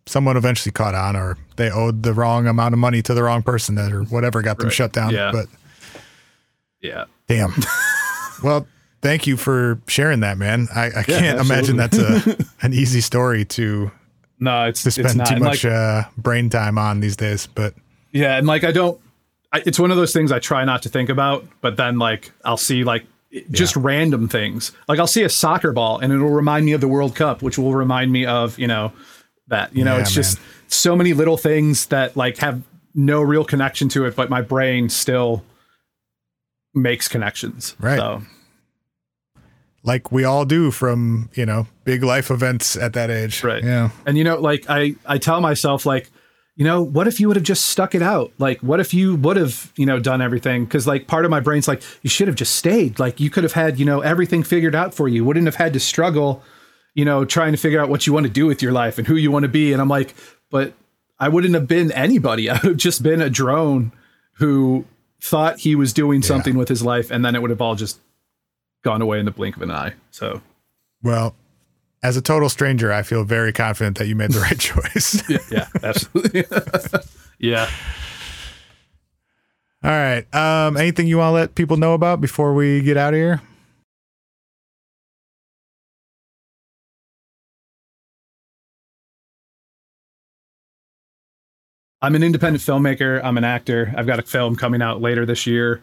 someone 0.06 0.36
eventually 0.36 0.72
caught 0.72 0.94
on 0.94 1.16
or 1.16 1.38
they 1.56 1.70
owed 1.70 2.02
the 2.02 2.12
wrong 2.12 2.46
amount 2.46 2.74
of 2.74 2.78
money 2.78 3.02
to 3.02 3.14
the 3.14 3.22
wrong 3.22 3.42
person 3.42 3.76
that 3.76 3.92
or 3.92 4.02
whatever 4.04 4.42
got 4.42 4.58
them 4.58 4.66
Right. 4.68 4.74
shut 4.74 4.92
down. 4.92 5.12
Yeah. 5.12 5.30
But 5.32 5.46
yeah 6.80 7.04
damn. 7.28 7.54
well, 8.42 8.66
thank 9.00 9.26
you 9.26 9.36
for 9.36 9.80
sharing 9.86 10.20
that, 10.20 10.36
man. 10.38 10.68
I, 10.74 10.86
I 10.98 11.02
can't 11.04 11.40
imagine 11.40 11.76
that's 11.76 11.96
a 11.98 12.36
an 12.62 12.72
easy 12.72 13.00
story 13.00 13.44
to 13.46 13.90
no 14.42 14.64
it's 14.64 14.82
to 14.82 14.88
it's 14.88 14.96
spend 14.96 15.18
not 15.18 15.26
too 15.28 15.34
And, 15.34 15.44
much 15.44 15.64
like, 15.64 15.72
uh, 15.72 16.02
brain 16.16 16.50
time 16.50 16.78
on 16.78 17.00
these 17.00 17.16
days. 17.16 17.46
But 17.46 17.74
Yeah, 18.12 18.36
and 18.36 18.46
like 18.46 18.64
I 18.64 18.72
don't. 18.72 19.00
I, 19.52 19.62
it's 19.66 19.78
one 19.78 19.90
of 19.90 19.96
those 19.96 20.12
things 20.12 20.32
I 20.32 20.38
try 20.38 20.64
not 20.64 20.82
to 20.82 20.88
think 20.88 21.08
about, 21.10 21.46
but 21.60 21.76
then 21.76 21.98
like 21.98 22.32
I'll 22.44 22.56
see 22.56 22.84
like 22.84 23.04
just 23.50 23.76
random 23.76 24.28
things. 24.28 24.72
Like 24.88 24.98
I'll 24.98 25.06
see 25.06 25.22
a 25.22 25.28
soccer 25.28 25.72
ball, 25.72 25.98
and 25.98 26.12
it'll 26.12 26.30
remind 26.30 26.66
me 26.66 26.72
of 26.72 26.80
the 26.80 26.88
World 26.88 27.14
Cup, 27.14 27.42
which 27.42 27.58
will 27.58 27.74
remind 27.74 28.12
me 28.12 28.26
of 28.26 28.58
you 28.58 28.66
know 28.66 28.92
that 29.48 29.74
you 29.74 29.84
know 29.84 29.96
Yeah, 29.96 30.02
it's 30.02 30.12
just 30.12 30.38
so 30.68 30.96
many 30.96 31.12
little 31.12 31.36
things 31.36 31.86
that 31.86 32.16
like 32.16 32.38
have 32.38 32.62
no 32.94 33.22
real 33.22 33.44
connection 33.44 33.88
to 33.90 34.04
it, 34.06 34.16
but 34.16 34.28
my 34.30 34.40
brain 34.42 34.88
still 34.88 35.42
makes 36.74 37.08
connections. 37.08 37.76
Right. 37.78 37.98
So 37.98 38.22
like 39.84 40.12
we 40.12 40.24
all 40.24 40.44
do 40.44 40.70
from 40.70 41.28
you 41.34 41.44
know 41.44 41.66
big 41.84 42.02
life 42.02 42.30
events 42.30 42.76
at 42.76 42.92
that 42.94 43.10
age. 43.10 43.42
Right. 43.42 43.62
Yeah. 43.62 43.90
And 44.06 44.16
you 44.16 44.24
know, 44.24 44.38
like 44.38 44.66
I, 44.68 44.94
I 45.06 45.18
tell 45.18 45.40
myself, 45.40 45.84
like, 45.84 46.10
you 46.56 46.64
know, 46.64 46.82
what 46.82 47.08
if 47.08 47.18
you 47.18 47.28
would 47.28 47.36
have 47.36 47.44
just 47.44 47.66
stuck 47.66 47.94
it 47.94 48.02
out? 48.02 48.32
Like, 48.38 48.60
what 48.60 48.78
if 48.78 48.92
you 48.92 49.16
would 49.16 49.36
have, 49.36 49.72
you 49.76 49.86
know, 49.86 49.98
done 49.98 50.20
everything? 50.20 50.64
Because 50.64 50.86
like 50.86 51.06
part 51.06 51.24
of 51.24 51.30
my 51.30 51.40
brain's 51.40 51.66
like, 51.66 51.82
you 52.02 52.10
should 52.10 52.28
have 52.28 52.36
just 52.36 52.56
stayed. 52.56 52.98
Like 52.98 53.20
you 53.20 53.30
could 53.30 53.42
have 53.42 53.54
had, 53.54 53.78
you 53.78 53.84
know, 53.84 54.00
everything 54.00 54.42
figured 54.42 54.74
out 54.74 54.94
for 54.94 55.08
you. 55.08 55.24
Wouldn't 55.24 55.46
have 55.46 55.56
had 55.56 55.72
to 55.72 55.80
struggle, 55.80 56.42
you 56.94 57.04
know, 57.04 57.24
trying 57.24 57.52
to 57.52 57.58
figure 57.58 57.80
out 57.80 57.88
what 57.88 58.06
you 58.06 58.12
want 58.12 58.26
to 58.26 58.32
do 58.32 58.46
with 58.46 58.62
your 58.62 58.72
life 58.72 58.98
and 58.98 59.06
who 59.06 59.16
you 59.16 59.30
want 59.30 59.44
to 59.44 59.48
be. 59.48 59.72
And 59.72 59.80
I'm 59.80 59.88
like, 59.88 60.14
but 60.50 60.74
I 61.18 61.28
wouldn't 61.28 61.54
have 61.54 61.66
been 61.66 61.90
anybody. 61.92 62.50
I 62.50 62.54
would 62.54 62.64
have 62.64 62.76
just 62.76 63.02
been 63.02 63.22
a 63.22 63.30
drone 63.30 63.92
who 64.34 64.84
thought 65.20 65.60
he 65.60 65.74
was 65.74 65.92
doing 65.92 66.20
something 66.20 66.56
with 66.56 66.68
his 66.68 66.82
life, 66.82 67.12
and 67.12 67.24
then 67.24 67.36
it 67.36 67.42
would 67.42 67.50
have 67.50 67.60
all 67.60 67.76
just 67.76 68.00
gone 68.82 69.02
away 69.02 69.18
in 69.18 69.24
the 69.24 69.30
blink 69.30 69.56
of 69.56 69.62
an 69.62 69.70
eye. 69.70 69.94
So 70.10 70.40
Well, 71.02 71.34
as 72.02 72.16
a 72.16 72.22
total 72.22 72.48
stranger, 72.48 72.92
I 72.92 73.02
feel 73.02 73.24
very 73.24 73.52
confident 73.52 73.98
that 73.98 74.08
you 74.08 74.16
made 74.16 74.32
the 74.32 74.40
right 74.40 74.58
choice. 74.58 75.22
yeah, 75.30 75.38
yeah, 75.50 75.66
absolutely. 75.82 76.44
yeah. 77.38 77.68
All 79.84 79.90
right. 79.90 80.32
Um, 80.34 80.76
anything 80.76 81.06
you 81.08 81.18
want 81.18 81.30
to 81.30 81.34
let 81.34 81.54
people 81.56 81.76
know 81.76 81.94
about 81.94 82.20
before 82.20 82.54
we 82.54 82.82
get 82.82 82.96
out 82.96 83.14
of 83.14 83.18
here? 83.18 83.40
I'm 92.00 92.14
an 92.14 92.22
independent 92.22 92.62
filmmaker. 92.62 93.20
I'm 93.22 93.38
an 93.38 93.44
actor. 93.44 93.92
I've 93.96 94.06
got 94.06 94.18
a 94.18 94.22
film 94.22 94.56
coming 94.56 94.82
out 94.82 95.00
later 95.00 95.24
this 95.24 95.46
year. 95.46 95.80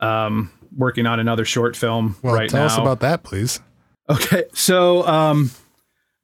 Um, 0.00 0.52
working 0.76 1.06
on 1.06 1.20
another 1.20 1.44
short 1.44 1.76
film 1.76 2.16
Well, 2.22 2.34
right 2.34 2.48
tell 2.48 2.60
now. 2.60 2.66
us 2.66 2.76
about 2.78 3.00
that, 3.00 3.22
please. 3.22 3.60
Okay, 4.10 4.44
so 4.54 5.06
um, 5.06 5.50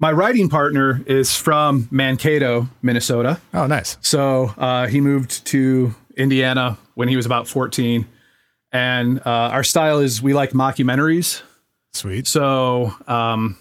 my 0.00 0.10
writing 0.10 0.48
partner 0.48 1.02
is 1.06 1.36
from 1.36 1.86
Mankato, 1.90 2.68
Minnesota. 2.82 3.40
Oh, 3.52 3.66
nice. 3.66 3.98
So 4.00 4.54
uh, 4.56 4.86
he 4.86 5.00
moved 5.00 5.44
to 5.46 5.94
Indiana 6.16 6.78
when 6.94 7.08
he 7.08 7.16
was 7.16 7.26
about 7.26 7.46
14, 7.46 8.06
and 8.72 9.18
uh, 9.20 9.22
our 9.26 9.62
style 9.64 9.98
is 9.98 10.22
we 10.22 10.32
like 10.32 10.50
mockumentaries. 10.52 11.42
Sweet. 11.92 12.26
So 12.26 12.94
um, 13.06 13.56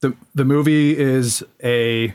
the 0.00 0.14
the 0.34 0.44
movie 0.44 0.96
is 0.96 1.42
a 1.62 2.14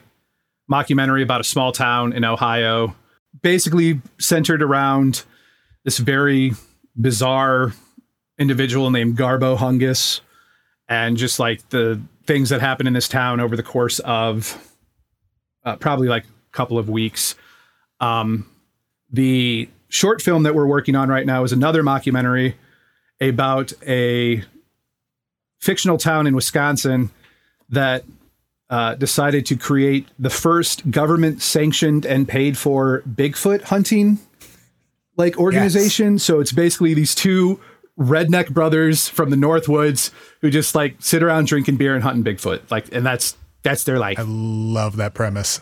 mockumentary 0.71 1.23
about 1.23 1.41
a 1.41 1.43
small 1.43 1.71
town 1.71 2.13
in 2.13 2.23
Ohio, 2.23 2.95
basically 3.41 4.01
centered 4.19 4.61
around 4.63 5.23
this 5.83 5.97
very 5.97 6.53
bizarre 6.99 7.73
individual 8.39 8.89
named 8.89 9.17
Garbo 9.17 9.57
Hungus, 9.57 10.21
and 10.87 11.17
just 11.17 11.39
like 11.39 11.67
the 11.69 12.01
things 12.25 12.49
that 12.49 12.61
happen 12.61 12.87
in 12.87 12.93
this 12.93 13.07
town 13.07 13.39
over 13.39 13.55
the 13.55 13.63
course 13.63 13.99
of 13.99 14.57
uh, 15.65 15.75
probably 15.75 16.07
like 16.07 16.23
a 16.23 16.51
couple 16.51 16.77
of 16.77 16.89
weeks. 16.89 17.35
Um, 17.99 18.49
the 19.11 19.69
short 19.89 20.21
film 20.21 20.43
that 20.43 20.55
we're 20.55 20.67
working 20.67 20.95
on 20.95 21.09
right 21.09 21.25
now 21.25 21.43
is 21.43 21.51
another 21.51 21.83
mockumentary 21.83 22.53
about 23.19 23.73
a 23.85 24.43
fictional 25.59 25.97
town 25.97 26.25
in 26.25 26.35
Wisconsin 26.35 27.09
that 27.69 28.03
uh, 28.69 28.95
decided 28.95 29.45
to 29.47 29.55
create 29.55 30.07
the 30.17 30.29
first 30.29 30.89
government 30.89 31.41
sanctioned 31.41 32.05
and 32.05 32.27
paid 32.27 32.57
for 32.57 33.01
Bigfoot 33.01 33.63
hunting 33.63 34.19
like 35.17 35.37
organization. 35.37 36.17
So 36.19 36.39
it's 36.39 36.51
basically 36.51 36.93
these 36.93 37.13
two 37.13 37.59
redneck 37.99 38.49
brothers 38.51 39.07
from 39.09 39.29
the 39.29 39.35
Northwoods 39.35 40.11
who 40.41 40.49
just 40.49 40.73
like 40.75 40.95
sit 40.99 41.21
around 41.21 41.47
drinking 41.47 41.75
beer 41.77 41.93
and 41.95 42.03
hunting 42.03 42.23
Bigfoot. 42.23 42.69
Like, 42.71 42.93
and 42.93 43.05
that's 43.05 43.35
that's 43.63 43.83
their 43.83 43.99
life. 43.99 44.17
I 44.17 44.23
love 44.25 44.95
that 44.97 45.13
premise. 45.13 45.59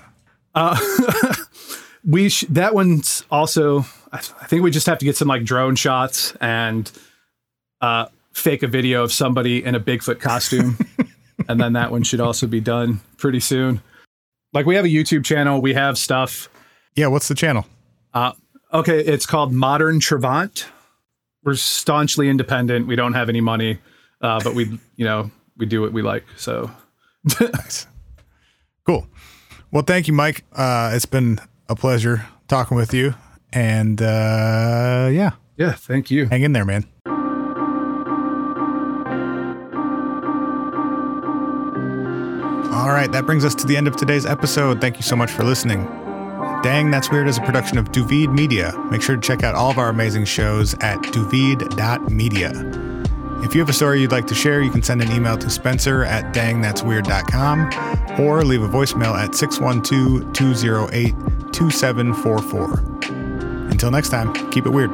Uh, 0.53 0.77
we 2.05 2.29
sh- 2.29 2.45
that 2.49 2.73
one's 2.73 3.23
also 3.31 3.79
I, 4.11 4.17
th- 4.19 4.33
I 4.41 4.45
think 4.45 4.63
we 4.63 4.71
just 4.71 4.87
have 4.87 4.97
to 4.99 5.05
get 5.05 5.17
some 5.17 5.27
like 5.27 5.43
drone 5.43 5.75
shots 5.75 6.33
and 6.39 6.89
uh 7.81 8.05
fake 8.33 8.63
a 8.63 8.67
video 8.67 9.03
of 9.03 9.11
somebody 9.11 9.63
in 9.63 9.75
a 9.75 9.79
bigfoot 9.79 10.19
costume 10.19 10.77
and 11.49 11.59
then 11.59 11.73
that 11.73 11.91
one 11.91 12.03
should 12.03 12.19
also 12.19 12.47
be 12.47 12.59
done 12.61 12.99
pretty 13.17 13.39
soon 13.39 13.81
like 14.53 14.65
we 14.65 14.75
have 14.75 14.85
a 14.85 14.89
youtube 14.89 15.25
channel 15.25 15.59
we 15.61 15.73
have 15.73 15.97
stuff 15.97 16.49
Yeah. 16.95 17.07
What's 17.07 17.27
the 17.27 17.35
channel? 17.35 17.65
uh 18.13 18.31
okay 18.73 18.99
it's 18.99 19.25
called 19.25 19.51
modern 19.51 19.99
Trevant. 19.99 20.65
We're 21.43 21.55
staunchly 21.55 22.29
independent 22.29 22.87
we 22.87 22.95
don't 22.95 23.13
have 23.13 23.29
any 23.29 23.41
money 23.41 23.79
uh 24.21 24.39
but 24.43 24.53
we 24.53 24.79
you 24.95 25.05
know 25.05 25.29
we 25.57 25.65
do 25.65 25.81
what 25.81 25.93
we 25.93 26.01
like 26.01 26.25
so 26.35 26.69
Nice. 27.41 27.87
Cool. 28.85 29.07
Well, 29.71 29.83
thank 29.83 30.07
you, 30.07 30.13
Mike. 30.13 30.45
Uh, 30.53 30.91
it's 30.93 31.05
been 31.05 31.39
a 31.67 31.75
pleasure 31.75 32.25
talking 32.47 32.77
with 32.77 32.93
you. 32.93 33.15
And 33.51 34.01
uh, 34.01 35.09
yeah, 35.11 35.31
yeah 35.57 35.71
thank 35.73 36.11
you 36.11 36.25
hang 36.25 36.43
in 36.43 36.53
there, 36.53 36.65
man. 36.65 36.85
All 42.71 42.93
right, 42.93 43.11
that 43.11 43.25
brings 43.25 43.43
us 43.43 43.55
to 43.55 43.67
the 43.67 43.75
end 43.75 43.87
of 43.87 43.95
today's 43.95 44.25
episode. 44.25 44.79
Thank 44.79 44.97
you 44.97 45.03
so 45.03 45.15
much 45.15 45.31
for 45.31 45.43
listening. 45.43 46.06
Dang, 46.63 46.89
That's 46.89 47.11
Weird 47.11 47.27
is 47.27 47.37
a 47.37 47.41
production 47.41 47.77
of 47.77 47.91
Du 47.91 48.03
Vide 48.03 48.31
Media. 48.31 48.73
Make 48.89 49.03
sure 49.03 49.15
to 49.15 49.21
check 49.21 49.43
out 49.43 49.53
all 49.53 49.69
of 49.69 49.77
our 49.77 49.89
amazing 49.89 50.25
shows 50.25 50.73
at 50.75 50.97
duvid.media. 50.99 52.51
If 53.43 53.53
you 53.53 53.61
have 53.61 53.69
a 53.69 53.73
story 53.73 54.01
you'd 54.01 54.11
like 54.11 54.25
to 54.27 54.35
share, 54.35 54.61
you 54.61 54.71
can 54.71 54.81
send 54.81 55.01
an 55.01 55.11
email 55.11 55.37
to 55.37 55.49
spencer 55.49 56.03
at 56.03 56.33
dangthat'sweird.com 56.33 58.19
or 58.19 58.43
leave 58.43 58.63
a 58.63 58.67
voicemail 58.67 59.15
at 59.15 59.35
612 59.35 60.33
208 60.33 61.13
2744. 61.53 62.79
Until 63.69 63.91
next 63.91 64.09
time, 64.09 64.33
keep 64.49 64.65
it 64.65 64.71
weird. 64.71 64.89